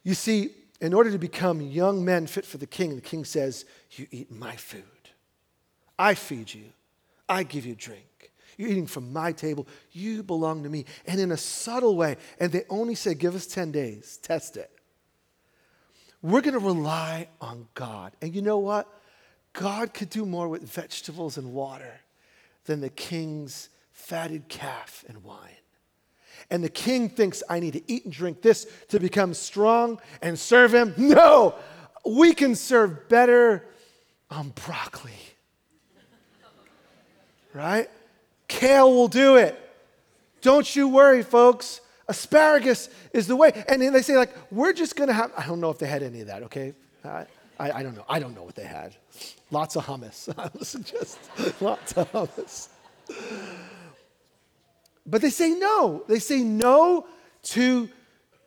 You 0.04 0.14
see, 0.14 0.52
in 0.82 0.94
order 0.94 1.12
to 1.12 1.18
become 1.18 1.62
young 1.62 2.04
men 2.04 2.28
fit 2.28 2.46
for 2.46 2.58
the 2.58 2.68
king, 2.68 2.96
the 2.96 3.02
king 3.02 3.26
says, 3.26 3.66
You 3.92 4.08
eat 4.12 4.32
my 4.32 4.56
food. 4.56 4.84
I 5.98 6.14
feed 6.14 6.54
you. 6.54 6.66
I 7.30 7.44
give 7.44 7.66
you 7.66 7.76
drink. 7.76 8.32
You're 8.58 8.70
eating 8.70 8.88
from 8.88 9.12
my 9.14 9.32
table. 9.32 9.68
You 9.92 10.24
belong 10.24 10.64
to 10.64 10.70
me. 10.70 10.86
And 11.08 11.20
in 11.20 11.32
a 11.32 11.38
subtle 11.38 11.96
way, 11.96 12.18
and 12.40 12.52
they 12.52 12.64
only 12.70 12.96
say, 12.96 13.14
Give 13.14 13.34
us 13.36 13.48
10 13.48 13.72
days, 13.72 14.18
test 14.22 14.58
it. 14.58 14.70
We're 16.22 16.42
going 16.42 16.54
to 16.54 16.60
rely 16.60 17.28
on 17.42 17.68
God. 17.74 18.14
And 18.22 18.34
you 18.34 18.42
know 18.42 18.60
what? 18.60 18.88
God 19.54 19.94
could 19.94 20.10
do 20.10 20.26
more 20.26 20.48
with 20.48 20.64
vegetables 20.64 21.38
and 21.38 21.54
water 21.54 22.02
than 22.66 22.82
the 22.82 22.90
king's 22.90 23.70
fatted 23.92 24.48
calf 24.48 25.04
and 25.08 25.24
wine. 25.24 25.63
And 26.50 26.64
the 26.64 26.70
king 26.70 27.10
thinks, 27.10 27.42
I 27.50 27.60
need 27.60 27.74
to 27.74 27.82
eat 27.92 28.06
and 28.06 28.14
drink 28.14 28.42
this 28.42 28.68
to 28.90 29.00
become 29.00 29.34
strong 29.34 30.00
and 30.22 30.38
serve 30.38 30.74
him. 30.74 30.94
No, 31.14 31.56
we 32.06 32.34
can 32.34 32.56
serve 32.56 33.08
better 33.08 33.66
on 34.30 34.50
broccoli. 34.50 35.12
Right? 37.54 37.90
Kale 38.48 38.92
will 38.92 39.08
do 39.08 39.38
it. 39.38 39.60
Don't 40.42 40.76
you 40.76 40.88
worry, 40.88 41.24
folks. 41.24 41.82
Asparagus 42.08 42.90
is 43.14 43.28
the 43.28 43.36
way. 43.36 43.64
And 43.70 43.82
then 43.82 43.94
they 43.94 44.02
say, 44.02 44.18
like, 44.18 44.36
we're 44.52 44.74
just 44.74 44.96
going 44.96 45.08
to 45.08 45.14
have, 45.14 45.32
I 45.38 45.46
don't 45.46 45.62
know 45.62 45.70
if 45.70 45.78
they 45.78 45.88
had 45.88 46.04
any 46.04 46.22
of 46.22 46.28
that, 46.28 46.44
okay? 46.44 46.74
I, 47.06 47.26
I, 47.60 47.72
I 47.72 47.84
don't 47.84 47.96
know. 47.96 48.06
I 48.10 48.20
don't 48.20 48.36
know 48.36 48.44
what 48.44 48.56
they 48.56 48.66
had. 48.66 48.96
Lots 49.52 49.76
of 49.76 49.86
hummus. 49.86 50.34
I 50.38 50.50
would 50.54 50.68
suggest 50.68 51.20
lots 51.62 51.94
of 51.94 52.12
hummus. 52.12 52.70
But 55.06 55.22
they 55.22 55.30
say 55.30 55.52
no. 55.52 56.04
They 56.08 56.20
say 56.20 56.42
no 56.42 57.08
to, 57.44 57.90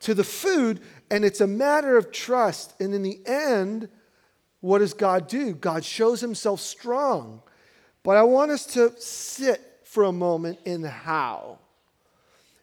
to 0.00 0.14
the 0.14 0.24
food, 0.24 0.80
and 1.10 1.24
it's 1.24 1.40
a 1.40 1.46
matter 1.46 1.96
of 1.96 2.10
trust. 2.10 2.80
And 2.80 2.94
in 2.94 3.02
the 3.02 3.20
end, 3.26 3.88
what 4.60 4.78
does 4.78 4.94
God 4.94 5.28
do? 5.28 5.54
God 5.54 5.84
shows 5.84 6.20
himself 6.20 6.60
strong. 6.60 7.42
But 8.02 8.16
I 8.16 8.22
want 8.22 8.50
us 8.50 8.66
to 8.74 8.92
sit 9.00 9.60
for 9.84 10.04
a 10.04 10.12
moment 10.12 10.58
in 10.64 10.82
how. 10.82 11.58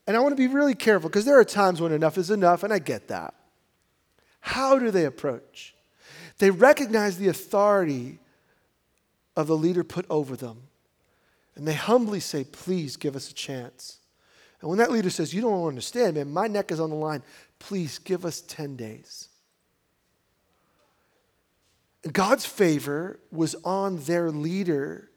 And 0.05 0.17
I 0.17 0.19
want 0.19 0.33
to 0.33 0.37
be 0.37 0.53
really 0.53 0.75
careful 0.75 1.09
because 1.09 1.25
there 1.25 1.39
are 1.39 1.45
times 1.45 1.79
when 1.79 1.91
enough 1.91 2.17
is 2.17 2.29
enough, 2.29 2.63
and 2.63 2.73
I 2.73 2.79
get 2.79 3.07
that. 3.07 3.33
How 4.41 4.77
do 4.77 4.91
they 4.91 5.05
approach? 5.05 5.73
They 6.39 6.51
recognize 6.51 7.17
the 7.17 7.29
authority 7.29 8.19
of 9.35 9.47
the 9.47 9.55
leader 9.55 9.83
put 9.83 10.05
over 10.09 10.35
them. 10.35 10.63
And 11.55 11.67
they 11.67 11.73
humbly 11.73 12.19
say, 12.19 12.43
Please 12.43 12.95
give 12.95 13.15
us 13.15 13.29
a 13.29 13.33
chance. 13.33 13.99
And 14.61 14.69
when 14.69 14.79
that 14.79 14.91
leader 14.91 15.09
says, 15.09 15.33
You 15.33 15.41
don't 15.41 15.67
understand, 15.67 16.15
man, 16.15 16.31
my 16.31 16.47
neck 16.47 16.71
is 16.71 16.79
on 16.79 16.89
the 16.89 16.95
line, 16.95 17.23
please 17.59 17.99
give 17.99 18.25
us 18.25 18.41
10 18.41 18.75
days. 18.75 19.29
God's 22.11 22.45
favor 22.45 23.19
was 23.31 23.55
on 23.63 23.97
their 24.03 24.29
leader 24.29 25.09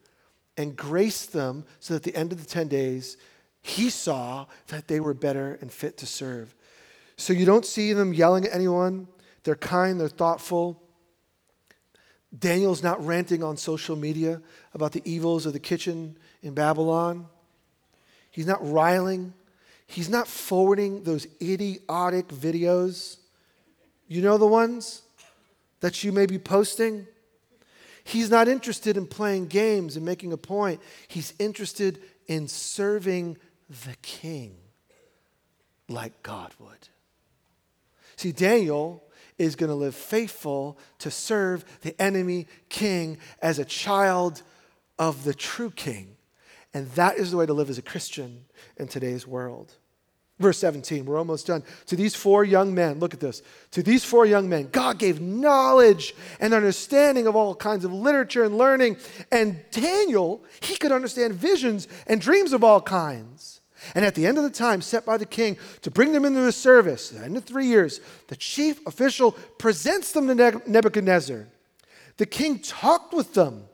and 0.57 0.77
graced 0.77 1.33
them 1.33 1.64
so 1.81 1.94
that 1.94 2.07
at 2.07 2.12
the 2.12 2.18
end 2.18 2.33
of 2.33 2.40
the 2.40 2.49
10 2.49 2.68
days, 2.68 3.16
he 3.61 3.90
saw 3.90 4.46
that 4.68 4.87
they 4.87 5.01
were 5.01 5.14
better 5.14 5.59
and 5.61 5.72
fit 5.72 5.96
to 5.99 6.07
serve. 6.07 6.55
So 7.16 7.33
you 7.33 7.44
don't 7.44 7.66
see 7.66 7.92
them 7.92 8.14
yelling 8.14 8.44
at 8.44 8.55
anyone. 8.55 9.09
They're 9.42 9.57
kind, 9.57 10.01
they're 10.01 10.09
thoughtful. 10.09 10.83
Daniel's 12.36 12.82
not 12.82 13.04
ranting 13.04 13.42
on 13.42 13.56
social 13.56 13.96
media 13.96 14.40
about 14.74 14.92
the 14.92 15.02
evils 15.04 15.46
of 15.46 15.52
the 15.52 15.60
kitchen 15.60 16.16
in 16.42 16.54
Babylon. 16.54 17.26
He's 18.30 18.46
not 18.46 18.58
riling. 18.60 19.32
He's 19.86 20.08
not 20.08 20.28
forwarding 20.28 21.04
those 21.04 21.26
idiotic 21.40 22.28
videos. 22.28 23.16
You 24.08 24.22
know 24.22 24.38
the 24.38 24.46
ones 24.46 25.02
that 25.80 26.04
you 26.04 26.12
may 26.12 26.26
be 26.26 26.38
posting? 26.38 27.06
He's 28.04 28.30
not 28.30 28.48
interested 28.48 28.96
in 28.96 29.06
playing 29.06 29.46
games 29.46 29.96
and 29.96 30.04
making 30.04 30.32
a 30.32 30.36
point. 30.36 30.80
He's 31.08 31.34
interested 31.38 32.00
in 32.26 32.48
serving 32.48 33.38
the 33.68 33.96
king 34.02 34.56
like 35.88 36.22
God 36.22 36.52
would. 36.58 36.88
See, 38.16 38.32
Daniel 38.32 39.02
is 39.38 39.57
going 39.57 39.68
to 39.68 39.75
live 39.75 39.94
faithful 39.94 40.79
to 40.99 41.11
serve 41.11 41.64
the 41.83 42.01
enemy 42.01 42.46
king 42.68 43.18
as 43.42 43.59
a 43.59 43.64
child 43.64 44.42
of 44.99 45.25
the 45.25 45.35
true 45.35 45.70
king. 45.70 46.16
And 46.72 46.90
that 46.92 47.16
is 47.16 47.31
the 47.31 47.37
way 47.37 47.46
to 47.46 47.55
live 47.55 47.70
as 47.70 47.79
a 47.79 47.83
Christian 47.83 48.44
in 48.77 48.88
today's 48.88 49.27
world. 49.27 49.72
Verse 50.38 50.59
17, 50.59 51.07
we're 51.07 51.16
almost 51.16 51.46
done. 51.46 51.62
To 51.87 51.96
these 51.96 52.14
four 52.14 52.44
young 52.44 52.75
men, 52.75 52.99
look 52.99 53.14
at 53.14 53.20
this. 53.20 53.40
To 53.70 53.83
these 53.83 54.05
four 54.05 54.27
young 54.27 54.51
men, 54.51 54.68
God 54.70 54.99
gave 54.99 55.18
knowledge 55.18 56.14
and 56.40 56.53
understanding 56.53 57.27
of 57.27 57.35
all 57.35 57.55
kinds 57.55 57.87
of 57.87 57.92
literature 57.92 58.44
and 58.44 58.59
learning. 58.59 58.99
And 59.33 59.64
Daniel, 59.70 60.44
he 60.61 60.77
could 60.77 60.92
understand 60.92 61.33
visions 61.33 61.88
and 62.07 62.20
dreams 62.20 62.53
of 62.53 62.62
all 62.62 62.83
kinds. 62.83 63.62
And 63.94 64.05
at 64.05 64.14
the 64.14 64.27
end 64.27 64.38
of 64.38 64.44
the 64.44 64.51
time 64.51 64.81
set 64.81 65.05
by 65.05 65.16
the 65.16 65.27
king 65.27 65.57
to 65.83 65.90
bring 65.90 66.12
them 66.12 66.25
into 66.25 66.40
the 66.40 66.53
service, 66.53 67.11
the 67.11 67.25
end 67.25 67.37
of 67.37 67.44
three 67.44 67.66
years, 67.66 68.01
the 68.29 68.37
chief 68.37 68.85
official 68.87 69.33
presents 69.59 70.12
them 70.12 70.29
to 70.29 70.62
Nebuchadnezzar. 70.66 71.46
The 72.16 72.27
king 72.27 72.59
talked 72.59 73.12
with 73.12 73.35
them. 73.35 73.64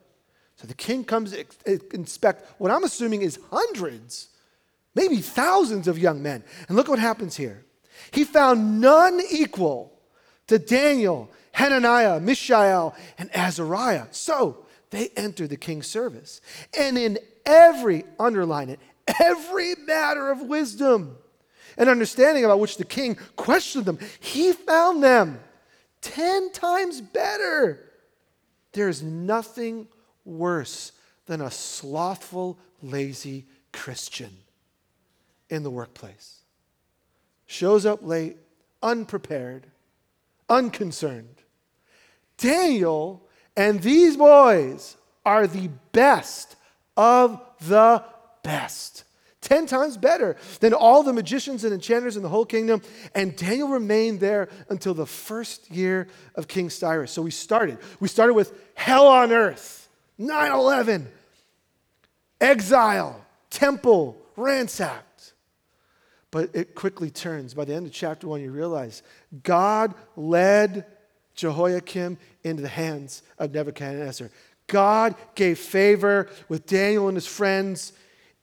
So 0.57 0.67
the 0.67 0.73
king 0.73 1.03
comes 1.03 1.35
inspect 1.65 2.49
what 2.57 2.71
I'm 2.71 2.83
assuming 2.83 3.21
is 3.21 3.39
hundreds, 3.51 4.29
maybe 4.95 5.17
thousands 5.17 5.87
of 5.87 5.97
young 5.97 6.21
men. 6.21 6.43
And 6.67 6.77
look 6.77 6.87
what 6.87 6.99
happens 6.99 7.35
here. 7.35 7.65
He 8.11 8.23
found 8.23 8.79
none 8.79 9.21
equal 9.31 9.93
to 10.47 10.59
Daniel, 10.59 11.31
Hananiah, 11.53 12.19
Mishael, 12.19 12.95
and 13.17 13.29
Azariah. 13.35 14.07
So 14.11 14.65
they 14.89 15.09
entered 15.15 15.49
the 15.49 15.57
king's 15.57 15.87
service. 15.87 16.41
And 16.77 16.97
in 16.97 17.17
every, 17.45 18.03
underline 18.19 18.69
it, 18.69 18.79
every 19.19 19.75
matter 19.75 20.31
of 20.31 20.41
wisdom 20.41 21.17
and 21.77 21.89
understanding 21.89 22.45
about 22.45 22.59
which 22.59 22.77
the 22.77 22.85
king 22.85 23.17
questioned 23.35 23.85
them, 23.85 23.99
he 24.19 24.53
found 24.53 25.03
them 25.03 25.39
10 26.01 26.51
times 26.51 27.01
better. 27.01 27.89
There 28.73 28.89
is 28.89 29.01
nothing 29.01 29.87
worse 30.25 30.91
than 31.25 31.41
a 31.41 31.51
slothful, 31.51 32.59
lazy 32.81 33.45
Christian 33.71 34.37
in 35.49 35.63
the 35.63 35.69
workplace. 35.69 36.39
Shows 37.45 37.85
up 37.85 37.99
late, 38.01 38.37
unprepared, 38.81 39.67
unconcerned. 40.49 41.41
Daniel 42.37 43.27
and 43.55 43.81
these 43.81 44.17
boys 44.17 44.97
are 45.25 45.47
the 45.47 45.69
best 45.91 46.55
of 46.97 47.41
the 47.67 48.03
best. 48.43 49.03
10 49.43 49.67
times 49.67 49.97
better 49.97 50.37
than 50.61 50.73
all 50.73 51.03
the 51.03 51.13
magicians 51.13 51.63
and 51.63 51.73
enchanters 51.73 52.17
in 52.17 52.23
the 52.23 52.29
whole 52.29 52.45
kingdom. 52.45 52.81
And 53.13 53.35
Daniel 53.35 53.67
remained 53.67 54.19
there 54.19 54.49
until 54.69 54.93
the 54.93 55.05
first 55.05 55.69
year 55.69 56.07
of 56.35 56.47
King 56.47 56.69
Cyrus. 56.69 57.11
So 57.11 57.21
we 57.21 57.31
started. 57.31 57.77
We 57.99 58.07
started 58.07 58.33
with 58.33 58.53
hell 58.73 59.07
on 59.07 59.31
earth, 59.31 59.89
9 60.17 60.51
11, 60.51 61.07
exile, 62.39 63.23
temple 63.49 64.17
ransacked. 64.35 65.33
But 66.31 66.49
it 66.55 66.73
quickly 66.73 67.11
turns. 67.11 67.53
By 67.53 67.65
the 67.65 67.75
end 67.75 67.85
of 67.85 67.91
chapter 67.91 68.27
1, 68.27 68.41
you 68.41 68.51
realize 68.51 69.03
God 69.43 69.93
led 70.15 70.85
Jehoiakim 71.35 72.17
into 72.43 72.61
the 72.61 72.69
hands 72.69 73.21
of 73.37 73.53
Nebuchadnezzar. 73.53 74.31
God 74.67 75.15
gave 75.35 75.59
favor 75.59 76.29
with 76.49 76.65
Daniel 76.65 77.07
and 77.07 77.17
his 77.17 77.27
friends 77.27 77.93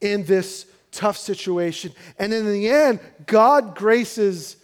in 0.00 0.24
this 0.24 0.66
tough 0.90 1.16
situation. 1.16 1.92
And 2.18 2.32
in 2.32 2.50
the 2.50 2.68
end, 2.68 3.00
God 3.26 3.74
graces 3.76 4.56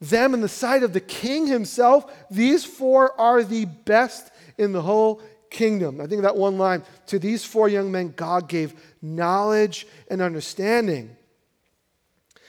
them 0.00 0.34
in 0.34 0.40
the 0.40 0.48
sight 0.48 0.82
of 0.82 0.92
the 0.92 1.00
king 1.00 1.46
himself. 1.46 2.12
These 2.30 2.64
four 2.64 3.18
are 3.20 3.42
the 3.42 3.64
best 3.64 4.30
in 4.58 4.72
the 4.72 4.82
whole 4.82 5.22
kingdom. 5.50 6.00
I 6.00 6.06
think 6.06 6.22
that 6.22 6.36
one 6.36 6.58
line 6.58 6.82
to 7.06 7.18
these 7.18 7.44
four 7.44 7.68
young 7.68 7.92
men, 7.92 8.12
God 8.16 8.48
gave 8.48 8.74
knowledge 9.00 9.86
and 10.08 10.20
understanding. 10.20 11.16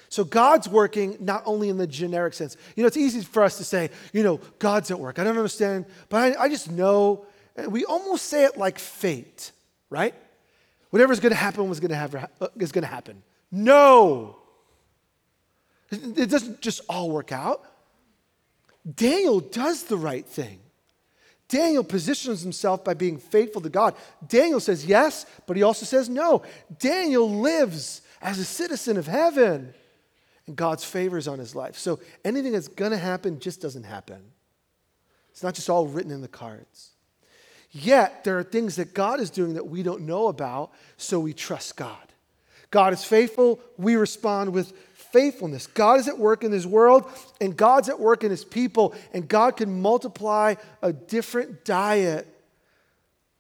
So 0.10 0.24
God's 0.24 0.70
working 0.70 1.18
not 1.20 1.44
only 1.46 1.70
in 1.70 1.78
the 1.78 1.88
generic 1.88 2.34
sense. 2.34 2.56
You 2.76 2.84
know, 2.84 2.88
it's 2.88 2.98
easy 2.98 3.22
for 3.22 3.44
us 3.44 3.58
to 3.58 3.64
say, 3.64 3.90
you 4.14 4.24
know, 4.24 4.40
God's 4.60 4.92
at 4.92 5.00
work. 5.00 5.20
I 5.20 5.24
don't 5.24 5.38
understand, 5.38 5.86
but 6.10 6.38
I, 6.38 6.44
I 6.44 6.50
just 6.50 6.72
know. 6.72 7.26
We 7.68 7.86
almost 7.86 8.26
say 8.26 8.46
it 8.46 8.58
like 8.58 8.80
fate, 8.80 9.52
right? 9.90 10.16
Whatever's 10.94 11.20
going 11.20 11.32
to 11.32 11.36
happen 11.36 11.68
was 11.68 11.80
going 11.80 11.90
to 11.90 11.96
have, 11.96 12.14
uh, 12.14 12.48
is 12.58 12.72
going 12.72 12.84
to 12.84 12.88
happen. 12.88 13.24
No. 13.52 14.38
It 15.90 16.30
doesn't 16.30 16.62
just 16.62 16.82
all 16.88 17.10
work 17.10 17.32
out. 17.32 17.66
Daniel 18.96 19.40
does 19.40 19.86
the 19.86 19.98
right 19.98 20.24
thing. 20.24 20.60
Daniel 21.48 21.84
positions 21.84 22.44
himself 22.44 22.84
by 22.84 22.94
being 22.94 23.18
faithful 23.18 23.60
to 23.62 23.70
God. 23.70 23.96
Daniel 24.28 24.60
says 24.60 24.86
yes, 24.86 25.26
but 25.48 25.58
he 25.58 25.64
also 25.64 25.88
says 25.88 26.10
no. 26.10 26.44
Daniel 26.78 27.28
lives 27.28 28.04
as 28.22 28.38
a 28.38 28.46
citizen 28.46 28.96
of 28.96 29.08
heaven. 29.08 29.74
And 30.46 30.56
God's 30.56 30.84
favor 30.84 31.18
is 31.18 31.28
on 31.28 31.40
his 31.40 31.56
life. 31.56 31.76
So 31.76 32.02
anything 32.24 32.52
that's 32.52 32.68
going 32.68 32.92
to 32.92 33.00
happen 33.00 33.40
just 33.40 33.64
doesn't 33.64 33.86
happen. 33.86 34.22
It's 35.32 35.42
not 35.42 35.56
just 35.56 35.72
all 35.72 35.88
written 35.88 36.12
in 36.12 36.22
the 36.22 36.28
cards. 36.28 36.93
Yet, 37.74 38.24
there 38.24 38.38
are 38.38 38.44
things 38.44 38.76
that 38.76 38.94
God 38.94 39.20
is 39.20 39.32
doing 39.32 39.56
that 39.56 39.68
we 39.68 39.82
don't 39.82 40.02
know 40.02 40.28
about, 40.28 40.72
so 40.96 41.20
we 41.20 41.34
trust 41.34 41.76
God. 41.76 41.98
God 42.70 42.94
is 42.94 43.04
faithful, 43.04 43.60
we 43.78 43.96
respond 43.96 44.54
with 44.54 44.72
faithfulness. 44.94 45.66
God 45.68 46.00
is 46.00 46.08
at 46.08 46.18
work 46.18 46.44
in 46.44 46.52
this 46.52 46.68
world, 46.68 47.12
and 47.42 47.58
God's 47.58 47.90
at 47.90 48.00
work 48.00 48.24
in 48.24 48.30
His 48.30 48.46
people, 48.46 48.94
and 49.12 49.28
God 49.28 49.58
can 49.58 49.82
multiply 49.82 50.56
a 50.84 50.94
different 50.94 51.66
diet 51.66 52.28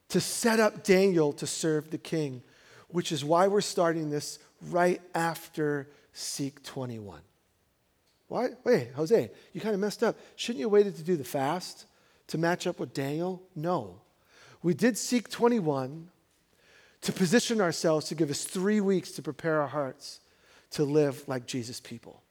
to 0.09 0.19
set 0.19 0.59
up 0.59 0.83
Daniel 0.83 1.33
to 1.33 1.47
serve 1.47 1.91
the 1.91 1.97
king, 1.99 2.41
which 2.89 3.11
is 3.11 3.23
why 3.23 3.47
we're 3.47 3.61
starting 3.61 4.09
this 4.09 4.39
right 4.69 5.01
after 5.13 5.87
Seek 6.13 6.63
21. 6.63 7.21
Why? 8.27 8.49
Wait, 8.63 8.91
Jose, 8.95 9.31
you 9.53 9.61
kind 9.61 9.75
of 9.75 9.81
messed 9.81 10.03
up. 10.03 10.15
Shouldn't 10.35 10.59
you 10.59 10.65
have 10.65 10.71
waited 10.71 10.95
to 10.95 11.03
do 11.03 11.17
the 11.17 11.23
fast 11.23 11.85
to 12.27 12.37
match 12.39 12.65
up 12.65 12.79
with 12.79 12.93
Daniel? 12.93 13.43
No. 13.55 13.99
We 14.63 14.73
did 14.73 14.97
seek 14.97 15.29
21 15.29 16.09
to 17.01 17.11
position 17.11 17.59
ourselves 17.59 18.07
to 18.07 18.15
give 18.15 18.29
us 18.29 18.45
three 18.45 18.79
weeks 18.79 19.11
to 19.11 19.21
prepare 19.21 19.61
our 19.61 19.67
hearts 19.67 20.21
to 20.71 20.83
live 20.83 21.27
like 21.27 21.45
Jesus 21.45 21.79
people. 21.79 22.23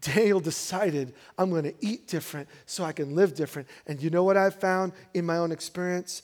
Dale 0.00 0.40
decided, 0.40 1.14
I'm 1.38 1.50
going 1.50 1.64
to 1.64 1.74
eat 1.80 2.08
different 2.08 2.48
so 2.66 2.84
I 2.84 2.92
can 2.92 3.14
live 3.14 3.34
different. 3.34 3.68
And 3.86 4.02
you 4.02 4.10
know 4.10 4.24
what 4.24 4.36
I've 4.36 4.54
found 4.54 4.92
in 5.14 5.24
my 5.24 5.36
own 5.36 5.52
experience? 5.52 6.22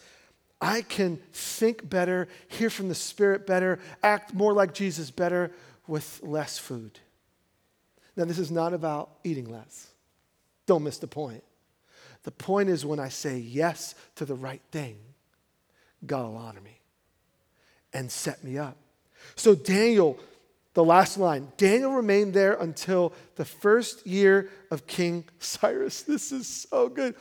I 0.61 0.83
can 0.83 1.19
think 1.33 1.89
better, 1.89 2.29
hear 2.49 2.71
from 2.71 2.89
the 2.89 2.95
Spirit 2.95 3.47
better, 3.47 3.79
act 4.03 4.35
more 4.35 4.53
like 4.53 4.75
Jesus 4.75 5.11
better 5.11 5.51
with 5.87 6.21
less 6.23 6.59
food. 6.59 6.99
Now, 8.17 8.25
this 8.25 8.39
is 8.39 8.51
not 8.51 8.73
about 8.73 9.11
eating 9.25 9.51
less. 9.51 9.89
Don't 10.67 10.85
miss 10.85 10.99
the 10.99 11.07
point. 11.07 11.43
The 12.25 12.31
point 12.31 12.69
is 12.69 12.85
when 12.85 12.99
I 12.99 13.11
say 13.11 13.39
yes 13.39 13.95
to 14.17 14.25
the 14.25 14.35
right 14.35 14.63
thing, 14.73 14.97
God 16.05 16.27
will 16.27 16.37
honor 16.37 16.61
me 16.61 16.81
and 17.93 18.11
set 18.11 18.43
me 18.43 18.59
up. 18.59 18.77
So, 19.37 19.55
Daniel, 19.55 20.19
the 20.75 20.85
last 20.85 21.17
line 21.19 21.53
Daniel 21.57 21.93
remained 21.93 22.35
there 22.35 22.55
until 22.55 23.13
the 23.37 23.45
first 23.45 24.07
year 24.07 24.51
of 24.71 24.87
King 24.87 25.25
Cyrus. 25.39 26.03
This 26.03 26.33
is 26.33 26.47
so 26.47 26.89
good. 26.89 27.15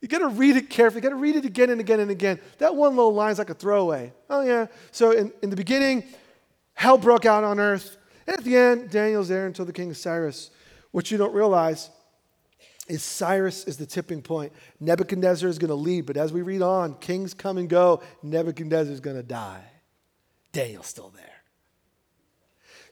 You 0.00 0.08
got 0.08 0.18
to 0.18 0.28
read 0.28 0.56
it 0.56 0.68
carefully. 0.68 0.98
You 0.98 1.08
got 1.08 1.14
to 1.14 1.20
read 1.20 1.36
it 1.36 1.44
again 1.44 1.70
and 1.70 1.80
again 1.80 2.00
and 2.00 2.10
again. 2.10 2.40
That 2.58 2.74
one 2.74 2.96
little 2.96 3.14
line 3.14 3.30
is 3.30 3.38
like 3.38 3.50
a 3.50 3.54
throwaway. 3.54 4.12
Oh, 4.28 4.42
yeah. 4.42 4.66
So, 4.90 5.12
in, 5.12 5.32
in 5.42 5.50
the 5.50 5.56
beginning, 5.56 6.04
hell 6.74 6.98
broke 6.98 7.24
out 7.24 7.44
on 7.44 7.60
earth. 7.60 7.96
And 8.26 8.36
at 8.36 8.44
the 8.44 8.56
end, 8.56 8.90
Daniel's 8.90 9.28
there 9.28 9.46
until 9.46 9.64
the 9.64 9.72
king 9.72 9.94
Cyrus. 9.94 10.50
What 10.90 11.10
you 11.10 11.18
don't 11.18 11.32
realize 11.32 11.90
is 12.92 13.02
Cyrus 13.02 13.64
is 13.64 13.78
the 13.78 13.86
tipping 13.86 14.20
point. 14.20 14.52
Nebuchadnezzar 14.78 15.48
is 15.48 15.58
going 15.58 15.70
to 15.70 15.74
lead, 15.74 16.04
but 16.04 16.18
as 16.18 16.30
we 16.30 16.42
read 16.42 16.60
on, 16.60 16.92
kings 16.96 17.32
come 17.32 17.56
and 17.56 17.66
go. 17.66 18.02
Nebuchadnezzar 18.22 18.92
is 18.92 19.00
going 19.00 19.16
to 19.16 19.22
die. 19.22 19.64
Daniel's 20.52 20.88
still 20.88 21.10
there. 21.16 21.24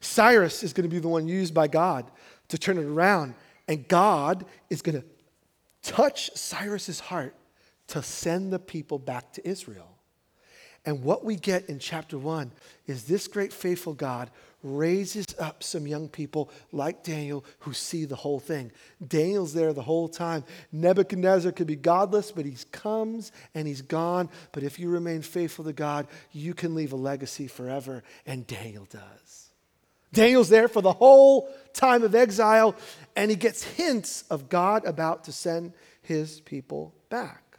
Cyrus 0.01 0.63
is 0.63 0.73
going 0.73 0.89
to 0.89 0.95
be 0.95 1.01
the 1.01 1.09
one 1.09 1.29
used 1.29 1.53
by 1.53 1.69
God 1.69 2.11
to 2.49 2.57
turn 2.57 2.79
it 2.79 2.87
around, 2.87 3.35
and 3.69 3.87
God 3.89 4.47
is 4.71 4.81
going 4.81 4.99
to 4.99 5.07
touch 5.83 6.31
Cyrus's 6.35 7.01
heart 7.01 7.35
to 7.89 8.03
send 8.03 8.55
the 8.55 8.59
people 8.59 8.99
back 8.99 9.35
to 9.35 9.47
Israel. 9.47 9.99
And 10.87 11.03
what 11.05 11.27
we 11.27 11.37
get 11.37 11.69
in 11.69 11.79
chapter 11.79 12.17
one 12.17 12.53
is 12.87 13.05
this 13.05 13.29
great 13.29 13.53
faithful 13.53 13.93
God 13.93 14.31
raises 14.63 15.27
up 15.39 15.63
some 15.63 15.87
young 15.87 16.09
people 16.09 16.51
like 16.73 17.03
Daniel 17.03 17.45
who 17.61 17.73
see 17.73 18.05
the 18.05 18.17
whole 18.17 18.41
thing. 18.41 18.73
Daniel's 19.07 19.55
there 19.55 19.73
the 19.73 19.83
whole 19.83 20.09
time. 20.09 20.45
Nebuchadnezzar 20.73 21.53
could 21.53 21.67
be 21.67 21.77
godless, 21.77 22.31
but 22.33 22.45
he 22.45 22.57
comes 22.73 23.33
and 23.55 23.67
he's 23.67 23.83
gone. 23.83 24.29
But 24.53 24.63
if 24.63 24.79
you 24.79 24.89
remain 24.91 25.23
faithful 25.23 25.65
to 25.65 25.73
God, 25.73 26.07
you 26.33 26.55
can 26.55 26.75
leave 26.75 26.93
a 26.93 26.97
legacy 26.97 27.47
forever, 27.47 28.03
and 28.27 28.47
Daniel 28.47 28.87
does. 28.91 29.49
Daniel's 30.13 30.49
there 30.49 30.69
for 30.69 30.83
the 30.83 30.93
whole 30.93 31.49
time 31.73 32.03
of 32.03 32.15
exile, 32.15 32.75
and 33.15 33.31
he 33.31 33.37
gets 33.37 33.63
hints 33.63 34.25
of 34.31 34.49
God 34.49 34.85
about 34.85 35.25
to 35.25 35.33
send 35.33 35.73
his 36.03 36.41
people 36.41 36.95
back. 37.09 37.50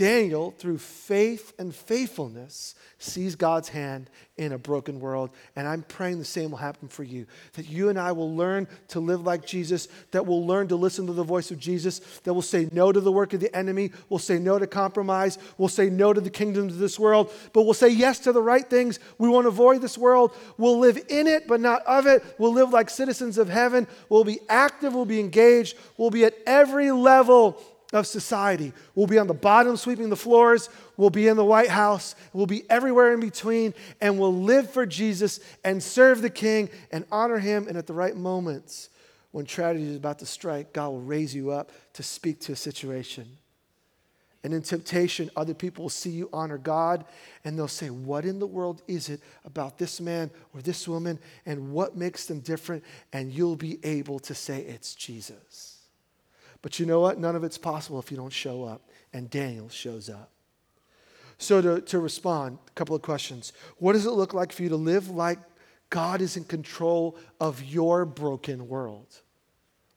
Daniel, 0.00 0.50
through 0.52 0.78
faith 0.78 1.52
and 1.58 1.74
faithfulness, 1.74 2.74
sees 2.98 3.36
God's 3.36 3.68
hand 3.68 4.08
in 4.38 4.52
a 4.52 4.56
broken 4.56 4.98
world. 4.98 5.28
And 5.54 5.68
I'm 5.68 5.82
praying 5.82 6.18
the 6.18 6.24
same 6.24 6.52
will 6.52 6.56
happen 6.56 6.88
for 6.88 7.02
you. 7.02 7.26
That 7.52 7.68
you 7.68 7.90
and 7.90 7.98
I 7.98 8.12
will 8.12 8.34
learn 8.34 8.66
to 8.88 9.00
live 9.00 9.26
like 9.26 9.44
Jesus, 9.44 9.88
that 10.12 10.24
we'll 10.24 10.46
learn 10.46 10.68
to 10.68 10.76
listen 10.76 11.06
to 11.06 11.12
the 11.12 11.22
voice 11.22 11.50
of 11.50 11.58
Jesus, 11.58 11.98
that 12.24 12.32
we'll 12.32 12.40
say 12.40 12.66
no 12.72 12.92
to 12.92 13.00
the 13.00 13.12
work 13.12 13.34
of 13.34 13.40
the 13.40 13.54
enemy, 13.54 13.90
we'll 14.08 14.18
say 14.18 14.38
no 14.38 14.58
to 14.58 14.66
compromise, 14.66 15.36
we'll 15.58 15.68
say 15.68 15.90
no 15.90 16.14
to 16.14 16.20
the 16.22 16.30
kingdoms 16.30 16.72
of 16.72 16.78
this 16.78 16.98
world, 16.98 17.30
but 17.52 17.64
we'll 17.64 17.74
say 17.74 17.90
yes 17.90 18.20
to 18.20 18.32
the 18.32 18.40
right 18.40 18.70
things. 18.70 19.00
We 19.18 19.28
won't 19.28 19.46
avoid 19.46 19.82
this 19.82 19.98
world. 19.98 20.34
We'll 20.56 20.78
live 20.78 20.98
in 21.10 21.26
it, 21.26 21.46
but 21.46 21.60
not 21.60 21.82
of 21.82 22.06
it. 22.06 22.24
We'll 22.38 22.54
live 22.54 22.70
like 22.70 22.88
citizens 22.88 23.36
of 23.36 23.50
heaven. 23.50 23.86
We'll 24.08 24.24
be 24.24 24.40
active, 24.48 24.94
we'll 24.94 25.04
be 25.04 25.20
engaged, 25.20 25.76
we'll 25.98 26.08
be 26.08 26.24
at 26.24 26.36
every 26.46 26.90
level 26.90 27.60
of 27.92 28.06
society. 28.06 28.72
We'll 28.94 29.06
be 29.06 29.18
on 29.18 29.26
the 29.26 29.34
bottom 29.34 29.76
sweeping 29.76 30.10
the 30.10 30.16
floors. 30.16 30.68
We'll 30.96 31.10
be 31.10 31.26
in 31.26 31.36
the 31.36 31.44
White 31.44 31.70
House. 31.70 32.14
We'll 32.32 32.46
be 32.46 32.62
everywhere 32.70 33.12
in 33.12 33.20
between. 33.20 33.74
And 34.00 34.18
we'll 34.18 34.34
live 34.34 34.70
for 34.70 34.86
Jesus 34.86 35.40
and 35.64 35.82
serve 35.82 36.22
the 36.22 36.30
King 36.30 36.70
and 36.92 37.04
honor 37.10 37.38
Him. 37.38 37.66
And 37.68 37.76
at 37.76 37.86
the 37.86 37.92
right 37.92 38.16
moments, 38.16 38.90
when 39.32 39.44
tragedy 39.44 39.90
is 39.90 39.96
about 39.96 40.20
to 40.20 40.26
strike, 40.26 40.72
God 40.72 40.90
will 40.90 41.00
raise 41.00 41.34
you 41.34 41.50
up 41.50 41.72
to 41.94 42.02
speak 42.02 42.40
to 42.40 42.52
a 42.52 42.56
situation. 42.56 43.26
And 44.42 44.54
in 44.54 44.62
temptation, 44.62 45.30
other 45.36 45.52
people 45.52 45.82
will 45.82 45.90
see 45.90 46.10
you 46.10 46.30
honor 46.32 46.56
God 46.56 47.04
and 47.44 47.58
they'll 47.58 47.68
say, 47.68 47.90
What 47.90 48.24
in 48.24 48.38
the 48.38 48.46
world 48.46 48.82
is 48.88 49.10
it 49.10 49.20
about 49.44 49.76
this 49.76 50.00
man 50.00 50.30
or 50.54 50.62
this 50.62 50.88
woman 50.88 51.18
and 51.44 51.72
what 51.72 51.96
makes 51.96 52.24
them 52.24 52.40
different? 52.40 52.82
And 53.12 53.30
you'll 53.30 53.56
be 53.56 53.78
able 53.84 54.18
to 54.20 54.34
say, 54.34 54.62
It's 54.62 54.94
Jesus. 54.94 55.69
But 56.62 56.78
you 56.78 56.86
know 56.86 57.00
what? 57.00 57.18
None 57.18 57.36
of 57.36 57.44
it's 57.44 57.58
possible 57.58 57.98
if 57.98 58.10
you 58.10 58.16
don't 58.16 58.32
show 58.32 58.64
up. 58.64 58.82
And 59.12 59.30
Daniel 59.30 59.68
shows 59.68 60.08
up. 60.08 60.30
So, 61.38 61.62
to, 61.62 61.80
to 61.80 61.98
respond, 61.98 62.58
a 62.68 62.70
couple 62.72 62.94
of 62.94 63.00
questions. 63.00 63.54
What 63.78 63.94
does 63.94 64.04
it 64.04 64.10
look 64.10 64.34
like 64.34 64.52
for 64.52 64.62
you 64.62 64.68
to 64.68 64.76
live 64.76 65.08
like 65.08 65.38
God 65.88 66.20
is 66.20 66.36
in 66.36 66.44
control 66.44 67.16
of 67.40 67.62
your 67.64 68.04
broken 68.04 68.68
world? 68.68 69.06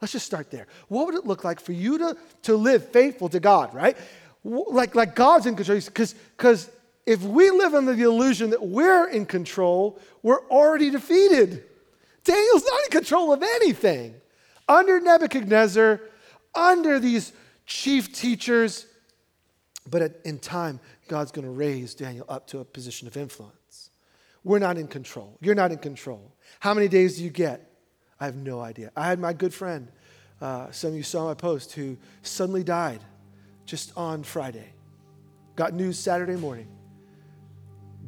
Let's 0.01 0.13
just 0.13 0.25
start 0.25 0.51
there. 0.51 0.67
What 0.87 1.05
would 1.05 1.15
it 1.15 1.25
look 1.25 1.43
like 1.43 1.59
for 1.59 1.73
you 1.73 1.97
to, 1.97 2.17
to 2.43 2.55
live 2.55 2.89
faithful 2.89 3.29
to 3.29 3.39
God, 3.39 3.73
right? 3.73 3.97
Like, 4.43 4.95
like 4.95 5.15
God's 5.15 5.45
in 5.45 5.55
control. 5.55 5.79
Because 5.79 6.69
if 7.05 7.21
we 7.21 7.49
live 7.51 7.73
under 7.73 7.93
the 7.93 8.03
illusion 8.03 8.49
that 8.51 8.65
we're 8.65 9.09
in 9.09 9.25
control, 9.25 9.99
we're 10.21 10.45
already 10.47 10.89
defeated. 10.89 11.63
Daniel's 12.23 12.65
not 12.65 12.83
in 12.85 12.91
control 12.91 13.33
of 13.33 13.43
anything. 13.43 14.15
Under 14.67 14.99
Nebuchadnezzar, 14.99 15.99
under 16.55 16.99
these 16.99 17.33
chief 17.65 18.13
teachers. 18.13 18.85
But 19.89 20.21
in 20.23 20.39
time, 20.39 20.79
God's 21.07 21.31
going 21.31 21.45
to 21.45 21.51
raise 21.51 21.93
Daniel 21.93 22.25
up 22.29 22.47
to 22.47 22.59
a 22.59 22.65
position 22.65 23.07
of 23.07 23.17
influence. 23.17 23.89
We're 24.43 24.59
not 24.59 24.77
in 24.77 24.87
control. 24.87 25.37
You're 25.41 25.55
not 25.55 25.71
in 25.71 25.77
control. 25.77 26.35
How 26.59 26.73
many 26.73 26.87
days 26.87 27.17
do 27.17 27.23
you 27.23 27.29
get? 27.29 27.69
I 28.19 28.25
have 28.25 28.35
no 28.35 28.61
idea. 28.61 28.91
I 28.95 29.07
had 29.07 29.19
my 29.19 29.33
good 29.33 29.53
friend, 29.53 29.89
uh, 30.41 30.71
some 30.71 30.91
of 30.91 30.95
you 30.95 31.03
saw 31.03 31.25
my 31.25 31.33
post, 31.33 31.73
who 31.73 31.97
suddenly 32.21 32.63
died 32.63 33.01
just 33.65 33.91
on 33.97 34.23
Friday. 34.23 34.73
Got 35.55 35.73
news 35.73 35.99
Saturday 35.99 36.35
morning. 36.35 36.67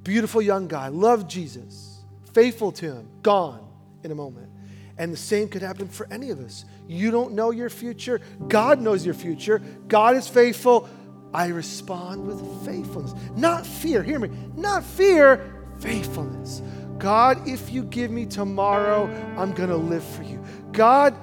Beautiful 0.03 0.41
young 0.41 0.67
guy, 0.67 0.87
loved 0.89 1.29
Jesus, 1.29 2.03
faithful 2.33 2.71
to 2.73 2.93
him, 2.93 3.09
gone 3.21 3.67
in 4.03 4.11
a 4.11 4.15
moment. 4.15 4.49
And 4.97 5.11
the 5.11 5.17
same 5.17 5.49
could 5.49 5.61
happen 5.61 5.87
for 5.87 6.07
any 6.11 6.29
of 6.29 6.39
us. 6.39 6.63
You 6.87 7.11
don't 7.11 7.33
know 7.33 7.51
your 7.51 7.69
future. 7.69 8.21
God 8.47 8.79
knows 8.81 9.05
your 9.05 9.15
future. 9.15 9.61
God 9.87 10.15
is 10.15 10.27
faithful. 10.27 10.89
I 11.33 11.47
respond 11.47 12.25
with 12.25 12.39
faithfulness, 12.65 13.13
not 13.35 13.65
fear. 13.65 14.01
Hear 14.01 14.19
me. 14.19 14.29
Not 14.55 14.83
fear, 14.83 15.53
faithfulness. 15.79 16.61
God, 16.97 17.45
if 17.47 17.71
you 17.71 17.83
give 17.83 18.09
me 18.09 18.25
tomorrow, 18.25 19.07
I'm 19.37 19.51
going 19.51 19.69
to 19.69 19.75
live 19.75 20.03
for 20.03 20.23
you. 20.23 20.41
God, 20.71 21.13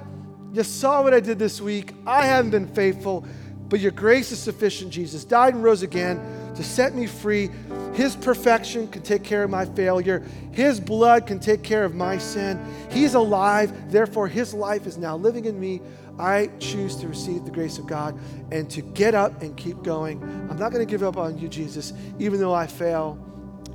you 0.53 0.63
saw 0.63 1.01
what 1.01 1.15
I 1.15 1.19
did 1.19 1.39
this 1.39 1.59
week. 1.59 1.93
I 2.05 2.25
haven't 2.27 2.51
been 2.51 2.67
faithful, 2.67 3.25
but 3.69 3.79
your 3.79 3.91
grace 3.91 4.31
is 4.31 4.37
sufficient. 4.37 4.91
Jesus 4.91 5.25
died 5.25 5.55
and 5.55 5.63
rose 5.63 5.81
again 5.81 6.42
to 6.55 6.63
set 6.63 6.95
me 6.95 7.07
free. 7.07 7.49
His 7.93 8.15
perfection 8.15 8.87
can 8.87 9.01
take 9.01 9.23
care 9.23 9.43
of 9.43 9.49
my 9.49 9.65
failure. 9.65 10.23
His 10.51 10.79
blood 10.79 11.27
can 11.27 11.39
take 11.39 11.63
care 11.63 11.83
of 11.83 11.95
my 11.95 12.17
sin. 12.17 12.63
He's 12.89 13.13
alive. 13.13 13.91
Therefore, 13.91 14.27
His 14.27 14.53
life 14.53 14.87
is 14.87 14.97
now 14.97 15.15
living 15.15 15.45
in 15.45 15.59
me. 15.59 15.81
I 16.19 16.49
choose 16.59 16.95
to 16.97 17.07
receive 17.07 17.43
the 17.43 17.51
grace 17.51 17.77
of 17.77 17.87
God 17.87 18.19
and 18.51 18.69
to 18.71 18.81
get 18.81 19.15
up 19.15 19.41
and 19.41 19.57
keep 19.57 19.81
going. 19.83 20.21
I'm 20.49 20.57
not 20.57 20.71
going 20.71 20.85
to 20.85 20.89
give 20.89 21.03
up 21.03 21.17
on 21.17 21.37
you, 21.39 21.47
Jesus. 21.47 21.93
Even 22.19 22.39
though 22.39 22.53
I 22.53 22.67
fail, 22.67 23.17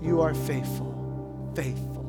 you 0.00 0.20
are 0.20 0.34
faithful. 0.34 0.94
Faithful. 1.56 2.04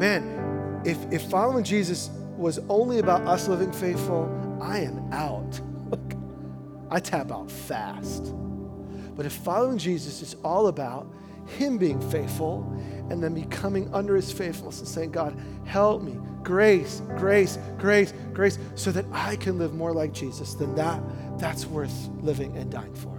man, 0.00 0.82
if, 0.84 0.98
if 1.12 1.22
following 1.30 1.62
Jesus 1.62 2.10
was 2.36 2.58
only 2.68 2.98
about 2.98 3.22
us 3.22 3.46
living 3.46 3.72
faithful, 3.72 4.28
I 4.60 4.80
am 4.80 5.12
out. 5.12 5.60
I 6.90 6.98
tap 6.98 7.30
out 7.30 7.50
fast. 7.50 8.34
But 9.16 9.26
if 9.26 9.32
following 9.32 9.78
Jesus 9.78 10.22
is 10.22 10.36
all 10.44 10.68
about 10.68 11.06
Him 11.46 11.78
being 11.78 12.00
faithful 12.10 12.62
and 13.10 13.22
then 13.22 13.34
becoming 13.34 13.92
under 13.92 14.16
His 14.16 14.32
faithfulness 14.32 14.80
and 14.80 14.88
saying, 14.88 15.12
God, 15.12 15.38
help 15.64 16.02
me, 16.02 16.18
grace, 16.42 17.02
grace, 17.16 17.58
grace, 17.78 18.12
grace, 18.32 18.58
so 18.74 18.90
that 18.92 19.06
I 19.12 19.36
can 19.36 19.58
live 19.58 19.74
more 19.74 19.92
like 19.92 20.12
Jesus, 20.12 20.54
then 20.54 20.74
that, 20.74 21.02
that's 21.38 21.66
worth 21.66 22.08
living 22.20 22.56
and 22.56 22.70
dying 22.70 22.94
for. 22.94 23.14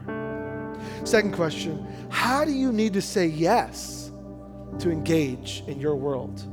Second 1.04 1.34
question 1.34 1.86
How 2.10 2.46
do 2.46 2.52
you 2.52 2.72
need 2.72 2.94
to 2.94 3.02
say 3.02 3.28
yes 3.28 4.12
to 4.80 4.92
engage 4.92 5.64
in 5.68 5.80
your 5.80 5.96
world? 5.96 6.44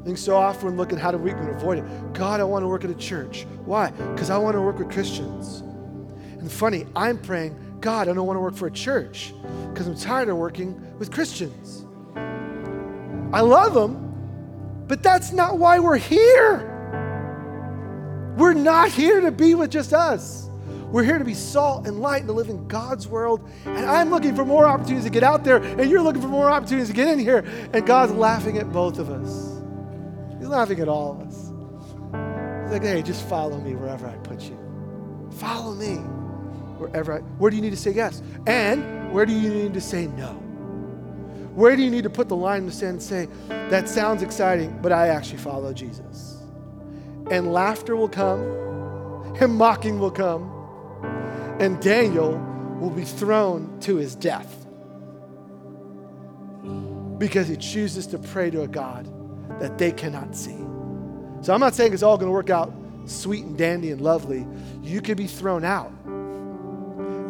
I 0.00 0.04
think 0.04 0.16
so 0.16 0.34
often 0.34 0.64
we're 0.64 0.76
looking 0.76 0.96
how 0.96 1.10
do 1.10 1.18
we 1.18 1.30
can 1.30 1.48
avoid 1.50 1.78
it. 1.78 2.12
God, 2.14 2.40
I 2.40 2.44
want 2.44 2.62
to 2.62 2.68
work 2.68 2.84
at 2.84 2.90
a 2.90 2.94
church. 2.94 3.46
Why? 3.66 3.90
Because 3.90 4.30
I 4.30 4.38
want 4.38 4.54
to 4.54 4.60
work 4.62 4.78
with 4.78 4.90
Christians. 4.90 5.60
And 6.38 6.50
funny, 6.50 6.86
I'm 6.96 7.18
praying, 7.18 7.54
God, 7.80 8.08
I 8.08 8.12
don't 8.12 8.26
want 8.26 8.36
to 8.36 8.40
work 8.40 8.54
for 8.54 8.66
a 8.66 8.70
church 8.70 9.32
because 9.70 9.86
I'm 9.86 9.96
tired 9.96 10.28
of 10.28 10.36
working 10.36 10.80
with 10.98 11.10
Christians. 11.10 11.86
I 13.32 13.40
love 13.40 13.74
them, 13.74 14.84
but 14.86 15.02
that's 15.02 15.32
not 15.32 15.58
why 15.58 15.78
we're 15.78 15.96
here. 15.96 16.66
We're 18.36 18.54
not 18.54 18.90
here 18.90 19.20
to 19.20 19.30
be 19.30 19.54
with 19.54 19.70
just 19.70 19.92
us. 19.92 20.48
We're 20.90 21.04
here 21.04 21.18
to 21.18 21.24
be 21.24 21.34
salt 21.34 21.86
and 21.86 22.00
light 22.00 22.20
and 22.20 22.28
to 22.28 22.32
live 22.32 22.48
in 22.48 22.66
God's 22.66 23.06
world. 23.06 23.48
And 23.64 23.86
I'm 23.86 24.10
looking 24.10 24.34
for 24.34 24.44
more 24.44 24.66
opportunities 24.66 25.04
to 25.04 25.10
get 25.10 25.22
out 25.22 25.44
there, 25.44 25.58
and 25.62 25.88
you're 25.88 26.02
looking 26.02 26.20
for 26.20 26.28
more 26.28 26.50
opportunities 26.50 26.88
to 26.88 26.94
get 26.94 27.08
in 27.08 27.18
here. 27.18 27.44
And 27.72 27.86
God's 27.86 28.12
laughing 28.12 28.58
at 28.58 28.72
both 28.72 28.98
of 28.98 29.08
us. 29.08 29.62
He's 30.38 30.48
laughing 30.48 30.80
at 30.80 30.88
all 30.88 31.12
of 31.12 31.20
us. 31.20 31.36
He's 32.64 32.72
like, 32.72 32.82
hey, 32.82 33.02
just 33.02 33.26
follow 33.28 33.58
me 33.60 33.74
wherever 33.74 34.06
I 34.06 34.16
put 34.16 34.42
you. 34.42 34.58
Follow 35.30 35.74
me 35.74 36.00
wherever 36.80 37.12
I, 37.12 37.18
where 37.38 37.50
do 37.50 37.56
you 37.56 37.62
need 37.62 37.70
to 37.70 37.76
say 37.76 37.92
yes? 37.92 38.22
And 38.46 39.12
where 39.12 39.26
do 39.26 39.32
you 39.32 39.50
need 39.50 39.74
to 39.74 39.80
say 39.80 40.06
no? 40.06 40.32
Where 41.54 41.76
do 41.76 41.82
you 41.82 41.90
need 41.90 42.04
to 42.04 42.10
put 42.10 42.28
the 42.28 42.36
line 42.36 42.60
in 42.60 42.66
the 42.66 42.72
sand 42.72 42.92
and 42.92 43.02
say, 43.02 43.28
that 43.48 43.88
sounds 43.88 44.22
exciting, 44.22 44.78
but 44.80 44.92
I 44.92 45.08
actually 45.08 45.38
follow 45.38 45.72
Jesus? 45.72 46.38
And 47.30 47.52
laughter 47.52 47.96
will 47.96 48.08
come, 48.08 48.40
and 49.40 49.54
mocking 49.54 49.98
will 49.98 50.10
come, 50.10 50.50
and 51.58 51.80
Daniel 51.80 52.38
will 52.80 52.90
be 52.90 53.04
thrown 53.04 53.78
to 53.80 53.96
his 53.96 54.14
death 54.14 54.56
because 57.18 57.48
he 57.48 57.56
chooses 57.56 58.06
to 58.06 58.18
pray 58.18 58.50
to 58.50 58.62
a 58.62 58.68
God 58.68 59.06
that 59.60 59.76
they 59.76 59.92
cannot 59.92 60.34
see. 60.34 60.56
So 61.42 61.52
I'm 61.52 61.60
not 61.60 61.74
saying 61.74 61.92
it's 61.92 62.02
all 62.02 62.16
going 62.16 62.28
to 62.28 62.32
work 62.32 62.50
out 62.50 62.72
sweet 63.04 63.44
and 63.44 63.58
dandy 63.58 63.90
and 63.90 64.00
lovely. 64.00 64.46
You 64.82 65.00
could 65.02 65.16
be 65.16 65.26
thrown 65.26 65.64
out. 65.64 65.92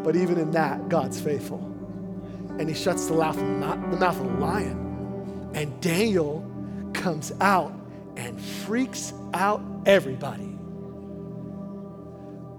But 0.03 0.17
even 0.17 0.39
in 0.39 0.51
that, 0.53 0.89
God's 0.89 1.21
faithful. 1.21 1.59
And 2.59 2.69
he 2.69 2.75
shuts 2.75 3.07
the 3.07 3.15
mouth, 3.15 3.37
the 3.37 3.97
mouth 3.97 4.21
of 4.21 4.27
the 4.27 4.39
lion. 4.39 5.51
And 5.55 5.81
Daniel 5.81 6.45
comes 6.93 7.33
out 7.41 7.73
and 8.17 8.41
freaks 8.41 9.13
out 9.35 9.63
everybody. 9.87 10.59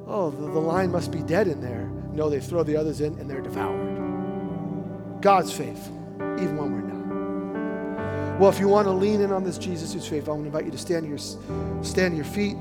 Oh, 0.07 0.29
the, 0.29 0.41
the 0.41 0.59
lion 0.59 0.91
must 0.91 1.11
be 1.11 1.19
dead 1.19 1.47
in 1.47 1.61
there. 1.61 1.89
No, 2.13 2.29
they 2.29 2.39
throw 2.39 2.63
the 2.63 2.75
others 2.75 3.01
in 3.01 3.17
and 3.19 3.29
they're 3.29 3.41
devoured. 3.41 5.21
God's 5.21 5.51
faithful, 5.51 5.95
even 6.39 6.57
when 6.57 6.73
we're 6.73 6.81
not. 6.81 8.39
Well, 8.39 8.49
if 8.49 8.59
you 8.59 8.67
want 8.67 8.87
to 8.87 8.91
lean 8.91 9.21
in 9.21 9.31
on 9.31 9.43
this 9.43 9.57
Jesus 9.57 9.93
who's 9.93 10.07
faithful, 10.07 10.33
I 10.33 10.37
want 10.37 10.45
to 10.45 10.47
invite 10.47 10.65
you 10.65 10.71
to 10.71 10.77
stand 10.77 11.03
to 11.03 11.09
your, 11.09 11.83
stand 11.83 12.13
to 12.13 12.15
your 12.15 12.25
feet 12.25 12.57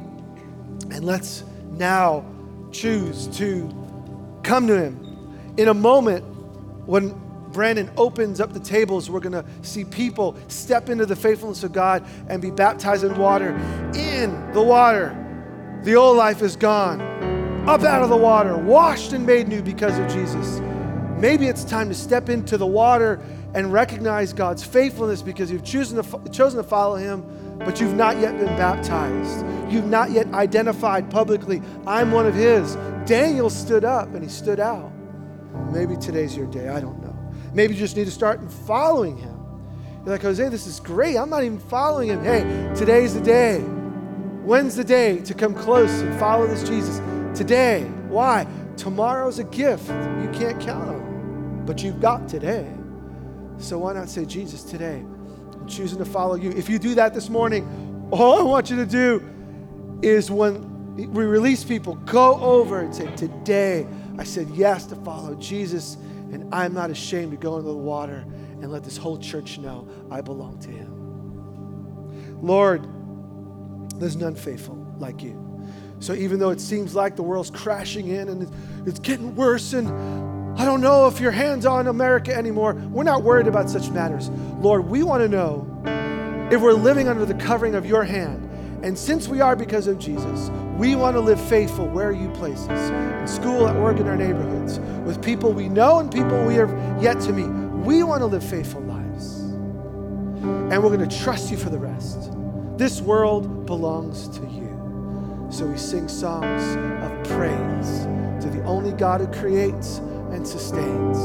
and 0.90 1.04
let's 1.04 1.44
now 1.72 2.24
choose 2.72 3.26
to 3.38 3.68
come 4.42 4.66
to 4.66 4.80
Him. 4.80 5.54
In 5.56 5.68
a 5.68 5.74
moment, 5.74 6.24
when 6.86 7.14
Brandon 7.52 7.90
opens 7.96 8.40
up 8.40 8.52
the 8.52 8.60
tables, 8.60 9.10
we're 9.10 9.20
going 9.20 9.32
to 9.32 9.44
see 9.62 9.84
people 9.84 10.36
step 10.48 10.88
into 10.88 11.06
the 11.06 11.16
faithfulness 11.16 11.64
of 11.64 11.72
God 11.72 12.06
and 12.28 12.40
be 12.40 12.50
baptized 12.50 13.04
in 13.04 13.16
water. 13.18 13.50
In 13.94 14.52
the 14.52 14.62
water, 14.62 15.16
the 15.82 15.94
old 15.96 16.16
life 16.16 16.42
is 16.42 16.56
gone. 16.56 17.00
Up 17.68 17.82
out 17.82 18.02
of 18.02 18.08
the 18.08 18.16
water, 18.16 18.56
washed 18.56 19.12
and 19.12 19.26
made 19.26 19.48
new 19.48 19.62
because 19.62 19.98
of 19.98 20.08
Jesus. 20.08 20.60
Maybe 21.18 21.46
it's 21.46 21.64
time 21.64 21.88
to 21.88 21.94
step 21.94 22.28
into 22.28 22.56
the 22.56 22.66
water 22.66 23.20
and 23.54 23.72
recognize 23.72 24.32
God's 24.32 24.64
faithfulness 24.64 25.22
because 25.22 25.50
you've 25.50 25.64
chosen 25.64 26.02
to, 26.02 26.30
chosen 26.30 26.62
to 26.62 26.68
follow 26.68 26.96
Him, 26.96 27.24
but 27.58 27.80
you've 27.80 27.94
not 27.94 28.18
yet 28.18 28.38
been 28.38 28.56
baptized. 28.56 29.44
You've 29.70 29.86
not 29.86 30.10
yet 30.10 30.26
identified 30.34 31.10
publicly, 31.10 31.62
I'm 31.86 32.12
one 32.12 32.26
of 32.26 32.34
His. 32.34 32.76
Daniel 33.06 33.50
stood 33.50 33.84
up 33.84 34.14
and 34.14 34.22
he 34.22 34.28
stood 34.28 34.60
out. 34.60 34.92
Maybe 35.72 35.96
today's 35.96 36.36
your 36.36 36.46
day. 36.46 36.68
I 36.68 36.80
don't 36.80 37.02
know. 37.02 37.16
Maybe 37.52 37.74
you 37.74 37.80
just 37.80 37.96
need 37.96 38.04
to 38.04 38.10
start 38.10 38.40
following 38.52 39.16
him. 39.16 39.36
You're 40.04 40.14
like, 40.14 40.22
Jose, 40.22 40.48
this 40.48 40.66
is 40.66 40.80
great. 40.80 41.16
I'm 41.16 41.28
not 41.28 41.42
even 41.42 41.58
following 41.58 42.08
him. 42.08 42.22
Hey, 42.22 42.72
today's 42.76 43.14
the 43.14 43.20
day. 43.20 43.60
When's 43.60 44.76
the 44.76 44.84
day 44.84 45.18
to 45.22 45.34
come 45.34 45.54
close 45.54 45.90
and 46.00 46.18
follow 46.18 46.46
this 46.46 46.68
Jesus? 46.68 47.00
Today. 47.36 47.84
Why? 48.08 48.46
Tomorrow's 48.76 49.38
a 49.38 49.44
gift 49.44 49.88
you 49.88 50.30
can't 50.32 50.60
count 50.60 50.88
on, 50.88 51.64
but 51.66 51.82
you've 51.82 52.00
got 52.00 52.28
today. 52.28 52.66
So 53.60 53.78
why 53.78 53.92
not 53.92 54.08
say, 54.08 54.24
Jesus, 54.24 54.62
today, 54.62 55.04
I'm 55.52 55.68
choosing 55.68 55.98
to 55.98 56.04
follow 56.04 56.34
you. 56.34 56.50
If 56.50 56.68
you 56.68 56.78
do 56.78 56.94
that 56.94 57.14
this 57.14 57.28
morning, 57.28 58.08
all 58.10 58.40
I 58.40 58.42
want 58.42 58.70
you 58.70 58.76
to 58.76 58.86
do 58.86 59.28
is 60.02 60.30
when 60.30 60.96
we 60.96 61.24
release 61.24 61.62
people, 61.62 61.94
go 61.94 62.36
over 62.40 62.80
and 62.80 62.94
say, 62.94 63.14
Today 63.14 63.86
I 64.18 64.24
said 64.24 64.48
yes 64.50 64.86
to 64.86 64.96
follow 64.96 65.34
Jesus, 65.36 65.96
and 66.32 66.52
I'm 66.54 66.74
not 66.74 66.90
ashamed 66.90 67.32
to 67.32 67.36
go 67.36 67.58
into 67.58 67.68
the 67.68 67.76
water 67.76 68.24
and 68.60 68.70
let 68.70 68.82
this 68.82 68.96
whole 68.96 69.18
church 69.18 69.58
know 69.58 69.88
I 70.10 70.20
belong 70.20 70.58
to 70.60 70.70
Him. 70.70 72.40
Lord, 72.42 72.86
there's 74.00 74.16
none 74.16 74.34
faithful 74.34 74.76
like 74.98 75.22
you. 75.22 75.46
So 76.00 76.14
even 76.14 76.38
though 76.38 76.50
it 76.50 76.60
seems 76.60 76.94
like 76.94 77.14
the 77.14 77.22
world's 77.22 77.50
crashing 77.50 78.08
in 78.08 78.30
and 78.30 78.50
it's 78.88 78.98
getting 78.98 79.36
worse, 79.36 79.74
and 79.74 79.88
I 80.60 80.66
don't 80.66 80.82
know 80.82 81.06
if 81.06 81.20
your 81.20 81.30
hand's 81.30 81.64
on 81.64 81.86
America 81.86 82.36
anymore, 82.36 82.74
we're 82.74 83.02
not 83.02 83.22
worried 83.22 83.46
about 83.46 83.70
such 83.70 83.88
matters. 83.88 84.28
Lord, 84.28 84.86
we 84.86 85.02
want 85.02 85.22
to 85.22 85.28
know 85.28 85.66
if 86.52 86.60
we're 86.60 86.74
living 86.74 87.08
under 87.08 87.24
the 87.24 87.32
covering 87.32 87.74
of 87.74 87.86
your 87.86 88.04
hand. 88.04 88.46
And 88.84 88.98
since 88.98 89.26
we 89.26 89.40
are 89.40 89.56
because 89.56 89.86
of 89.86 89.98
Jesus, 89.98 90.50
we 90.76 90.96
want 90.96 91.16
to 91.16 91.20
live 91.20 91.40
faithful 91.40 91.88
where 91.88 92.12
you 92.12 92.28
place 92.32 92.68
us 92.68 92.90
in 92.90 93.26
school, 93.26 93.68
at 93.68 93.74
work, 93.74 94.00
in 94.00 94.06
our 94.06 94.18
neighborhoods, 94.18 94.80
with 95.06 95.24
people 95.24 95.54
we 95.54 95.66
know 95.66 95.98
and 95.98 96.12
people 96.12 96.44
we 96.44 96.56
have 96.56 96.70
yet 97.02 97.18
to 97.20 97.32
meet. 97.32 97.48
We 97.82 98.02
want 98.02 98.20
to 98.20 98.26
live 98.26 98.44
faithful 98.44 98.82
lives. 98.82 99.38
And 99.40 100.84
we're 100.84 100.94
going 100.94 101.08
to 101.08 101.20
trust 101.20 101.50
you 101.50 101.56
for 101.56 101.70
the 101.70 101.78
rest. 101.78 102.32
This 102.76 103.00
world 103.00 103.64
belongs 103.64 104.28
to 104.36 104.42
you. 104.42 105.48
So 105.50 105.64
we 105.64 105.78
sing 105.78 106.06
songs 106.06 106.76
of 107.02 107.38
praise 107.38 108.00
to 108.44 108.50
the 108.50 108.62
only 108.64 108.92
God 108.92 109.22
who 109.22 109.26
creates 109.28 110.02
and 110.32 110.46
sustains. 110.46 111.18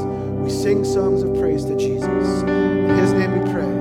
We 0.44 0.50
sing 0.50 0.84
songs 0.84 1.24
of 1.24 1.34
praise 1.40 1.66
to 1.66 1.76
Jesus. 1.76 2.42
In 2.44 2.96
his 2.98 3.14
name 3.14 3.44
we 3.44 3.52
pray. 3.52 3.75